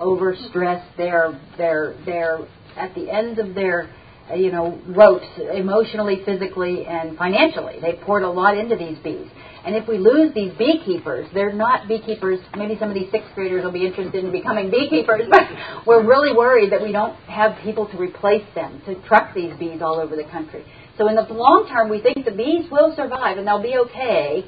overstressed. 0.01 0.97
They're 0.97 1.39
they're 1.59 1.95
they're 2.07 2.39
at 2.77 2.95
the 2.95 3.11
ends 3.11 3.39
of 3.39 3.55
their 3.55 3.95
you 4.35 4.51
know 4.51 4.81
ropes 4.87 5.27
emotionally, 5.53 6.23
physically, 6.25 6.87
and 6.87 7.18
financially. 7.18 7.77
They 7.83 8.01
poured 8.03 8.23
a 8.23 8.31
lot 8.31 8.57
into 8.57 8.77
these 8.77 8.97
bees. 9.05 9.29
And 9.65 9.77
if 9.77 9.87
we 9.87 9.99
lose 9.99 10.35
these 10.35 10.53
beekeepers, 10.59 11.29
they're 11.33 11.53
not 11.53 11.87
beekeepers. 11.87 12.41
Maybe 12.57 12.77
some 12.81 12.89
of 12.89 12.95
these 12.95 13.11
sixth 13.13 13.31
graders 13.35 13.63
will 13.65 13.73
be 13.73 13.87
interested 13.87 14.25
in 14.25 14.33
becoming 14.33 14.71
beekeepers, 14.71 15.23
but 15.31 15.43
we're 15.87 16.05
really 16.05 16.37
worried 16.37 16.73
that 16.73 16.83
we 16.83 16.91
don't 16.91 17.15
have 17.27 17.57
people 17.63 17.87
to 17.87 17.97
replace 17.97 18.45
them, 18.55 18.83
to 18.87 19.01
truck 19.07 19.35
these 19.35 19.53
bees 19.59 19.81
all 19.81 20.01
over 20.01 20.17
the 20.17 20.25
country. 20.25 20.65
So 20.99 21.09
in 21.09 21.15
the 21.15 21.23
long 21.23 21.69
term, 21.69 21.89
we 21.89 22.01
think 22.01 22.25
the 22.25 22.33
bees 22.33 22.71
will 22.71 22.95
survive 22.97 23.39
and 23.39 23.47
they'll 23.47 23.63
be 23.63 23.77
okay, 23.87 24.45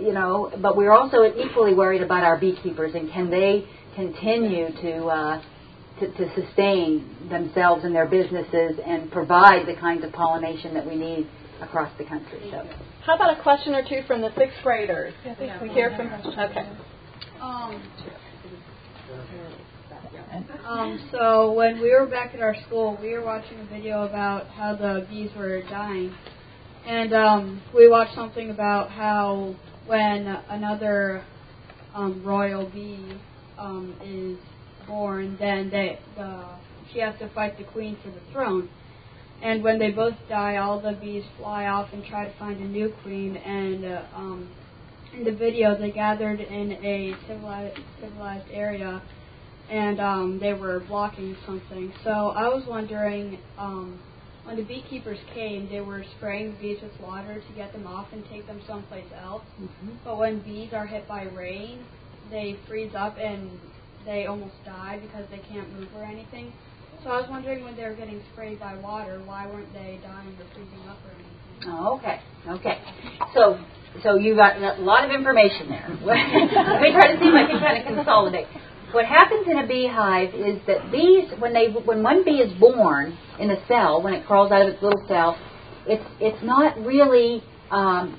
you 0.00 0.12
know, 0.12 0.52
but 0.62 0.76
we're 0.76 0.92
also 0.92 1.24
equally 1.24 1.74
worried 1.74 2.02
about 2.02 2.22
our 2.22 2.38
beekeepers 2.38 2.94
and 2.94 3.10
can 3.12 3.30
they 3.30 3.66
continue 3.96 4.68
to, 4.80 5.06
uh, 5.06 5.42
to, 6.00 6.08
to 6.12 6.34
sustain 6.34 7.28
themselves 7.28 7.84
and 7.84 7.94
their 7.94 8.06
businesses 8.06 8.78
and 8.84 9.10
provide 9.10 9.66
the 9.66 9.74
kinds 9.74 10.04
of 10.04 10.12
pollination 10.12 10.74
that 10.74 10.86
we 10.86 10.96
need 10.96 11.28
across 11.60 11.96
the 11.98 12.04
country. 12.04 12.48
So. 12.50 12.68
How 13.04 13.16
about 13.16 13.38
a 13.38 13.42
question 13.42 13.74
or 13.74 13.82
two 13.82 14.02
from 14.06 14.20
the 14.20 14.30
sixth 14.36 14.56
graders? 14.62 15.14
Yeah. 15.24 15.62
We 15.62 15.68
hear 15.70 15.94
from. 15.96 16.12
Okay. 16.12 16.68
Um, 17.40 17.82
um, 20.66 21.08
so 21.12 21.52
when 21.52 21.80
we 21.80 21.90
were 21.92 22.06
back 22.06 22.34
at 22.34 22.40
our 22.40 22.56
school, 22.66 22.98
we 23.00 23.12
were 23.12 23.24
watching 23.24 23.60
a 23.60 23.64
video 23.66 24.04
about 24.04 24.46
how 24.48 24.74
the 24.74 25.06
bees 25.08 25.30
were 25.36 25.62
dying, 25.62 26.14
and 26.86 27.12
um, 27.12 27.62
we 27.74 27.88
watched 27.88 28.14
something 28.14 28.50
about 28.50 28.90
how 28.90 29.54
when 29.86 30.26
another 30.48 31.24
um, 31.94 32.22
royal 32.24 32.68
bee 32.70 33.18
um, 33.58 33.94
is 34.02 34.38
born, 34.86 35.36
then 35.38 35.70
they, 35.70 35.98
the 36.16 36.44
she 36.92 37.00
has 37.00 37.18
to 37.18 37.28
fight 37.30 37.58
the 37.58 37.64
queen 37.64 37.96
for 38.02 38.10
the 38.10 38.20
throne. 38.32 38.68
And 39.42 39.62
when 39.62 39.78
they 39.78 39.90
both 39.90 40.14
die, 40.28 40.56
all 40.56 40.80
the 40.80 40.92
bees 40.92 41.24
fly 41.38 41.66
off 41.66 41.88
and 41.92 42.04
try 42.04 42.24
to 42.24 42.38
find 42.38 42.60
a 42.60 42.64
new 42.64 42.92
queen. 43.02 43.36
And 43.36 43.84
uh, 43.84 44.02
um, 44.16 44.50
in 45.12 45.24
the 45.24 45.32
video, 45.32 45.78
they 45.78 45.90
gathered 45.90 46.40
in 46.40 46.72
a 46.72 47.14
civilized, 47.26 47.78
civilized 48.00 48.48
area, 48.50 49.02
and 49.70 50.00
um, 50.00 50.38
they 50.40 50.54
were 50.54 50.80
blocking 50.80 51.36
something. 51.46 51.92
So 52.02 52.10
I 52.10 52.48
was 52.48 52.64
wondering, 52.66 53.38
um, 53.58 54.00
when 54.44 54.56
the 54.56 54.62
beekeepers 54.62 55.18
came, 55.34 55.68
they 55.70 55.80
were 55.80 56.04
spraying 56.16 56.54
the 56.54 56.60
bees 56.60 56.78
with 56.82 56.98
water 57.00 57.40
to 57.46 57.54
get 57.54 57.72
them 57.72 57.86
off 57.86 58.08
and 58.12 58.24
take 58.30 58.46
them 58.46 58.60
someplace 58.66 59.10
else. 59.22 59.44
Mm-hmm. 59.60 59.90
But 60.04 60.18
when 60.18 60.40
bees 60.40 60.72
are 60.72 60.86
hit 60.86 61.06
by 61.08 61.24
rain, 61.24 61.84
they 62.30 62.56
freeze 62.66 62.92
up 62.96 63.16
and 63.18 63.50
they 64.04 64.26
almost 64.26 64.54
die 64.64 64.98
because 65.00 65.26
they 65.30 65.38
can't 65.48 65.72
move 65.78 65.88
or 65.96 66.04
anything. 66.04 66.52
So 67.04 67.10
I 67.10 67.20
was 67.20 67.28
wondering 67.28 67.62
when 67.64 67.76
they 67.76 67.82
were 67.82 67.92
getting 67.92 68.22
sprayed 68.32 68.58
by 68.58 68.76
water, 68.76 69.20
why 69.26 69.46
weren't 69.46 69.70
they 69.74 70.00
dying 70.02 70.32
or 70.40 70.46
freezing 70.54 70.88
up 70.88 70.96
or 71.04 71.12
anything? 71.12 71.34
Oh, 71.66 71.98
okay, 71.98 72.18
okay. 72.48 72.80
So, 73.34 73.60
so 74.02 74.16
you 74.16 74.34
got 74.34 74.56
a 74.56 74.80
lot 74.80 75.04
of 75.04 75.10
information 75.10 75.68
there. 75.68 75.86
Me 76.00 76.92
try 76.92 77.12
to 77.12 77.18
see 77.20 77.28
if 77.28 77.34
I 77.34 77.46
can 77.46 77.60
kind 77.60 77.76
of 77.76 77.94
consolidate. 77.94 78.46
What 78.92 79.04
happens 79.04 79.46
in 79.46 79.58
a 79.58 79.66
beehive 79.66 80.32
is 80.34 80.62
that 80.66 80.90
bees, 80.90 81.28
when 81.40 81.52
they, 81.52 81.68
when 81.68 82.02
one 82.02 82.24
bee 82.24 82.40
is 82.40 82.58
born 82.58 83.18
in 83.38 83.50
a 83.50 83.66
cell, 83.68 84.02
when 84.02 84.14
it 84.14 84.24
crawls 84.26 84.50
out 84.50 84.62
of 84.62 84.68
its 84.68 84.82
little 84.82 85.04
cell, 85.06 85.36
it's 85.86 86.04
it's 86.20 86.42
not 86.42 86.78
really 86.78 87.44
um, 87.70 88.18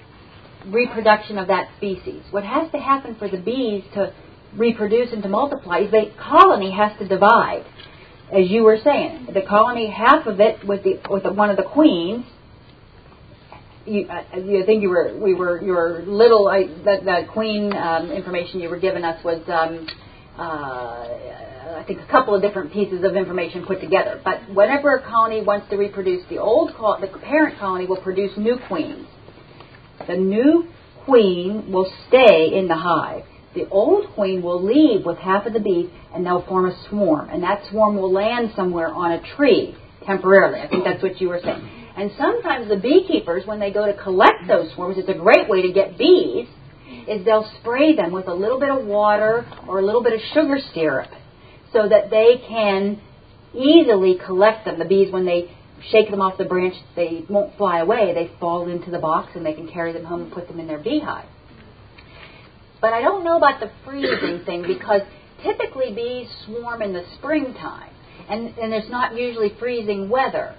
reproduction 0.68 1.40
of 1.40 1.48
that 1.48 1.70
species. 1.78 2.22
What 2.30 2.44
has 2.44 2.72
to 2.72 2.78
happen 2.78 3.16
for 3.18 3.28
the 3.30 3.38
bees 3.38 3.84
to 3.96 4.14
reproduce 4.56 5.12
and 5.12 5.24
to 5.24 5.30
multiply 5.30 5.80
is 5.80 5.92
the 5.92 6.12
colony 6.20 6.72
has 6.72 6.92
to 7.00 7.08
divide 7.08 7.66
as 8.32 8.50
you 8.50 8.64
were 8.64 8.78
saying, 8.84 9.28
the 9.34 9.42
colony, 9.42 9.90
half 9.90 10.26
of 10.26 10.40
it 10.40 10.66
with 10.66 10.84
the 10.84 11.00
with 11.10 11.24
the, 11.24 11.34
one 11.34 11.50
of 11.50 11.58
the 11.58 11.64
queens. 11.64 12.26
You, 13.86 14.08
uh, 14.08 14.24
I 14.34 14.66
think 14.66 14.82
you 14.82 14.90
were 14.90 15.16
we 15.22 15.36
were 15.36 15.62
your 15.62 16.02
little 16.02 16.48
uh, 16.48 16.60
the, 16.84 17.02
the 17.04 17.28
queen 17.32 17.72
um, 17.76 18.12
information 18.12 18.60
you 18.60 18.70
were 18.70 18.80
giving 18.80 19.04
us 19.04 19.24
was 19.24 19.42
um, 19.48 19.88
uh, 20.40 21.80
I 21.80 21.84
think 21.86 22.00
a 22.02 22.12
couple 22.12 22.34
of 22.34 22.42
different 22.42 22.74
pieces 22.74 23.04
of 23.04 23.16
information 23.16 23.64
put 23.66 23.80
together. 23.80 24.20
But 24.24 24.50
whenever 24.54 24.96
a 24.96 25.04
colony 25.04 25.44
wants 25.44 25.70
to 25.70 25.78
reproduce, 25.78 26.28
the 26.30 26.40
old 26.40 26.74
col- 26.76 27.00
the 27.00 27.08
parent 27.20 27.60
colony 27.60 27.86
will 27.86 28.02
produce 28.02 28.32
new 28.38 28.58
queens. 28.68 29.08
The 30.08 30.18
new 30.18 30.68
queen 31.06 31.72
will 31.72 31.92
stay 32.08 32.58
in 32.58 32.68
the 32.68 32.76
hive 32.76 33.24
the 33.56 33.68
old 33.70 34.14
queen 34.14 34.44
will 34.44 34.64
leave 34.64 35.06
with 35.06 35.18
half 35.18 35.46
of 35.46 35.54
the 35.54 35.60
bees 35.60 35.90
and 36.14 36.26
they'll 36.26 36.46
form 36.46 36.66
a 36.66 36.88
swarm. 36.90 37.30
And 37.30 37.42
that 37.44 37.64
swarm 37.72 37.96
will 37.96 38.12
land 38.12 38.52
somewhere 38.56 38.90
on 38.90 39.14
a 39.14 39.36
tree 39.36 39.76
temporarily. 40.06 40.60
I 40.60 40.68
think 40.68 40.84
that's 40.84 41.02
what 41.02 41.20
you 41.20 41.30
were 41.30 41.40
saying. 41.44 41.68
And 41.98 42.12
sometimes 42.18 42.68
the 42.68 42.76
beekeepers, 42.76 43.46
when 43.46 43.60
they 43.60 43.72
go 43.72 43.86
to 43.86 43.94
collect 43.94 44.48
those 44.48 44.72
swarms, 44.76 44.98
it's 44.98 45.10
a 45.10 45.14
great 45.14 45.50
way 45.50 45.62
to 45.62 45.72
get 45.72 45.98
bees, 45.98 46.48
is 47.08 47.24
they'll 47.26 47.50
spray 47.62 47.96
them 47.96 48.12
with 48.12 48.28
a 48.28 48.34
little 48.34 48.60
bit 48.60 48.70
of 48.70 48.86
water 48.86 49.46
or 49.68 49.80
a 49.80 49.86
little 49.86 50.04
bit 50.04 50.14
of 50.14 50.20
sugar 50.34 50.58
syrup 50.74 51.10
so 51.72 51.88
that 51.88 52.10
they 52.10 52.44
can 52.48 53.02
easily 53.54 54.20
collect 54.26 54.66
them. 54.66 54.78
The 54.78 54.86
bees, 54.86 55.12
when 55.12 55.26
they 55.26 55.50
shake 55.92 56.10
them 56.10 56.22
off 56.22 56.38
the 56.38 56.46
branch, 56.46 56.76
they 56.96 57.24
won't 57.30 57.56
fly 57.58 57.80
away. 57.80 58.14
They 58.14 58.32
fall 58.40 58.68
into 58.68 58.92
the 58.92 59.00
box 59.00 59.32
and 59.36 59.46
they 59.46 59.54
can 59.54 59.68
carry 59.68 59.94
them 59.94 60.04
home 60.04 60.24
and 60.24 60.32
put 60.32 60.48
them 60.48 60.60
in 60.60 60.68
their 60.68 60.80
beehive. 60.80 61.26
But 62.86 62.94
I 62.94 63.02
don't 63.02 63.24
know 63.24 63.38
about 63.38 63.60
the 63.60 63.72
freezing 63.84 64.46
thing 64.46 64.62
because 64.62 65.02
typically 65.44 65.92
bees 65.92 66.28
swarm 66.46 66.84
in 66.84 66.94
the 66.94 67.02
springtime, 67.18 67.90
and, 68.30 68.56
and 68.60 68.72
there's 68.72 68.92
not 68.92 69.18
usually 69.18 69.54
freezing 69.58 70.08
weather. 70.08 70.56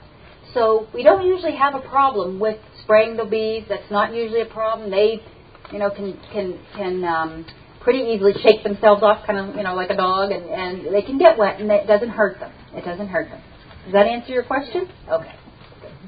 So 0.53 0.89
we 0.93 1.05
don't 1.05 1.25
usually 1.25 1.55
have 1.55 1.77
a 1.77 1.89
problem 1.89 2.41
with 2.41 2.59
spraying 2.83 3.17
the 3.17 3.27
bees. 3.27 3.63
That's 3.69 3.89
not 3.93 4.13
usually 4.13 4.41
a 4.41 4.47
problem. 4.47 4.91
They, 4.91 5.23
you 5.71 5.79
know, 5.79 5.89
can 5.91 6.19
can 6.33 6.59
can 6.75 7.05
um, 7.05 7.47
pretty 7.81 8.01
easily 8.01 8.33
shake 8.43 8.65
themselves 8.65 9.05
off, 9.05 9.25
kind 9.25 9.39
of, 9.39 9.55
you 9.55 9.63
know, 9.63 9.77
like 9.77 9.91
a 9.91 9.97
dog, 9.97 10.33
and 10.33 10.47
and 10.47 10.93
they 10.93 11.03
can 11.03 11.19
get 11.19 11.39
wet, 11.39 11.61
and 11.61 11.71
it 11.71 11.87
doesn't 11.87 12.11
hurt 12.11 12.41
them. 12.41 12.51
It 12.75 12.85
doesn't 12.85 13.07
hurt 13.07 13.29
them. 13.29 13.41
Does 13.85 13.93
that 13.93 14.09
answer 14.09 14.33
your 14.33 14.43
question? 14.43 14.89
Okay. 15.09 15.33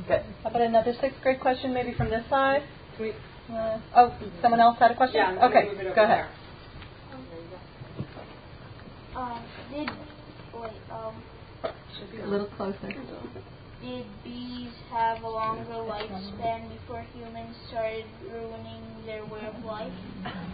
Good. 0.08 0.22
How 0.42 0.50
about 0.50 0.62
another 0.62 0.94
sixth 1.00 1.22
grade 1.22 1.38
question, 1.38 1.72
maybe 1.72 1.94
from 1.94 2.10
this 2.10 2.24
side? 2.28 2.64
Sweet. 2.96 3.14
Uh, 3.50 3.80
oh, 3.96 4.14
someone 4.42 4.60
else 4.60 4.78
had 4.78 4.90
a 4.90 4.94
question? 4.94 5.16
Yeah, 5.16 5.46
okay, 5.46 5.70
go 5.94 6.02
ahead. 6.04 6.26
Um, 9.16 9.42
did 9.72 9.88
wait, 10.54 10.70
um, 10.92 11.14
should 11.98 12.10
be 12.12 12.20
a 12.20 12.26
little 12.26 12.46
closer. 12.56 12.94
Did 13.80 14.04
bees 14.22 14.70
have 14.90 15.22
a 15.22 15.28
longer 15.28 15.64
lifespan 15.72 16.68
before 16.68 17.06
humans 17.14 17.56
started 17.68 18.04
ruining 18.30 18.82
their 19.06 19.24
way 19.24 19.40
of 19.46 19.64
life? 19.64 19.92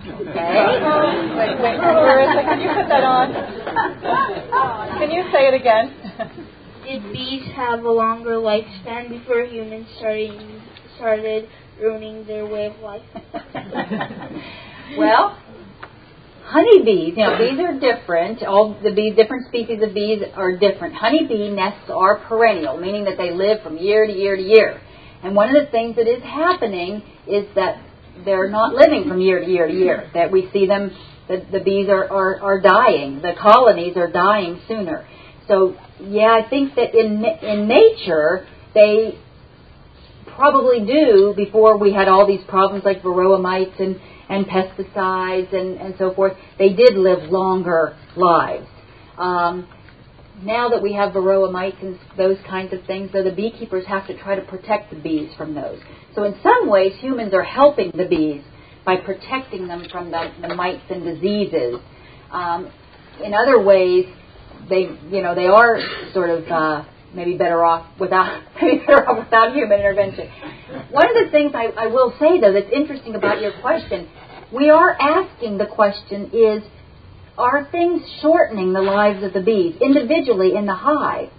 Okay. 0.07 0.23
wait, 0.23 1.61
wait, 1.61 1.81
Marissa, 1.81 2.45
can 2.45 2.61
you 2.61 2.69
put 2.69 2.89
that 2.89 3.03
on? 3.03 3.33
Can 5.01 5.11
you 5.11 5.25
say 5.33 5.49
it 5.49 5.55
again? 5.55 5.97
Did 6.85 7.13
bees 7.13 7.51
have 7.57 7.83
a 7.83 7.91
longer 7.91 8.37
lifespan 8.37 9.09
before 9.09 9.43
humans 9.45 9.89
started 9.99 10.63
started 10.97 11.49
ruining 11.81 12.27
their 12.27 12.47
way 12.47 12.67
of 12.67 12.77
life? 12.81 13.03
well, 14.99 15.39
honeybees, 16.45 17.17
know, 17.17 17.39
bees 17.39 17.59
are 17.59 17.79
different. 17.79 18.43
All 18.43 18.79
the 18.83 18.93
bees, 18.93 19.17
different 19.17 19.49
species 19.49 19.83
of 19.83 19.95
bees 19.95 20.23
are 20.35 20.57
different. 20.57 20.95
Honeybee 20.95 21.51
nests 21.51 21.91
are 21.91 22.19
perennial, 22.27 22.79
meaning 22.79 23.05
that 23.05 23.17
they 23.17 23.33
live 23.33 23.63
from 23.63 23.79
year 23.79 24.07
to 24.07 24.13
year 24.13 24.37
to 24.37 24.43
year. 24.43 24.81
And 25.23 25.35
one 25.35 25.49
of 25.49 25.65
the 25.65 25.71
things 25.71 25.97
that 25.97 26.07
is 26.07 26.23
happening 26.23 27.03
is 27.27 27.47
that 27.55 27.83
they're 28.25 28.51
not 28.51 28.75
living 28.75 29.09
from 29.09 29.21
year 29.21 29.41
to 29.41 29.47
year 29.47 29.67
to 29.67 29.73
year. 29.73 30.11
That 30.15 30.31
we 30.31 30.51
see 30.53 30.67
them, 30.67 30.91
the, 31.29 31.45
the 31.51 31.61
bees 31.61 31.89
are, 31.89 32.05
are, 32.05 32.41
are 32.41 32.61
dying. 32.61 33.23
The 33.23 33.33
colonies 33.41 33.97
are 33.97 34.11
dying 34.11 34.61
sooner. 34.69 35.07
So, 35.49 35.77
yeah, 36.01 36.39
I 36.45 36.49
think 36.49 36.75
that 36.77 36.95
in 36.95 37.25
in 37.25 37.69
nature 37.69 38.47
they 38.75 39.19
probably 40.37 40.85
do 40.85 41.35
before 41.37 41.79
we 41.79 41.93
had 41.93 42.09
all 42.09 42.27
these 42.27 42.45
problems 42.49 42.85
like 42.85 43.03
varroa 43.03 43.41
mites 43.41 43.75
and, 43.79 43.97
and 44.29 44.47
pesticides 44.47 45.55
and, 45.55 45.79
and 45.81 45.95
so 45.99 46.15
forth. 46.15 46.37
They 46.59 46.71
did 46.71 46.95
live 46.95 47.31
longer 47.31 47.97
lives. 48.17 48.67
Um, 49.19 49.69
now 50.43 50.69
that 50.69 50.83
we 50.83 50.93
have 50.95 51.13
varroa 51.13 51.51
mites 51.51 51.77
and 51.81 51.99
those 52.17 52.37
kinds 52.49 52.73
of 52.73 52.85
things, 52.87 53.11
though, 53.13 53.23
the 53.23 53.35
beekeepers 53.35 53.85
have 53.87 54.07
to 54.09 54.19
try 54.19 54.35
to 54.35 54.43
protect 54.43 54.91
the 54.91 55.01
bees 55.01 55.31
from 55.37 55.55
those. 55.55 55.79
So 56.15 56.25
in 56.25 56.35
some 56.43 56.69
ways, 56.69 56.93
humans 57.01 57.33
are 57.35 57.43
helping 57.43 57.93
the 57.93 58.07
bees 58.07 58.43
by 58.85 58.97
protecting 58.97 59.67
them 59.69 59.87
from 59.91 60.11
the, 60.11 60.33
the 60.47 60.55
mites 60.55 60.83
and 60.91 61.05
diseases. 61.05 61.81
Um, 62.31 62.71
in 63.25 63.33
other 63.33 63.63
ways, 63.63 64.07
they, 64.69 64.89
you 65.11 65.23
know, 65.23 65.35
they 65.35 65.47
are 65.47 65.79
sort 66.13 66.31
of 66.31 66.45
uh, 66.49 66.85
maybe 67.15 67.37
better 67.37 67.65
off 67.65 67.87
without 67.99 68.43
maybe 68.63 68.79
better 68.79 69.09
off 69.09 69.25
without 69.25 69.55
human 69.55 69.79
intervention. 69.79 70.29
One 70.91 71.09
of 71.09 71.25
the 71.25 71.31
things 71.31 71.53
I, 71.55 71.67
I 71.77 71.87
will 71.87 72.15
say 72.19 72.41
though 72.41 72.53
that's 72.53 72.73
interesting 72.73 73.15
about 73.15 73.41
your 73.41 73.53
question, 73.61 74.09
we 74.53 74.71
are 74.71 74.97
asking 75.01 75.59
the 75.59 75.67
question 75.67 76.31
is 76.33 76.63
are 77.37 77.69
things 77.71 78.03
shortening 78.23 78.73
the 78.73 78.81
lives 78.81 79.25
of 79.25 79.33
the 79.33 79.41
bees 79.41 79.75
individually 79.81 80.55
in 80.55 80.67
the 80.67 80.75
hive? 80.75 81.31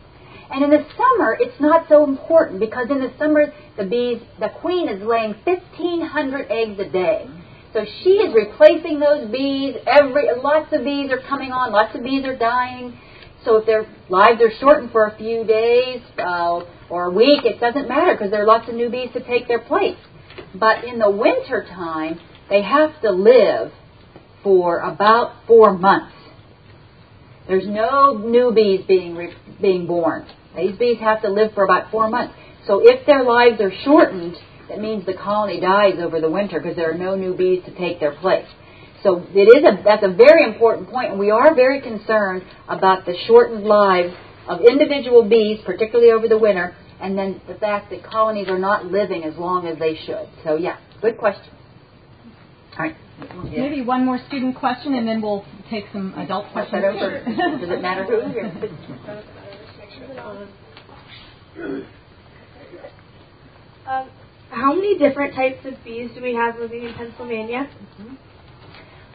And 0.51 0.63
in 0.63 0.69
the 0.69 0.85
summer, 0.95 1.37
it's 1.39 1.59
not 1.59 1.87
so 1.89 2.03
important 2.03 2.59
because 2.59 2.91
in 2.91 2.99
the 2.99 3.11
summer, 3.17 3.53
the 3.77 3.85
bees, 3.85 4.21
the 4.39 4.49
queen 4.61 4.89
is 4.89 5.01
laying 5.01 5.33
1,500 5.43 6.47
eggs 6.51 6.79
a 6.79 6.89
day. 6.89 7.27
So 7.73 7.83
she 8.03 8.11
is 8.11 8.33
replacing 8.33 8.99
those 8.99 9.29
bees. 9.31 9.75
Every 9.87 10.29
lots 10.41 10.71
of 10.71 10.83
bees 10.83 11.11
are 11.11 11.21
coming 11.27 11.51
on. 11.51 11.71
Lots 11.71 11.95
of 11.95 12.03
bees 12.03 12.23
are 12.25 12.37
dying. 12.37 12.97
So 13.45 13.57
if 13.57 13.65
their 13.65 13.85
lives 14.09 14.41
are 14.41 14.51
shortened 14.59 14.91
for 14.91 15.05
a 15.05 15.15
few 15.17 15.45
days 15.45 16.01
uh, 16.17 16.61
or 16.89 17.05
a 17.05 17.11
week, 17.11 17.45
it 17.45 17.59
doesn't 17.59 17.87
matter 17.87 18.13
because 18.13 18.31
there 18.31 18.41
are 18.41 18.47
lots 18.47 18.67
of 18.67 18.75
new 18.75 18.89
bees 18.89 19.09
to 19.13 19.23
take 19.23 19.47
their 19.47 19.59
place. 19.59 19.97
But 20.55 20.83
in 20.83 20.97
the 20.99 21.09
winter 21.09 21.63
time, 21.69 22.19
they 22.49 22.63
have 22.63 22.99
to 23.01 23.11
live 23.11 23.71
for 24.43 24.79
about 24.79 25.45
four 25.47 25.77
months. 25.77 26.15
There's 27.47 27.67
no 27.67 28.17
new 28.17 28.51
bees 28.51 28.81
being 28.87 29.15
re- 29.15 29.35
being 29.61 29.85
born. 29.85 30.25
These 30.57 30.77
bees 30.77 30.97
have 30.99 31.21
to 31.21 31.29
live 31.29 31.53
for 31.53 31.63
about 31.63 31.91
four 31.91 32.09
months. 32.09 32.33
So 32.65 32.81
if 32.83 33.05
their 33.05 33.23
lives 33.23 33.61
are 33.61 33.71
shortened, 33.83 34.35
that 34.69 34.79
means 34.81 35.05
the 35.05 35.13
colony 35.13 35.59
dies 35.59 35.99
over 35.99 36.19
the 36.19 36.29
winter 36.29 36.59
because 36.59 36.75
there 36.75 36.91
are 36.91 36.97
no 36.97 37.15
new 37.15 37.35
bees 37.35 37.63
to 37.65 37.75
take 37.77 37.99
their 37.99 38.15
place. 38.15 38.47
So 39.05 39.23
it 39.35 39.47
is 39.55 39.63
a 39.63 39.83
that's 39.83 40.03
a 40.03 40.11
very 40.11 40.43
important 40.43 40.89
point, 40.89 41.11
and 41.11 41.19
we 41.19 41.29
are 41.29 41.53
very 41.53 41.79
concerned 41.79 42.41
about 42.67 43.05
the 43.05 43.13
shortened 43.27 43.63
lives 43.63 44.11
of 44.47 44.61
individual 44.61 45.21
bees, 45.29 45.59
particularly 45.63 46.11
over 46.11 46.27
the 46.27 46.39
winter, 46.39 46.75
and 46.99 47.15
then 47.15 47.39
the 47.47 47.53
fact 47.53 47.91
that 47.91 48.03
colonies 48.03 48.47
are 48.47 48.57
not 48.57 48.87
living 48.87 49.23
as 49.23 49.35
long 49.37 49.67
as 49.67 49.77
they 49.77 49.95
should. 50.07 50.27
So 50.43 50.55
yeah, 50.55 50.77
good 51.03 51.19
question. 51.19 51.53
All 52.79 52.85
right. 52.85 52.95
Yeah. 53.45 53.61
Maybe 53.61 53.81
one 53.83 54.03
more 54.03 54.19
student 54.27 54.55
question, 54.55 54.95
and 54.95 55.07
then 55.07 55.21
we'll 55.21 55.45
take 55.69 55.85
some 55.93 56.15
adult 56.17 56.51
questions. 56.51 56.83
Sure. 56.97 57.23
Does 57.23 57.69
it 57.69 57.81
matter 57.83 58.05
who? 58.05 58.21
Um, 63.87 64.09
how 64.49 64.73
many 64.73 64.97
different 64.97 65.35
types 65.35 65.63
of 65.63 65.75
bees 65.83 66.09
do 66.15 66.21
we 66.23 66.33
have 66.33 66.57
living 66.59 66.85
in 66.85 66.93
Pennsylvania? 66.95 67.69
Mm-hmm. 68.01 68.15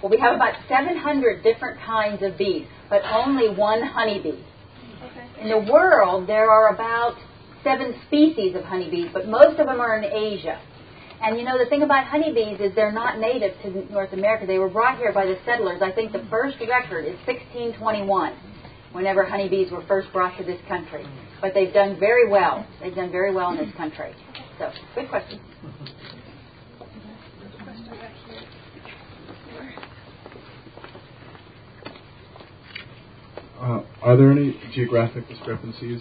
Well, 0.02 0.10
we 0.10 0.18
have 0.18 0.34
about 0.34 0.54
700 0.68 1.42
different 1.42 1.80
kinds 1.80 2.22
of 2.22 2.38
bees, 2.38 2.66
but 2.88 3.02
only 3.04 3.54
one 3.54 3.82
honeybee. 3.82 4.42
Okay. 5.04 5.42
In 5.42 5.48
the 5.48 5.70
world, 5.70 6.26
there 6.26 6.50
are 6.50 6.74
about 6.74 7.16
seven 7.62 7.94
species 8.06 8.54
of 8.56 8.64
honeybees, 8.64 9.08
but 9.12 9.28
most 9.28 9.58
of 9.60 9.66
them 9.66 9.80
are 9.80 9.98
in 9.98 10.04
Asia. 10.04 10.58
And 11.22 11.38
you 11.38 11.44
know, 11.44 11.58
the 11.58 11.68
thing 11.68 11.82
about 11.82 12.06
honeybees 12.06 12.60
is 12.60 12.74
they're 12.74 12.92
not 12.92 13.18
native 13.18 13.52
to 13.62 13.92
North 13.92 14.12
America. 14.12 14.46
They 14.46 14.58
were 14.58 14.70
brought 14.70 14.96
here 14.96 15.12
by 15.12 15.26
the 15.26 15.36
settlers. 15.44 15.82
I 15.82 15.92
think 15.92 16.12
the 16.12 16.24
first 16.30 16.56
record 16.66 17.04
is 17.04 17.16
1621, 17.26 18.34
whenever 18.92 19.24
honeybees 19.24 19.70
were 19.70 19.84
first 19.86 20.10
brought 20.12 20.38
to 20.38 20.44
this 20.44 20.60
country. 20.66 21.04
But 21.42 21.52
they've 21.52 21.74
done 21.74 22.00
very 22.00 22.28
well. 22.28 22.66
They've 22.80 22.94
done 22.94 23.12
very 23.12 23.34
well 23.34 23.50
in 23.50 23.58
this 23.58 23.74
country. 23.76 24.14
So, 24.58 24.70
good 24.94 25.10
question. 25.10 25.40
Uh, 33.60 33.82
are 34.00 34.16
there 34.16 34.32
any 34.32 34.58
geographic 34.72 35.28
discrepancies 35.28 36.00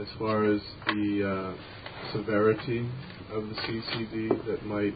as 0.00 0.06
far 0.20 0.44
as 0.44 0.60
the 0.86 1.56
uh, 1.56 2.12
severity 2.12 2.88
of 3.32 3.42
the 3.48 3.54
CCD 3.56 4.46
that 4.46 4.64
might, 4.64 4.94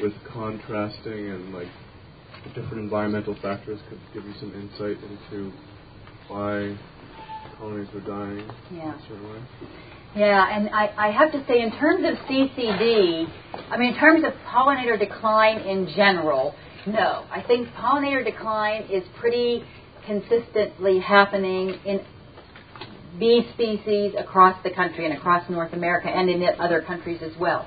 with 0.00 0.12
contrasting 0.32 1.30
and 1.30 1.54
like 1.54 1.68
different 2.56 2.78
environmental 2.78 3.36
factors, 3.40 3.78
could 3.88 4.00
give 4.12 4.24
you 4.24 4.34
some 4.40 4.52
insight 4.52 4.96
into 5.04 5.52
why 6.26 6.76
colonies 7.56 7.86
were 7.94 8.00
dying 8.00 8.50
yeah. 8.72 8.82
in 8.82 8.88
a 8.88 9.02
certain 9.02 9.30
way? 9.30 9.38
Yeah, 10.16 10.56
and 10.56 10.70
I, 10.70 10.92
I 10.98 11.10
have 11.12 11.30
to 11.30 11.44
say, 11.46 11.62
in 11.62 11.70
terms 11.70 12.04
of 12.04 12.16
CCD, 12.26 13.28
I 13.70 13.76
mean, 13.76 13.94
in 13.94 14.00
terms 14.00 14.24
of 14.24 14.32
pollinator 14.48 14.98
decline 14.98 15.58
in 15.58 15.86
general, 15.94 16.56
no. 16.84 17.24
I 17.30 17.44
think 17.46 17.68
pollinator 17.68 18.24
decline 18.24 18.82
is 18.90 19.04
pretty 19.20 19.64
consistently 20.06 21.00
happening 21.00 21.74
in 21.84 22.00
bee 23.18 23.46
species 23.54 24.14
across 24.18 24.56
the 24.64 24.70
country 24.70 25.04
and 25.04 25.16
across 25.16 25.48
North 25.50 25.72
America 25.72 26.08
and 26.08 26.30
in 26.30 26.42
other 26.58 26.82
countries 26.82 27.20
as 27.22 27.32
well. 27.38 27.66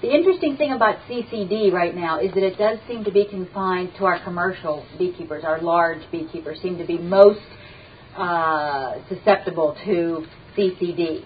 The 0.00 0.12
interesting 0.14 0.56
thing 0.56 0.72
about 0.72 0.98
CCD 1.08 1.72
right 1.72 1.94
now 1.94 2.20
is 2.20 2.32
that 2.34 2.42
it 2.42 2.58
does 2.58 2.78
seem 2.86 3.04
to 3.04 3.10
be 3.10 3.26
confined 3.26 3.92
to 3.98 4.04
our 4.04 4.22
commercial 4.22 4.84
beekeepers. 4.98 5.44
Our 5.44 5.62
large 5.62 6.02
beekeepers 6.12 6.58
seem 6.60 6.76
to 6.78 6.84
be 6.84 6.98
most 6.98 7.40
uh, 8.16 8.96
susceptible 9.08 9.76
to 9.84 10.26
CCD. 10.56 11.24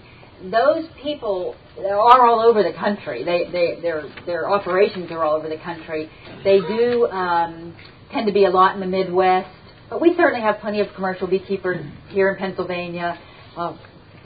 Those 0.51 0.87
people 1.03 1.57
are 1.79 2.27
all 2.27 2.41
over 2.41 2.63
the 2.63 2.73
country. 2.79 3.25
They, 3.25 3.51
they, 3.51 3.81
their, 3.83 4.05
their 4.27 4.49
operations 4.49 5.11
are 5.11 5.25
all 5.25 5.35
over 5.37 5.49
the 5.49 5.59
country. 5.59 6.09
They 6.45 6.61
do 6.61 7.09
um, 7.09 7.75
tend 8.13 8.27
to 8.29 8.33
be 8.33 8.45
a 8.45 8.51
lot 8.51 8.75
in 8.75 8.81
the 8.81 8.87
Midwest, 8.87 9.51
but 9.91 10.01
we 10.01 10.15
certainly 10.17 10.41
have 10.41 10.59
plenty 10.61 10.81
of 10.81 10.89
commercial 10.95 11.27
beekeepers 11.27 11.85
here 12.09 12.31
in 12.31 12.37
Pennsylvania. 12.39 13.19
Uh, 13.57 13.77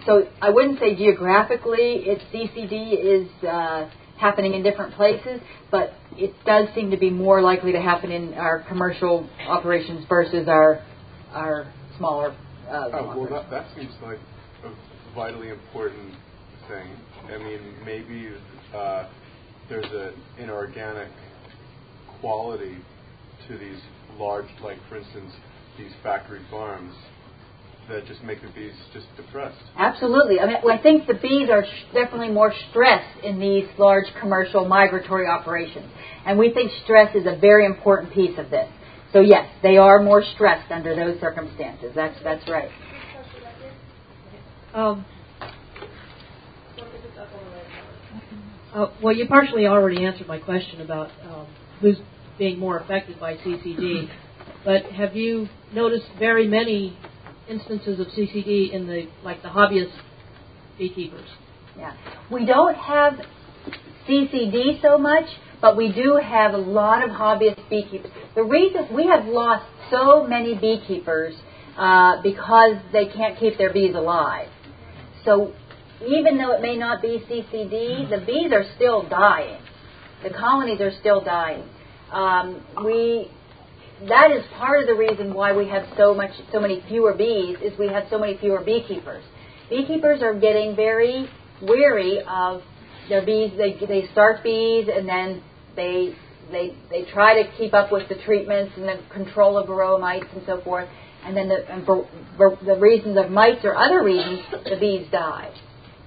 so 0.06 0.24
I 0.40 0.50
wouldn't 0.50 0.78
say 0.80 0.96
geographically 0.96 2.04
it's 2.06 2.22
CCD 2.34 2.98
is 2.98 3.44
uh, 3.44 3.88
happening 4.18 4.54
in 4.54 4.62
different 4.62 4.94
places, 4.94 5.40
but 5.70 5.92
it 6.16 6.34
does 6.44 6.68
seem 6.74 6.90
to 6.90 6.96
be 6.96 7.10
more 7.10 7.40
likely 7.40 7.72
to 7.72 7.80
happen 7.80 8.10
in 8.10 8.34
our 8.34 8.64
commercial 8.68 9.28
operations 9.48 10.04
versus 10.08 10.48
our 10.48 10.84
our 11.32 11.72
smaller. 11.96 12.36
Uh, 12.68 12.88
oh, 12.92 13.14
well, 13.16 13.28
that, 13.30 13.50
that 13.50 13.66
seems 13.76 13.92
like 14.02 14.18
a 14.64 15.14
vitally 15.14 15.48
important 15.48 16.14
thing. 16.68 16.88
I 17.32 17.38
mean, 17.38 17.60
maybe 17.84 18.30
uh, 18.74 19.08
there's 19.68 19.86
an 19.92 20.14
inorganic 20.38 21.08
quality 22.20 22.76
to 23.48 23.58
these 23.58 23.80
large, 24.18 24.46
like 24.62 24.78
for 24.88 24.98
instance, 24.98 25.32
these 25.78 25.92
factory 26.02 26.40
farms 26.50 26.94
that 27.88 28.06
just 28.06 28.22
make 28.22 28.40
the 28.42 28.48
bees 28.48 28.74
just 28.92 29.06
depressed. 29.16 29.58
Absolutely. 29.76 30.38
I 30.40 30.46
mean, 30.46 30.56
I 30.70 30.78
think 30.80 31.06
the 31.06 31.14
bees 31.14 31.48
are 31.50 31.64
sh- 31.64 31.92
definitely 31.92 32.30
more 32.30 32.52
stressed 32.70 33.24
in 33.24 33.38
these 33.38 33.64
large 33.78 34.06
commercial 34.20 34.66
migratory 34.66 35.26
operations, 35.26 35.90
and 36.24 36.38
we 36.38 36.52
think 36.52 36.70
stress 36.84 37.14
is 37.14 37.26
a 37.26 37.36
very 37.36 37.66
important 37.66 38.12
piece 38.12 38.38
of 38.38 38.50
this. 38.50 38.68
So 39.12 39.20
yes, 39.20 39.46
they 39.62 39.76
are 39.76 40.02
more 40.02 40.22
stressed 40.34 40.70
under 40.70 40.96
those 40.96 41.20
circumstances. 41.20 41.92
That's 41.94 42.16
that's 42.22 42.48
right. 42.48 42.70
Um, 44.74 45.04
uh, 48.72 48.86
well, 49.02 49.14
you 49.14 49.26
partially 49.26 49.66
already 49.66 50.04
answered 50.04 50.26
my 50.26 50.38
question 50.38 50.80
about 50.80 51.10
um, 51.24 51.46
who's 51.80 51.98
being 52.38 52.58
more 52.58 52.78
affected 52.78 53.20
by 53.20 53.34
CCD. 53.34 54.08
But 54.64 54.84
have 54.92 55.16
you 55.16 55.48
noticed 55.72 56.06
very 56.18 56.46
many 56.46 56.96
instances 57.48 57.98
of 57.98 58.06
CCD 58.08 58.72
in 58.72 58.86
the 58.86 59.08
like 59.24 59.42
the 59.42 59.48
hobbyist 59.48 59.92
beekeepers? 60.78 61.28
Yeah, 61.76 61.96
we 62.30 62.46
don't 62.46 62.76
have 62.76 63.14
CCD 64.08 64.80
so 64.80 64.98
much, 64.98 65.24
but 65.60 65.76
we 65.76 65.92
do 65.92 66.20
have 66.22 66.54
a 66.54 66.58
lot 66.58 67.02
of 67.02 67.10
hobbyist 67.10 67.68
beekeepers. 67.68 68.10
The 68.34 68.44
reason 68.44 68.94
we 68.94 69.06
have 69.06 69.24
lost 69.26 69.66
so 69.90 70.26
many 70.26 70.54
beekeepers 70.54 71.34
uh, 71.76 72.22
because 72.22 72.76
they 72.92 73.06
can't 73.06 73.38
keep 73.38 73.58
their 73.58 73.72
bees 73.72 73.94
alive. 73.94 74.48
So 75.24 75.54
even 76.06 76.38
though 76.38 76.52
it 76.52 76.62
may 76.62 76.76
not 76.76 77.00
be 77.02 77.22
CCD, 77.28 78.10
the 78.10 78.22
bees 78.24 78.52
are 78.52 78.64
still 78.76 79.08
dying. 79.08 79.60
The 80.22 80.30
colonies 80.30 80.80
are 80.80 80.92
still 81.00 81.22
dying. 81.22 81.68
Um, 82.12 82.64
we 82.84 83.30
that 84.08 84.30
is 84.32 84.44
part 84.58 84.80
of 84.80 84.86
the 84.86 84.94
reason 84.94 85.34
why 85.34 85.52
we 85.52 85.68
have 85.68 85.84
so 85.96 86.14
much, 86.14 86.30
so 86.52 86.60
many 86.60 86.82
fewer 86.88 87.14
bees. 87.14 87.56
Is 87.62 87.78
we 87.78 87.88
have 87.88 88.04
so 88.10 88.18
many 88.18 88.36
fewer 88.38 88.62
beekeepers. 88.62 89.24
Beekeepers 89.70 90.22
are 90.22 90.38
getting 90.38 90.74
very 90.74 91.28
weary 91.60 92.20
of 92.28 92.62
their 93.08 93.24
bees. 93.24 93.52
They 93.56 93.74
they 93.86 94.08
start 94.12 94.42
bees 94.42 94.88
and 94.92 95.08
then 95.08 95.42
they 95.76 96.14
they 96.50 96.76
they 96.90 97.04
try 97.12 97.42
to 97.42 97.50
keep 97.56 97.74
up 97.74 97.92
with 97.92 98.08
the 98.08 98.16
treatments 98.24 98.72
and 98.76 98.84
the 98.88 99.00
control 99.12 99.56
of 99.56 99.68
varroa 99.68 100.00
mites 100.00 100.26
and 100.34 100.42
so 100.46 100.60
forth. 100.62 100.88
And 101.24 101.36
then 101.36 101.48
the 101.48 101.72
and 101.72 101.86
for, 101.86 102.08
for 102.36 102.58
the 102.64 102.76
reasons 102.76 103.16
of 103.16 103.30
mites 103.30 103.64
or 103.64 103.76
other 103.76 104.02
reasons, 104.02 104.40
the 104.50 104.76
bees 104.80 105.06
die. 105.12 105.54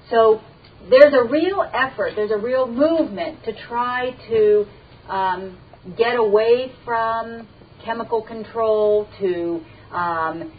So 0.10 0.41
there's 0.89 1.14
a 1.14 1.24
real 1.24 1.64
effort. 1.74 2.14
There's 2.16 2.32
a 2.32 2.38
real 2.38 2.68
movement 2.68 3.43
to 3.46 3.54
try 3.68 4.12
to 4.30 4.66
um, 5.08 5.58
get 5.98 6.18
away 6.18 6.72
from 6.84 7.48
chemical 7.86 8.22
control, 8.22 9.08
to 9.20 9.62
um, 9.92 10.52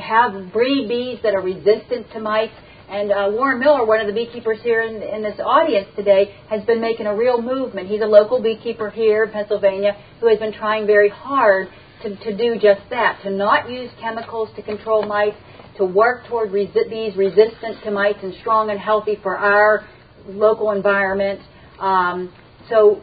have 0.00 0.52
breed 0.52 0.88
bees 0.88 1.18
that 1.22 1.34
are 1.34 1.42
resistant 1.42 2.10
to 2.12 2.20
mites. 2.20 2.54
And 2.88 3.10
uh, 3.10 3.30
Warren 3.32 3.60
Miller, 3.60 3.86
one 3.86 4.00
of 4.00 4.06
the 4.06 4.12
beekeepers 4.12 4.58
here 4.62 4.82
in, 4.82 5.02
in 5.02 5.22
this 5.22 5.38
audience 5.44 5.88
today, 5.96 6.34
has 6.50 6.62
been 6.64 6.80
making 6.80 7.06
a 7.06 7.16
real 7.16 7.40
movement. 7.40 7.88
He's 7.88 8.02
a 8.02 8.06
local 8.06 8.42
beekeeper 8.42 8.90
here 8.90 9.24
in 9.24 9.32
Pennsylvania 9.32 9.96
who 10.20 10.28
has 10.28 10.38
been 10.38 10.52
trying 10.52 10.86
very 10.86 11.08
hard 11.08 11.68
to, 12.02 12.16
to 12.16 12.36
do 12.36 12.54
just 12.54 12.82
that, 12.90 13.20
to 13.22 13.30
not 13.30 13.70
use 13.70 13.90
chemicals 14.00 14.50
to 14.56 14.62
control 14.62 15.02
mites, 15.06 15.36
to 15.78 15.84
work 15.84 16.26
toward 16.28 16.50
resi- 16.50 16.88
bees 16.90 17.16
resistant 17.16 17.82
to 17.84 17.90
mites 17.90 18.18
and 18.22 18.34
strong 18.40 18.70
and 18.70 18.78
healthy 18.78 19.16
for 19.22 19.36
our 19.36 19.86
local 20.26 20.70
environment. 20.70 21.40
Um, 21.80 22.32
so 22.68 23.02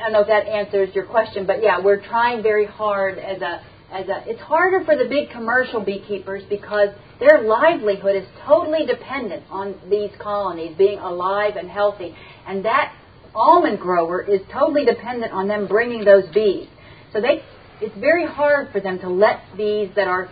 I 0.00 0.04
don't 0.04 0.12
know 0.12 0.20
if 0.22 0.28
that 0.28 0.46
answers 0.46 0.94
your 0.94 1.04
question, 1.04 1.46
but 1.46 1.62
yeah, 1.62 1.78
we're 1.78 2.00
trying 2.00 2.42
very 2.42 2.64
hard 2.64 3.18
as 3.18 3.42
a 3.42 3.60
as 3.92 4.08
a. 4.08 4.24
It's 4.26 4.40
harder 4.40 4.82
for 4.82 4.96
the 4.96 5.04
big 5.06 5.30
commercial 5.30 5.84
beekeepers 5.84 6.42
because 6.48 6.88
their 7.18 7.42
livelihood 7.42 8.16
is 8.16 8.24
totally 8.46 8.86
dependent 8.86 9.44
on 9.50 9.78
these 9.90 10.10
colonies 10.18 10.74
being 10.78 10.98
alive 11.00 11.56
and 11.56 11.68
healthy, 11.68 12.14
and 12.46 12.64
that 12.64 12.94
almond 13.34 13.78
grower 13.78 14.22
is 14.22 14.40
totally 14.50 14.86
dependent 14.86 15.32
on 15.32 15.48
them 15.48 15.68
bringing 15.68 16.02
those 16.02 16.24
bees. 16.32 16.68
So 17.12 17.20
they, 17.20 17.42
it's 17.82 17.96
very 17.98 18.26
hard 18.26 18.72
for 18.72 18.80
them 18.80 18.98
to 19.00 19.08
let 19.10 19.40
bees 19.54 19.90
that 19.96 20.08
are 20.08 20.30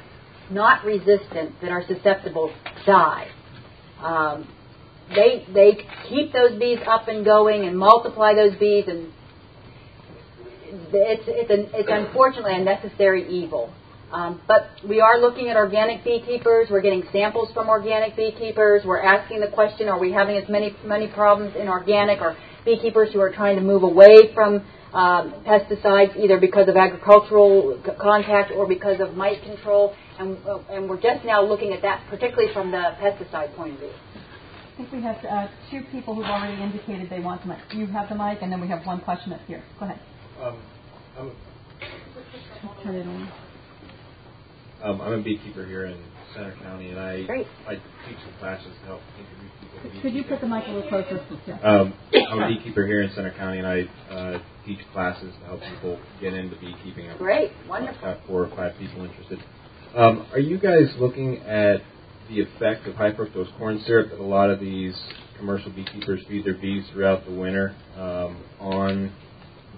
not 0.50 0.82
resistant, 0.86 1.60
that 1.60 1.70
are 1.70 1.84
susceptible, 1.86 2.54
die. 2.86 3.28
Um, 4.00 4.48
they 5.10 5.44
they 5.52 5.78
keep 6.08 6.32
those 6.32 6.58
bees 6.58 6.78
up 6.86 7.08
and 7.08 7.22
going 7.22 7.66
and 7.66 7.78
multiply 7.78 8.32
those 8.34 8.56
bees 8.58 8.84
and 8.88 9.12
it's 10.70 11.22
it's, 11.26 11.50
an, 11.50 11.70
it's 11.74 11.88
unfortunately 11.90 12.54
a 12.54 12.64
necessary 12.64 13.28
evil. 13.28 13.72
Um, 14.12 14.40
but 14.48 14.70
we 14.88 15.00
are 15.00 15.18
looking 15.20 15.48
at 15.48 15.56
organic 15.56 16.02
beekeepers. 16.02 16.68
We're 16.70 16.80
getting 16.80 17.02
samples 17.12 17.52
from 17.52 17.68
organic 17.68 18.16
beekeepers. 18.16 18.82
We're 18.84 19.02
asking 19.02 19.40
the 19.40 19.48
question: 19.48 19.88
Are 19.88 19.98
we 19.98 20.12
having 20.12 20.36
as 20.36 20.48
many 20.48 20.74
many 20.84 21.08
problems 21.08 21.54
in 21.56 21.68
organic 21.68 22.20
or 22.20 22.36
beekeepers 22.64 23.12
who 23.12 23.20
are 23.20 23.30
trying 23.30 23.56
to 23.56 23.62
move 23.62 23.82
away 23.82 24.32
from 24.34 24.64
um, 24.94 25.34
pesticides, 25.46 26.16
either 26.16 26.40
because 26.40 26.68
of 26.68 26.76
agricultural 26.76 27.80
c- 27.84 27.92
contact 28.00 28.50
or 28.52 28.66
because 28.66 29.00
of 29.00 29.14
mite 29.14 29.42
control? 29.42 29.94
And, 30.18 30.38
uh, 30.48 30.58
and 30.70 30.88
we're 30.88 31.00
just 31.00 31.24
now 31.24 31.44
looking 31.44 31.72
at 31.72 31.82
that, 31.82 32.02
particularly 32.08 32.52
from 32.52 32.70
the 32.70 32.96
pesticide 33.00 33.54
point 33.56 33.74
of 33.74 33.80
view. 33.80 33.90
I 33.90 34.76
think 34.76 34.92
we 34.92 35.02
have 35.02 35.16
uh, 35.24 35.48
two 35.70 35.82
people 35.92 36.14
who've 36.14 36.24
already 36.24 36.62
indicated 36.62 37.10
they 37.10 37.20
want 37.20 37.42
the 37.42 37.48
mic. 37.48 37.58
You 37.72 37.86
have 37.86 38.08
the 38.08 38.14
mic, 38.14 38.38
and 38.42 38.50
then 38.50 38.60
we 38.60 38.68
have 38.68 38.86
one 38.86 39.00
question 39.00 39.32
up 39.32 39.40
here. 39.46 39.62
Go 39.78 39.86
ahead. 39.86 40.00
Um, 40.42 40.56
I'm, 41.18 41.32
Turn 42.82 42.94
it 42.94 43.06
on. 43.06 43.28
um, 44.82 45.00
I'm 45.00 45.12
a 45.14 45.22
beekeeper 45.22 45.66
here 45.66 45.86
in 45.86 45.98
Centre 46.34 46.56
County, 46.62 46.90
and 46.90 47.00
I 47.00 47.24
Great. 47.24 47.46
I 47.66 47.74
teach 48.06 48.18
some 48.24 48.34
classes 48.38 48.72
to 48.82 48.86
help 48.86 49.00
introduce 49.18 49.50
people. 49.60 49.90
to 49.90 50.00
Could 50.00 50.14
you 50.14 50.24
put 50.24 50.40
the 50.40 50.46
mic 50.46 50.64
a 50.68 50.70
little 50.70 50.88
closer? 50.88 51.24
Yeah. 51.46 51.58
Um, 51.60 51.94
I'm 52.30 52.38
a 52.42 52.48
beekeeper 52.48 52.86
here 52.86 53.02
in 53.02 53.10
Centre 53.14 53.34
County, 53.36 53.58
and 53.58 53.66
I 53.66 53.82
uh, 54.14 54.38
teach 54.64 54.78
classes 54.92 55.34
to 55.40 55.46
help 55.46 55.60
people 55.62 55.98
get 56.20 56.34
into 56.34 56.56
beekeeping. 56.56 57.10
I've 57.10 57.18
Great, 57.18 57.50
wonderful. 57.68 58.00
got 58.00 58.24
four 58.26 58.44
or 58.46 58.56
five 58.56 58.76
people 58.78 59.04
interested. 59.04 59.40
Um, 59.96 60.26
are 60.32 60.38
you 60.38 60.58
guys 60.58 60.94
looking 60.98 61.38
at 61.38 61.80
the 62.28 62.42
effect 62.42 62.86
of 62.86 62.94
high 62.94 63.12
fructose 63.12 63.56
corn 63.58 63.82
syrup 63.86 64.10
that 64.10 64.20
a 64.20 64.22
lot 64.22 64.50
of 64.50 64.60
these 64.60 64.94
commercial 65.38 65.70
beekeepers 65.72 66.20
feed 66.28 66.44
their 66.44 66.54
bees 66.54 66.84
throughout 66.92 67.24
the 67.24 67.32
winter 67.32 67.74
um, 67.96 68.36
on 68.60 69.12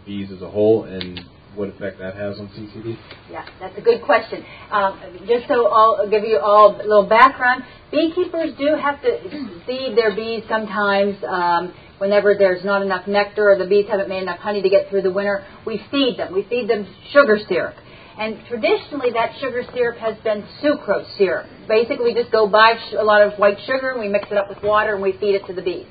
bees 0.05 0.31
as 0.31 0.43
a 0.43 0.51
whole, 0.51 0.85
and 0.85 1.21
what 1.55 1.69
effect 1.69 1.99
that 1.99 2.15
has 2.15 2.39
on 2.39 2.49
CCD? 2.49 2.97
Yeah, 3.31 3.45
that's 3.59 3.77
a 3.77 3.81
good 3.81 4.03
question. 4.03 4.45
Um, 4.71 5.01
just 5.27 5.49
so 5.49 5.67
I'll 5.67 6.09
give 6.09 6.25
you 6.25 6.39
all 6.39 6.77
a 6.77 6.83
little 6.83 7.09
background, 7.09 7.65
beekeepers 7.91 8.55
do 8.59 8.77
have 8.81 9.03
to 9.03 9.63
feed 9.67 9.97
their 9.97 10.15
bees 10.15 10.45
sometimes 10.49 11.17
um, 11.29 11.75
whenever 11.99 12.35
there's 12.39 12.65
not 12.65 12.83
enough 12.83 13.07
nectar 13.07 13.51
or 13.51 13.59
the 13.59 13.67
bees 13.67 13.87
haven't 13.89 14.09
made 14.09 14.23
enough 14.23 14.39
honey 14.39 14.63
to 14.63 14.69
get 14.69 14.89
through 14.89 15.03
the 15.03 15.13
winter. 15.13 15.45
We 15.67 15.81
feed 15.91 16.19
them. 16.19 16.33
We 16.33 16.45
feed 16.45 16.69
them 16.69 16.87
sugar 17.13 17.39
syrup. 17.49 17.75
And 18.19 18.39
traditionally, 18.49 19.11
that 19.15 19.33
sugar 19.41 19.63
syrup 19.73 19.99
has 19.99 20.17
been 20.23 20.45
sucrose 20.63 21.17
syrup. 21.17 21.47
Basically, 21.69 22.13
we 22.13 22.15
just 22.15 22.31
go 22.31 22.47
buy 22.47 22.75
a 22.99 23.03
lot 23.03 23.23
of 23.23 23.39
white 23.39 23.57
sugar 23.67 23.93
and 23.93 24.01
we 24.01 24.09
mix 24.09 24.29
it 24.31 24.37
up 24.37 24.49
with 24.49 24.63
water 24.63 24.95
and 24.95 25.03
we 25.03 25.13
feed 25.13 25.35
it 25.35 25.47
to 25.47 25.55
the 25.55 25.63
bees 25.63 25.87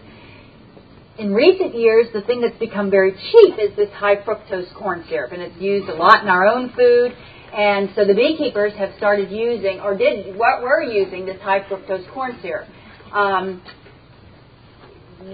in 1.20 1.34
recent 1.34 1.76
years, 1.76 2.08
the 2.14 2.22
thing 2.22 2.42
that's 2.42 2.58
become 2.58 2.90
very 2.90 3.12
cheap 3.12 3.56
is 3.60 3.76
this 3.76 3.90
high 3.94 4.16
fructose 4.18 4.74
corn 4.74 5.04
syrup, 5.10 5.34
and 5.34 5.42
it's 5.42 5.60
used 5.60 5.90
a 5.90 5.94
lot 5.94 6.24
in 6.24 6.30
our 6.30 6.46
own 6.46 6.72
food. 6.76 7.12
And 7.54 7.90
so 7.96 8.06
the 8.06 8.14
beekeepers 8.14 8.74
have 8.78 8.92
started 8.98 9.30
using, 9.32 9.80
or 9.82 9.98
did, 9.98 10.38
what 10.38 10.62
were 10.62 10.82
using 10.82 11.26
this 11.26 11.42
high 11.42 11.62
fructose 11.62 12.10
corn 12.14 12.38
syrup. 12.42 12.68
Um, 13.12 13.62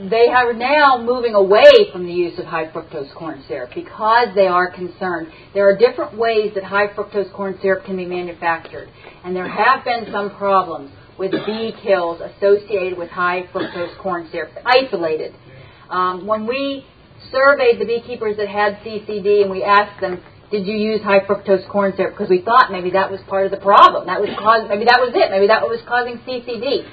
they 0.09 0.27
are 0.33 0.53
now 0.53 0.97
moving 0.97 1.35
away 1.35 1.91
from 1.91 2.07
the 2.07 2.11
use 2.11 2.39
of 2.39 2.45
high 2.45 2.71
fructose 2.71 3.13
corn 3.13 3.43
syrup 3.47 3.69
because 3.75 4.29
they 4.33 4.47
are 4.47 4.71
concerned. 4.71 5.27
There 5.53 5.69
are 5.69 5.77
different 5.77 6.17
ways 6.17 6.53
that 6.55 6.63
high 6.63 6.87
fructose 6.87 7.31
corn 7.33 7.59
syrup 7.61 7.85
can 7.85 7.95
be 7.95 8.05
manufactured, 8.05 8.89
and 9.23 9.35
there 9.35 9.47
have 9.47 9.85
been 9.85 10.07
some 10.11 10.35
problems 10.35 10.91
with 11.19 11.31
bee 11.45 11.73
kills 11.83 12.19
associated 12.19 12.97
with 12.97 13.09
high 13.09 13.43
fructose 13.53 13.95
corn 14.01 14.27
syrup, 14.31 14.51
isolated. 14.65 15.35
Um, 15.89 16.27
when 16.27 16.47
we 16.47 16.85
surveyed 17.31 17.79
the 17.79 17.85
beekeepers 17.85 18.37
that 18.37 18.47
had 18.47 18.77
CCD 18.85 19.41
and 19.41 19.51
we 19.51 19.63
asked 19.63 20.01
them, 20.01 20.21
did 20.51 20.67
you 20.67 20.75
use 20.75 21.01
high 21.01 21.19
fructose 21.21 21.67
corn 21.69 21.93
syrup? 21.97 22.13
Because 22.13 22.29
we 22.29 22.41
thought 22.41 22.71
maybe 22.71 22.91
that 22.91 23.09
was 23.09 23.19
part 23.27 23.45
of 23.45 23.51
the 23.51 23.57
problem. 23.57 24.07
That 24.07 24.21
was 24.21 24.29
cause, 24.37 24.69
maybe 24.69 24.85
that 24.85 25.01
was 25.01 25.11
it. 25.15 25.31
Maybe 25.31 25.47
that 25.47 25.61
was 25.63 25.81
causing 25.87 26.17
CCD. 26.21 26.85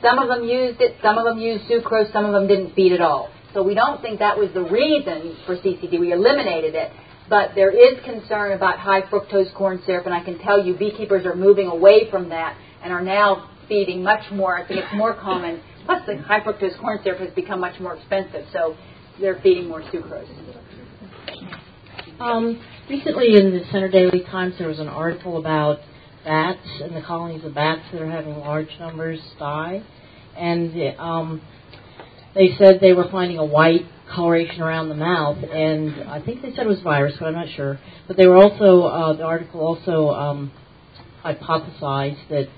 Some 0.00 0.18
of 0.18 0.28
them 0.28 0.48
used 0.48 0.80
it. 0.80 0.96
Some 1.02 1.18
of 1.18 1.24
them 1.24 1.38
used 1.38 1.64
sucrose. 1.64 2.12
Some 2.12 2.24
of 2.24 2.32
them 2.32 2.46
didn't 2.46 2.74
feed 2.74 2.92
at 2.92 3.00
all. 3.00 3.30
So 3.54 3.62
we 3.62 3.74
don't 3.74 4.00
think 4.00 4.18
that 4.20 4.38
was 4.38 4.50
the 4.54 4.62
reason 4.62 5.36
for 5.46 5.56
CCD. 5.56 5.98
We 5.98 6.12
eliminated 6.12 6.74
it. 6.74 6.90
But 7.28 7.54
there 7.54 7.70
is 7.70 8.02
concern 8.04 8.52
about 8.52 8.78
high 8.78 9.02
fructose 9.02 9.54
corn 9.54 9.82
syrup, 9.86 10.06
and 10.06 10.14
I 10.14 10.24
can 10.24 10.38
tell 10.38 10.64
you 10.64 10.76
beekeepers 10.76 11.24
are 11.24 11.34
moving 11.34 11.68
away 11.68 12.10
from 12.10 12.28
that 12.30 12.56
and 12.82 12.92
are 12.92 13.02
now 13.02 13.50
feeding 13.68 14.02
much 14.02 14.30
more. 14.32 14.56
I 14.56 14.66
think 14.66 14.80
it's 14.80 14.94
more 14.94 15.14
common. 15.14 15.62
Plus, 15.84 16.02
the 16.06 16.18
high 16.18 16.40
fructose 16.40 16.78
corn 16.80 17.00
syrup 17.02 17.20
has 17.20 17.30
become 17.34 17.60
much 17.60 17.80
more 17.80 17.96
expensive, 17.96 18.46
so 18.52 18.76
they're 19.20 19.40
feeding 19.42 19.68
more 19.68 19.82
sucrose. 19.82 20.28
Um, 22.20 22.62
recently 22.88 23.36
in 23.36 23.50
the 23.50 23.64
Centre 23.72 23.88
Daily 23.88 24.22
Times, 24.30 24.54
there 24.58 24.68
was 24.68 24.78
an 24.78 24.88
article 24.88 25.38
about 25.38 25.80
bats 26.24 26.66
and 26.80 26.94
the 26.94 27.02
colonies 27.02 27.44
of 27.44 27.54
bats 27.54 27.82
that 27.92 28.00
are 28.00 28.10
having 28.10 28.36
large 28.38 28.68
numbers 28.78 29.20
die, 29.38 29.82
and 30.36 30.98
um, 30.98 31.42
they 32.34 32.54
said 32.56 32.78
they 32.80 32.92
were 32.92 33.08
finding 33.10 33.38
a 33.38 33.44
white 33.44 33.82
coloration 34.14 34.62
around 34.62 34.88
the 34.88 34.94
mouth, 34.94 35.38
and 35.38 36.08
I 36.08 36.20
think 36.22 36.42
they 36.42 36.50
said 36.54 36.66
it 36.66 36.68
was 36.68 36.80
virus, 36.82 37.14
but 37.18 37.26
I'm 37.26 37.34
not 37.34 37.48
sure. 37.56 37.80
But 38.06 38.16
they 38.16 38.26
were 38.26 38.36
also 38.36 38.82
uh, 38.82 39.12
the 39.14 39.24
article 39.24 39.60
also 39.60 40.10
um, 40.10 40.52
hypothesized 41.24 42.28
that 42.28 42.48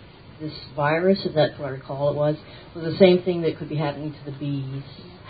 this 0.45 0.59
virus, 0.77 1.19
if 1.25 1.35
that's 1.35 1.59
what 1.59 1.67
I 1.69 1.71
recall 1.73 2.11
it 2.11 2.17
was, 2.17 2.37
was 2.75 2.85
the 2.85 2.99
same 2.99 3.23
thing 3.23 3.43
that 3.43 3.59
could 3.59 3.69
be 3.69 3.77
happening 3.77 4.13
to 4.13 4.31
the 4.31 4.37
bees. 4.39 4.83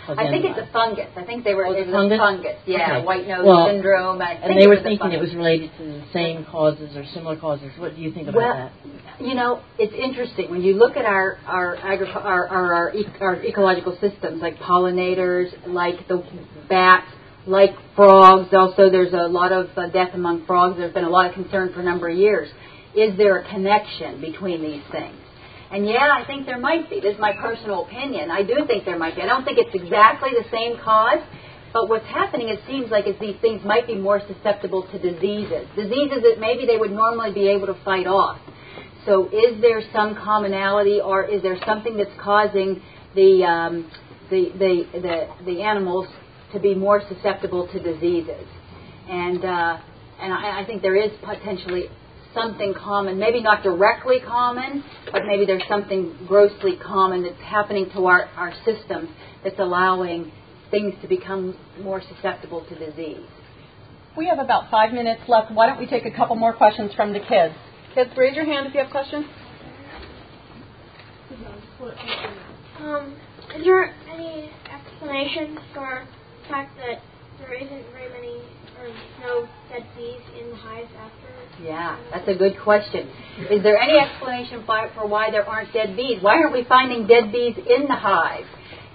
I 0.07 0.29
think 0.29 0.45
it's 0.45 0.59
a 0.59 0.71
fungus. 0.71 1.07
I 1.17 1.23
think 1.23 1.43
they 1.43 1.55
were 1.55 1.65
Oh, 1.65 1.73
it 1.73 1.87
was 1.87 1.93
fungus? 1.95 2.15
a 2.17 2.19
fungus. 2.19 2.55
Yeah, 2.67 2.97
Okay. 2.97 3.05
white 3.07 3.27
nose 3.27 3.43
Well, 3.43 3.65
syndrome. 3.67 4.21
I 4.21 4.33
And 4.33 4.61
they 4.61 4.67
were 4.67 4.79
thinking 4.83 5.11
it 5.11 5.19
was 5.19 5.33
related 5.33 5.71
to 5.79 5.83
the 5.83 6.01
same 6.13 6.45
causes 6.45 6.95
or 6.95 7.03
similar 7.05 7.35
causes. 7.37 7.71
What 7.79 7.95
do 7.95 8.01
you 8.03 8.11
think 8.11 8.27
about 8.27 8.37
Well, 8.37 8.53
that? 8.53 9.25
you 9.25 9.33
know, 9.33 9.61
it's 9.79 9.93
interesting 9.95 10.51
when 10.51 10.61
you 10.61 10.75
look 10.75 10.95
at 10.95 11.05
our 11.05 11.39
our 11.47 11.75
agri- 11.77 12.11
our, 12.13 12.47
our, 12.47 12.73
our, 12.73 12.93
our 13.21 13.35
ecological 13.43 13.97
systems, 13.99 14.43
like 14.43 14.57
pollinators, 14.59 15.47
like 15.65 16.07
the 16.07 16.21
bats, 16.69 17.07
like 17.47 17.73
frogs. 17.95 18.53
Also, 18.53 18.91
there's 18.91 19.13
a 19.13 19.27
lot 19.27 19.51
of 19.51 19.69
uh, 19.75 19.87
death 19.89 20.11
among 20.13 20.45
frogs. 20.45 20.77
There's 20.77 20.93
been 20.93 21.05
a 21.05 21.09
lot 21.09 21.25
of 21.29 21.33
concern 21.33 21.73
for 21.73 21.79
a 21.79 21.83
number 21.83 22.09
of 22.09 22.15
years. 22.17 22.47
Is 22.95 23.17
there 23.17 23.39
a 23.39 23.49
connection 23.49 24.21
between 24.21 24.61
these 24.61 24.83
things? 24.91 25.17
And 25.71 25.85
yeah, 25.85 26.09
I 26.13 26.23
think 26.25 26.45
there 26.45 26.59
might 26.59 26.89
be. 26.89 27.01
This 27.01 27.15
is 27.15 27.19
my 27.19 27.33
personal 27.33 27.85
opinion. 27.85 28.31
I 28.31 28.43
do 28.43 28.65
think 28.67 28.85
there 28.85 28.97
might 28.97 29.15
be. 29.15 29.21
I 29.21 29.25
don't 29.25 29.43
think 29.43 29.57
it's 29.57 29.73
exactly 29.73 30.29
the 30.31 30.47
same 30.49 30.77
cause, 30.83 31.19
but 31.73 31.89
what's 31.89 32.05
happening, 32.05 32.47
it 32.49 32.59
seems 32.67 32.89
like, 32.89 33.07
is 33.07 33.15
these 33.19 33.35
things 33.41 33.61
might 33.65 33.85
be 33.85 33.95
more 33.95 34.21
susceptible 34.27 34.87
to 34.91 34.99
diseases. 34.99 35.67
Diseases 35.75 36.23
that 36.23 36.37
maybe 36.39 36.65
they 36.65 36.77
would 36.77 36.91
normally 36.91 37.33
be 37.33 37.47
able 37.49 37.67
to 37.67 37.75
fight 37.83 38.07
off. 38.07 38.39
So 39.05 39.27
is 39.27 39.59
there 39.61 39.81
some 39.93 40.15
commonality 40.15 41.01
or 41.01 41.25
is 41.25 41.41
there 41.41 41.57
something 41.65 41.97
that's 41.97 42.17
causing 42.21 42.81
the, 43.13 43.43
um, 43.43 43.91
the, 44.29 44.51
the, 44.57 44.99
the, 45.01 45.45
the 45.45 45.61
animals 45.61 46.07
to 46.53 46.59
be 46.59 46.73
more 46.73 47.01
susceptible 47.09 47.67
to 47.67 47.79
diseases? 47.79 48.47
And, 49.09 49.43
uh, 49.43 49.77
and 50.21 50.33
I, 50.33 50.61
I 50.61 50.65
think 50.65 50.81
there 50.81 50.95
is 50.95 51.11
potentially 51.23 51.89
something 52.35 52.73
common, 52.73 53.17
maybe 53.17 53.41
not 53.41 53.63
directly 53.63 54.17
common, 54.25 54.83
but 55.11 55.21
maybe 55.25 55.45
there's 55.45 55.67
something 55.67 56.15
grossly 56.27 56.77
common 56.77 57.23
that's 57.23 57.41
happening 57.41 57.89
to 57.95 58.05
our, 58.05 58.25
our 58.35 58.53
systems 58.65 59.09
that's 59.43 59.59
allowing 59.59 60.31
things 60.69 60.93
to 61.01 61.07
become 61.07 61.57
more 61.81 62.01
susceptible 62.13 62.65
to 62.69 62.75
disease. 62.75 63.25
We 64.17 64.27
have 64.27 64.39
about 64.39 64.69
five 64.69 64.93
minutes 64.93 65.21
left. 65.27 65.51
Why 65.51 65.67
don't 65.67 65.79
we 65.79 65.87
take 65.87 66.05
a 66.05 66.11
couple 66.11 66.35
more 66.35 66.53
questions 66.53 66.91
from 66.95 67.13
the 67.13 67.19
kids? 67.19 67.55
Kids, 67.95 68.11
raise 68.17 68.35
your 68.35 68.45
hand 68.45 68.67
if 68.67 68.73
you 68.73 68.81
have 68.81 68.91
questions. 68.91 69.25
Um, 72.81 73.15
is 73.55 73.63
there 73.63 73.93
any 74.11 74.51
explanation 74.71 75.57
for 75.73 76.03
the 76.43 76.49
fact 76.49 76.77
that 76.77 77.01
there 77.39 77.53
isn't 77.53 77.85
very 77.91 78.09
many 78.09 78.41
or 78.79 78.87
no 79.21 79.47
dead 79.69 79.85
bees 79.95 80.21
in 80.39 80.49
the 80.49 80.55
hives 80.55 80.91
after? 80.97 81.24
Yeah, 81.63 81.97
that's 82.11 82.27
a 82.27 82.35
good 82.35 82.59
question. 82.63 83.09
Is 83.49 83.63
there 83.63 83.77
any 83.77 83.97
explanation 83.97 84.63
for, 84.65 85.07
why 85.07 85.31
there 85.31 85.47
aren't 85.47 85.71
dead 85.73 85.95
bees? 85.95 86.21
Why 86.21 86.35
aren't 86.35 86.53
we 86.53 86.65
finding 86.65 87.07
dead 87.07 87.31
bees 87.31 87.55
in 87.57 87.87
the 87.87 87.95
hive? 87.95 88.45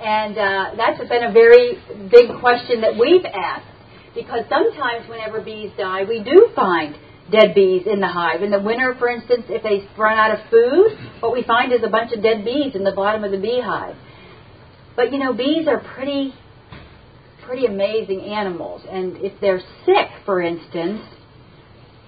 And 0.02 0.36
uh, 0.36 0.76
that's 0.76 0.98
been 1.08 1.24
a 1.24 1.32
very 1.32 1.78
big 2.10 2.40
question 2.40 2.82
that 2.82 2.96
we've 2.98 3.24
asked 3.24 3.66
because 4.14 4.44
sometimes 4.48 5.08
whenever 5.08 5.40
bees 5.40 5.70
die, 5.76 6.04
we 6.04 6.22
do 6.22 6.50
find 6.54 6.96
dead 7.30 7.54
bees 7.54 7.86
in 7.86 8.00
the 8.00 8.08
hive. 8.08 8.42
In 8.42 8.50
the 8.50 8.60
winter, 8.60 8.94
for 8.98 9.08
instance, 9.08 9.44
if 9.48 9.62
they 9.62 9.88
run 9.96 10.18
out 10.18 10.38
of 10.38 10.50
food, 10.50 10.98
what 11.20 11.32
we 11.32 11.42
find 11.44 11.72
is 11.72 11.80
a 11.84 11.88
bunch 11.88 12.12
of 12.12 12.22
dead 12.22 12.44
bees 12.44 12.74
in 12.74 12.84
the 12.84 12.92
bottom 12.92 13.24
of 13.24 13.30
the 13.30 13.38
beehive. 13.38 13.96
But 14.96 15.12
you 15.12 15.18
know, 15.18 15.32
bees 15.32 15.66
are 15.68 15.80
pretty 15.94 16.34
pretty 17.46 17.66
amazing 17.66 18.20
animals, 18.20 18.82
and 18.88 19.16
if 19.16 19.32
they're 19.40 19.62
sick, 19.84 20.08
for 20.24 20.40
instance, 20.40 21.00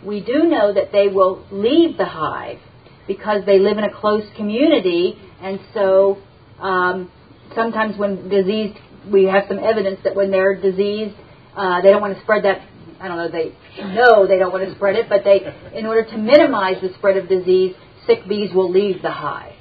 we 0.04 0.20
do 0.20 0.44
know 0.44 0.72
that 0.72 0.92
they 0.92 1.08
will 1.08 1.46
leave 1.50 1.96
the 1.96 2.04
hive 2.04 2.58
because 3.06 3.44
they 3.46 3.58
live 3.58 3.78
in 3.78 3.84
a 3.84 3.92
close 3.92 4.24
community, 4.36 5.16
and 5.40 5.60
so 5.74 6.18
um, 6.60 7.10
sometimes 7.54 7.96
when 7.98 8.28
diseased, 8.28 8.78
we 9.12 9.24
have 9.24 9.44
some 9.48 9.58
evidence 9.58 10.00
that 10.04 10.14
when 10.14 10.30
they're 10.30 10.60
diseased, 10.60 11.14
uh, 11.56 11.80
they 11.82 11.90
don't 11.90 12.00
want 12.00 12.16
to 12.16 12.22
spread 12.22 12.44
that. 12.44 12.62
I 13.00 13.08
don't 13.08 13.16
know. 13.16 13.28
They 13.30 13.52
know 13.94 14.28
they 14.28 14.38
don't 14.38 14.52
want 14.52 14.68
to 14.68 14.74
spread 14.76 14.94
it, 14.94 15.08
but 15.08 15.24
they, 15.24 15.40
in 15.76 15.86
order 15.86 16.04
to 16.08 16.16
minimize 16.16 16.80
the 16.80 16.90
spread 16.94 17.16
of 17.16 17.28
disease, 17.28 17.74
sick 18.06 18.28
bees 18.28 18.54
will 18.54 18.70
leave 18.70 19.02
the 19.02 19.10
hive. 19.10 19.54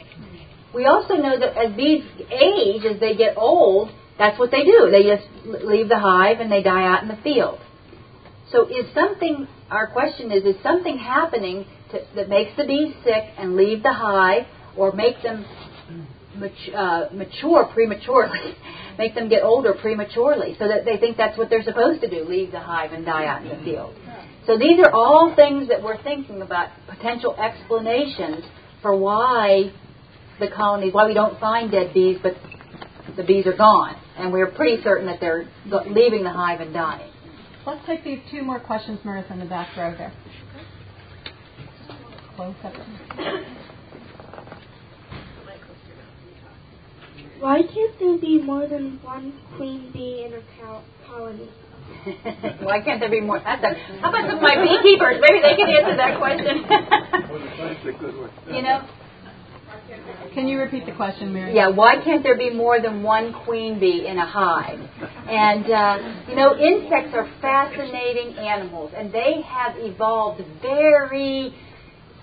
We 0.74 0.86
also 0.86 1.16
know 1.16 1.38
that 1.38 1.58
as 1.58 1.76
bees 1.76 2.04
age, 2.32 2.86
as 2.86 3.00
they 3.00 3.16
get 3.16 3.38
old, 3.38 3.89
that's 4.18 4.38
what 4.39 4.52
they 4.52 4.64
do. 4.64 4.89
They 4.92 5.04
just 5.04 5.28
leave 5.66 5.89
the 5.89 5.98
hive 5.98 6.39
and 6.39 6.52
they 6.52 6.62
die 6.62 6.86
out 6.86 7.02
in 7.02 7.10
the 7.10 7.18
field. 7.24 7.60
So 8.52 8.68
is 8.68 8.94
something, 8.94 9.48
our 9.72 9.88
question 9.88 10.32
is, 10.32 10.44
is 10.44 10.62
something 10.62 10.98
happening 10.98 11.66
to, 11.92 12.00
that 12.16 12.30
makes 12.30 12.52
the 12.58 12.66
bees 12.66 12.94
sick 13.04 13.24
and 13.38 13.56
leave 13.56 13.82
the 13.84 13.94
hive 13.94 14.46
or 14.78 14.92
make 14.92 15.22
them 15.24 15.46
uh, 16.76 17.08
mature 17.14 17.70
prematurely, 17.74 18.56
make 18.98 19.16
them 19.16 19.30
get 19.30 19.44
older 19.44 19.74
prematurely, 19.74 20.56
so 20.60 20.68
that 20.68 20.86
they 20.86 20.98
think 20.98 21.18
that's 21.18 21.38
what 21.38 21.50
they're 21.50 21.64
supposed 21.64 22.02
to 22.02 22.10
do, 22.10 22.26
leave 22.28 22.52
the 22.52 22.60
hive 22.60 22.92
and 22.92 23.06
die 23.06 23.26
out 23.26 23.44
in 23.44 23.50
the 23.50 23.64
field. 23.64 23.96
So 24.46 24.58
these 24.58 24.80
are 24.84 24.92
all 24.92 25.34
things 25.36 25.70
that 25.70 25.82
we're 25.82 26.02
thinking 26.04 26.42
about, 26.42 26.70
potential 26.88 27.36
explanations 27.36 28.44
for 28.82 28.96
why 28.96 29.72
the 30.40 30.48
colony, 30.50 30.90
why 30.92 31.08
we 31.08 31.14
don't 31.14 31.40
find 31.40 31.72
dead 31.72 31.94
bees, 31.94 32.18
but 32.22 32.34
the 33.16 33.24
bees 33.24 33.46
are 33.46 33.56
gone. 33.56 33.96
And 34.18 34.34
we're 34.34 34.48
pretty 34.48 34.82
certain 34.84 35.06
that 35.08 35.20
they're 35.20 35.48
leaving 35.88 36.24
the 36.24 36.32
hive 36.32 36.60
and 36.60 36.74
dying. 36.74 37.11
Let's 37.66 37.86
take 37.86 38.03
these 38.03 38.20
two 38.32 38.41
more 38.43 38.59
questions, 38.59 38.99
Meredith, 39.05 39.30
in 39.32 39.39
the 39.39 39.45
back 39.45 39.76
row 39.78 39.93
there. 39.95 40.12
Close 42.36 42.55
up. 42.64 42.74
Why 47.39 47.62
can't 47.62 47.99
there 47.99 48.18
be 48.18 48.41
more 48.41 48.68
than 48.68 48.99
one 49.03 49.34
queen 49.57 49.91
bee 49.91 50.26
in 50.26 50.34
a 50.34 50.41
cow- 50.59 50.82
colony? 51.07 51.49
Why 52.62 52.82
can't 52.82 52.99
there 52.99 53.09
be 53.09 53.22
more? 53.22 53.39
That's 53.39 53.64
a, 53.64 53.74
how 53.99 54.09
about 54.09 54.30
some 54.30 54.38
of 54.38 54.43
my 54.43 54.55
beekeepers? 54.64 55.22
Maybe 55.22 55.41
they 55.41 55.55
can 55.55 55.70
answer 55.70 55.97
that 55.97 56.18
question. 56.18 56.66
you 58.55 58.62
know. 58.62 58.88
Can 60.34 60.47
you 60.47 60.60
repeat 60.60 60.86
the 60.86 60.93
question, 60.93 61.34
Mary? 61.34 61.54
Yeah, 61.54 61.70
why 61.70 61.95
can't 62.04 62.24
there 62.24 62.38
be 62.38 62.49
more 62.49 62.80
than 62.82 63.04
one 63.04 63.34
queen 63.45 63.80
bee 63.80 64.08
in 64.08 64.18
a 64.18 64.26
hive? 64.26 64.80
And, 65.28 65.66
uh, 65.66 66.24
you 66.30 66.36
know, 66.36 66.58
insects 66.58 67.14
are 67.14 67.30
fascinating 67.41 68.38
animals, 68.38 68.93
and 68.95 69.12
they 69.12 69.41
have 69.45 69.76
evolved 69.78 70.41
very 70.62 71.54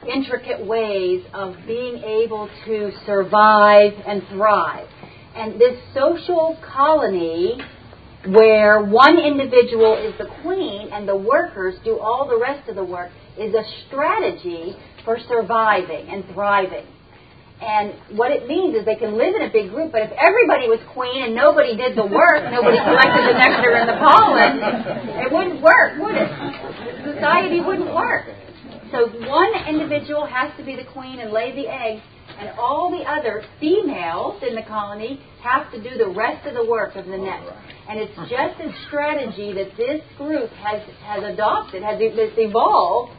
intricate 0.09 0.65
ways 0.65 1.25
of 1.35 1.57
being 1.67 2.03
able 2.03 2.49
to 2.65 2.93
survive 3.05 3.93
and 4.07 4.23
thrive. 4.29 4.89
And 5.35 5.61
this 5.61 5.79
social 5.93 6.59
colony 6.75 7.61
where 8.27 8.83
one 8.83 9.19
individual 9.19 9.97
is 9.97 10.17
the 10.19 10.27
queen 10.43 10.89
and 10.93 11.09
the 11.09 11.17
workers 11.17 11.77
do 11.85 11.99
all 11.99 12.29
the 12.29 12.39
rest 12.39 12.69
of 12.69 12.75
the 12.75 12.85
work 12.85 13.11
is 13.39 13.55
a 13.55 13.63
strategy 13.87 14.77
for 15.05 15.19
surviving 15.29 16.09
and 16.09 16.25
thriving. 16.35 16.87
And 17.59 17.95
what 18.15 18.31
it 18.31 18.47
means 18.47 18.79
is 18.79 18.87
they 18.87 18.95
can 18.95 19.19
live 19.19 19.35
in 19.35 19.43
a 19.43 19.51
big 19.51 19.71
group, 19.75 19.91
but 19.91 20.03
if 20.03 20.13
everybody 20.15 20.71
was 20.71 20.79
queen 20.95 21.27
and 21.27 21.35
nobody 21.35 21.75
did 21.75 21.99
the 21.99 22.07
work, 22.07 22.47
nobody 22.55 22.79
collected 22.79 23.23
the 23.27 23.35
nectar 23.35 23.75
and 23.75 23.89
the 23.91 23.99
pollen, 23.99 24.53
it 25.19 25.29
wouldn't 25.33 25.59
work, 25.59 25.99
would 25.99 26.15
it? 26.15 26.31
Society 27.03 27.59
wouldn't 27.59 27.91
work. 27.91 28.31
So 28.95 29.11
one 29.27 29.53
individual 29.69 30.25
has 30.25 30.55
to 30.57 30.65
be 30.65 30.77
the 30.77 30.87
queen 30.95 31.19
and 31.19 31.33
lay 31.33 31.53
the 31.53 31.67
eggs, 31.67 32.03
and 32.39 32.51
all 32.59 32.91
the 32.91 33.05
other 33.05 33.43
females 33.59 34.41
in 34.47 34.55
the 34.55 34.63
colony 34.63 35.21
have 35.43 35.71
to 35.73 35.83
do 35.83 35.99
the 35.99 36.09
rest 36.09 36.47
of 36.47 36.55
the 36.55 36.65
work 36.65 36.95
of 36.95 37.07
the 37.07 37.19
nest. 37.19 37.53
And 37.89 37.99
it's 37.99 38.15
just 38.31 38.61
a 38.61 38.71
strategy 38.87 39.53
that 39.53 39.77
this 39.77 40.01
group 40.17 40.51
has, 40.63 40.81
has 41.03 41.25
adopted, 41.25 41.83
has 41.83 41.99
it's 42.01 42.39
evolved, 42.39 43.13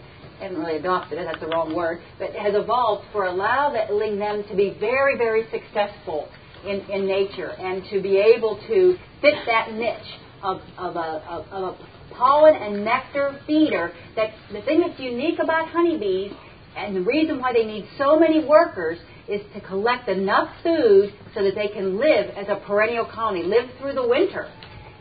haven't 0.44 0.60
really 0.60 0.78
adopted 0.78 1.20
it, 1.20 1.26
that's 1.26 1.40
the 1.40 1.48
wrong 1.48 1.76
word, 1.76 2.02
but 2.18 2.32
has 2.32 2.54
evolved 2.56 3.06
for 3.12 3.26
allowing 3.26 4.20
them 4.20 4.44
to 4.50 4.56
be 4.56 4.76
very, 4.80 5.18
very 5.18 5.46
successful 5.52 6.30
in, 6.66 6.82
in 6.92 7.08
nature 7.08 7.52
and 7.52 7.84
to 7.92 8.02
be 8.02 8.18
able 8.18 8.60
to 8.68 8.98
fit 9.22 9.36
that 9.46 9.74
niche 9.74 10.20
of, 10.44 10.62
of, 10.78 10.96
a, 10.96 11.24
of, 11.28 11.46
of 11.52 11.64
a 11.76 12.16
pollen 12.16 12.56
and 12.56 12.84
nectar 12.84 13.40
feeder. 13.46 13.92
That 14.16 14.30
the 14.52 14.62
thing 14.62 14.82
that's 14.82 15.00
unique 15.00 15.40
about 15.42 15.70
honeybees 15.70 16.32
and 16.76 16.96
the 16.96 17.02
reason 17.02 17.40
why 17.40 17.54
they 17.54 17.66
need 17.66 17.86
so 17.98 18.20
many 18.20 18.46
workers 18.46 19.00
is 19.28 19.42
to 19.54 19.62
collect 19.62 20.10
enough 20.10 20.50
food 20.64 21.14
so 21.36 21.44
that 21.44 21.56
they 21.56 21.68
can 21.68 22.00
live 22.00 22.32
as 22.36 22.48
a 22.50 22.56
perennial 22.66 23.06
colony, 23.06 23.44
live 23.44 23.70
through 23.80 23.94
the 23.94 24.08
winter. 24.08 24.50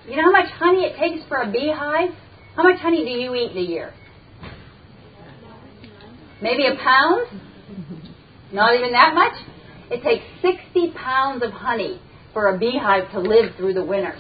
You 0.07 0.17
know 0.17 0.25
how 0.25 0.33
much 0.33 0.51
honey 0.53 0.85
it 0.85 0.99
takes 0.99 1.27
for 1.29 1.39
a 1.39 1.51
beehive? 1.51 2.11
How 2.57 2.63
much 2.63 2.81
honey 2.81 3.05
do 3.05 3.11
you 3.11 3.35
eat 3.35 3.53
in 3.53 3.59
a 3.59 3.61
year? 3.61 3.93
Maybe 6.41 6.67
a 6.67 6.77
pound? 6.77 7.41
Not 8.53 8.75
even 8.75 8.93
that 8.93 9.15
much? 9.15 9.35
It 9.91 10.03
takes 10.03 10.25
60 10.43 10.93
pounds 10.97 11.43
of 11.43 11.51
honey 11.51 12.01
for 12.33 12.55
a 12.55 12.59
beehive 12.59 13.11
to 13.13 13.21
live 13.21 13.57
through 13.57 13.75
the 13.75 13.85
winter. 13.85 14.15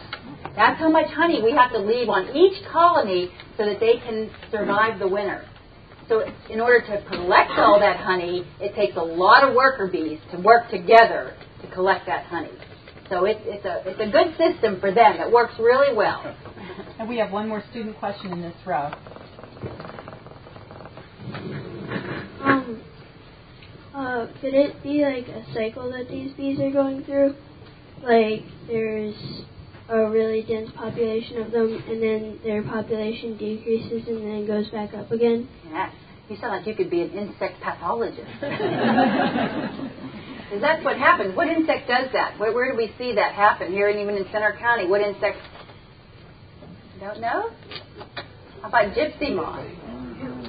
That's 0.57 0.79
how 0.81 0.91
much 0.91 1.11
honey 1.13 1.41
we 1.43 1.53
have 1.53 1.73
to 1.73 1.79
leave 1.79 2.09
on 2.09 2.35
each 2.35 2.65
colony 2.73 3.31
so 3.57 3.65
that 3.65 3.81
they 3.81 3.99
can 4.05 4.31
survive 4.51 4.99
the 4.99 5.09
winter. 5.09 5.47
So 6.09 6.25
in 6.49 6.61
order 6.61 6.81
to 6.87 7.05
collect 7.09 7.51
all 7.53 7.79
that 7.79 7.99
honey, 7.99 8.45
it 8.61 8.75
takes 8.75 8.97
a 8.97 9.03
lot 9.03 9.45
of 9.45 9.55
worker 9.55 9.87
bees 9.87 10.19
to 10.33 10.39
work 10.41 10.71
together 10.71 11.37
to 11.63 11.71
collect 11.71 12.07
that 12.07 12.25
honey. 12.27 12.51
So 13.11 13.25
it, 13.25 13.39
it's 13.43 13.65
a 13.65 13.83
it's 13.87 14.01
a 14.01 14.11
good 14.11 14.37
system 14.37 14.81
for 14.81 14.93
them. 14.93 15.17
It 15.21 15.31
works 15.31 15.55
really 15.59 15.95
well. 15.95 16.35
And 16.99 17.09
we 17.09 17.19
have 17.19 17.31
one 17.31 17.49
more 17.49 17.63
student 17.71 17.97
question 17.99 18.33
in 18.33 18.43
this 18.43 18.55
row. 18.67 18.91
Um, 22.43 22.83
uh, 23.95 24.27
could 24.41 24.55
it 24.55 24.83
be 24.83 25.05
like 25.05 25.29
a 25.29 25.45
cycle 25.55 25.91
that 25.93 26.09
these 26.09 26.33
bees 26.35 26.59
are 26.61 26.71
going 26.71 27.05
through? 27.05 27.35
Like 28.03 28.45
there's 28.67 29.15
a 29.89 30.09
really 30.09 30.43
dense 30.43 30.71
population 30.77 31.43
of 31.43 31.51
them, 31.51 31.83
and 31.89 32.03
then 32.03 32.39
their 32.45 32.63
population 32.63 33.37
decreases 33.37 34.07
and 34.07 34.23
then 34.23 34.47
goes 34.47 34.69
back 34.71 34.95
up 34.95 35.11
again. 35.11 35.49
Yes. 35.71 35.93
You 36.29 36.37
sound 36.37 36.59
like 36.59 36.67
you 36.67 36.75
could 36.75 36.91
be 36.91 37.03
an 37.03 37.11
insect 37.11 37.61
pathologist. 37.63 38.29
Because 40.49 40.63
that's 40.63 40.83
what 40.83 40.97
happens. 40.97 41.37
What 41.37 41.49
insect 41.49 41.89
does 41.89 42.09
that? 42.15 42.39
Where, 42.39 42.55
where 42.55 42.73
do 42.73 42.77
we 42.79 42.91
see 42.97 43.15
that 43.15 43.35
happen? 43.35 43.71
Here 43.71 43.91
and 43.91 44.01
even 44.01 44.17
in 44.17 44.25
Centre 44.33 44.57
County. 44.59 44.87
What 44.87 45.03
insect? 45.03 45.37
Don't 47.01 47.21
know? 47.21 47.51
How 48.63 48.69
about 48.69 48.95
gypsy 48.95 49.35
moth? 49.35 49.67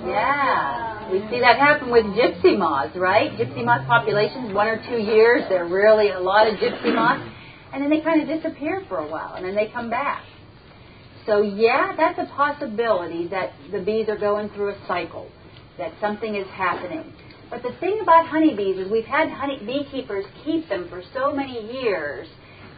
Yeah. 0.05 1.11
We 1.11 1.19
see 1.29 1.39
that 1.39 1.57
happen 1.57 1.89
with 1.89 2.05
gypsy 2.05 2.57
moths, 2.57 2.95
right? 2.95 3.31
Gypsy 3.31 3.65
moth 3.65 3.87
populations, 3.87 4.53
one 4.53 4.67
or 4.67 4.81
two 4.87 4.97
years, 4.97 5.43
there 5.49 5.65
are 5.65 5.67
really 5.67 6.11
a 6.11 6.19
lot 6.19 6.47
of 6.47 6.55
gypsy 6.59 6.93
moths. 6.93 7.27
And 7.73 7.83
then 7.83 7.89
they 7.89 8.01
kind 8.01 8.21
of 8.21 8.27
disappear 8.27 8.83
for 8.87 8.97
a 8.97 9.07
while, 9.07 9.33
and 9.35 9.45
then 9.45 9.55
they 9.55 9.67
come 9.67 9.89
back. 9.89 10.23
So, 11.25 11.41
yeah, 11.41 11.95
that's 11.95 12.17
a 12.19 12.25
possibility 12.35 13.27
that 13.27 13.53
the 13.71 13.79
bees 13.79 14.07
are 14.09 14.17
going 14.17 14.49
through 14.49 14.69
a 14.69 14.87
cycle, 14.87 15.29
that 15.77 15.93
something 16.01 16.35
is 16.35 16.47
happening. 16.47 17.13
But 17.49 17.63
the 17.63 17.75
thing 17.79 17.99
about 18.01 18.27
honeybees 18.27 18.77
is 18.77 18.91
we've 18.91 19.05
had 19.05 19.29
honey 19.29 19.59
beekeepers 19.65 20.25
keep 20.43 20.69
them 20.69 20.87
for 20.89 21.01
so 21.13 21.33
many 21.33 21.81
years 21.81 22.27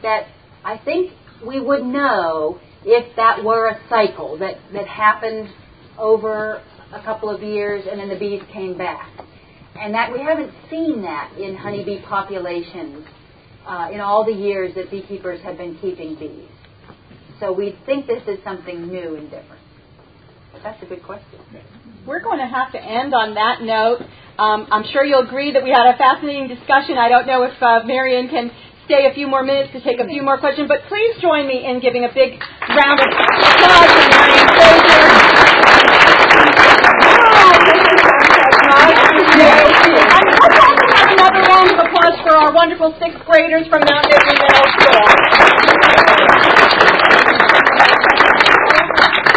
that 0.01 0.27
I 0.63 0.77
think 0.77 1.11
we 1.45 1.59
would 1.59 1.83
know 1.83 2.59
if 2.85 3.15
that 3.15 3.43
were 3.43 3.67
a 3.67 3.79
cycle 3.89 4.37
that, 4.39 4.55
that 4.73 4.87
happened 4.87 5.49
over 5.97 6.63
a 6.93 7.01
couple 7.03 7.29
of 7.29 7.41
years 7.41 7.85
and 7.89 7.99
then 7.99 8.09
the 8.09 8.17
bees 8.17 8.41
came 8.53 8.77
back. 8.77 9.09
And 9.79 9.93
that 9.93 10.11
we 10.11 10.19
haven't 10.19 10.51
seen 10.69 11.01
that 11.03 11.33
in 11.37 11.55
honeybee 11.55 12.01
populations 12.07 13.05
uh, 13.65 13.89
in 13.91 13.99
all 13.99 14.25
the 14.25 14.33
years 14.33 14.75
that 14.75 14.91
beekeepers 14.91 15.41
have 15.43 15.57
been 15.57 15.77
keeping 15.79 16.15
bees. 16.15 16.49
So 17.39 17.51
we 17.51 17.77
think 17.85 18.05
this 18.05 18.23
is 18.27 18.37
something 18.43 18.87
new 18.87 19.15
and 19.15 19.29
different. 19.29 19.61
But 20.51 20.61
that's 20.63 20.81
a 20.83 20.85
good 20.85 21.03
question. 21.03 21.39
We're 22.05 22.21
going 22.21 22.39
to 22.39 22.47
have 22.47 22.71
to 22.73 22.81
end 22.81 23.13
on 23.13 23.33
that 23.35 23.61
note. 23.61 24.01
Um, 24.37 24.67
I'm 24.71 24.83
sure 24.91 25.05
you'll 25.05 25.25
agree 25.25 25.51
that 25.53 25.63
we 25.63 25.69
had 25.69 25.87
a 25.87 25.97
fascinating 25.97 26.47
discussion. 26.47 26.97
I 26.97 27.09
don't 27.09 27.27
know 27.27 27.43
if 27.43 27.53
uh, 27.61 27.81
Maryann 27.85 28.29
can 28.29 28.51
stay 28.85 29.07
a 29.09 29.13
few 29.13 29.27
more 29.27 29.43
minutes 29.43 29.71
to 29.73 29.81
take 29.81 29.99
a 29.99 30.07
few 30.07 30.21
more 30.21 30.37
questions, 30.37 30.67
but 30.67 30.81
please 30.89 31.15
join 31.21 31.47
me 31.47 31.65
in 31.65 31.79
giving 31.79 32.03
a 32.03 32.09
big 32.13 32.41
round 32.69 32.99
of 32.99 33.07
applause 33.07 33.55
to 33.55 34.05
Maryann 34.09 34.47
Frazier. 34.57 35.31
And 40.21 40.39
let's 40.41 40.57
also 40.59 40.85
have 40.95 41.09
another 41.13 41.41
round 41.47 41.71
of 41.79 41.90
applause 42.01 42.17
for 42.25 42.33
our 42.35 42.53
wonderful 42.53 42.93
sixth 42.97 43.21
graders 43.29 43.67
from 43.69 43.81
Mount 43.85 44.05
Nittany 44.09 44.33
Middle 44.41 44.67
School. 44.73 45.05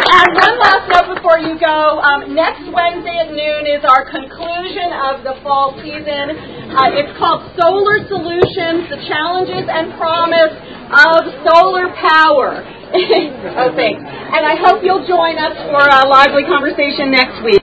And 0.09 0.33
one 0.33 0.57
last 0.57 0.85
note 0.89 1.13
before 1.13 1.37
you 1.37 1.59
go. 1.61 2.01
Um, 2.01 2.33
next 2.33 2.65
Wednesday 2.73 3.21
at 3.21 3.29
noon 3.29 3.69
is 3.69 3.85
our 3.85 4.09
conclusion 4.09 4.89
of 4.97 5.21
the 5.21 5.37
fall 5.45 5.77
season. 5.77 6.73
Uh, 6.73 6.97
it's 6.97 7.13
called 7.21 7.53
Solar 7.53 8.01
Solutions, 8.09 8.89
the 8.89 8.97
Challenges 9.05 9.69
and 9.69 9.93
Promise 10.01 10.57
of 10.89 11.21
Solar 11.45 11.93
Power. 12.01 12.65
oh, 13.61 13.69
thanks. 13.77 14.01
And 14.01 14.41
I 14.41 14.57
hope 14.57 14.81
you'll 14.81 15.05
join 15.05 15.37
us 15.37 15.53
for 15.69 15.85
a 15.85 16.01
lively 16.09 16.49
conversation 16.49 17.13
next 17.13 17.45
week. 17.45 17.53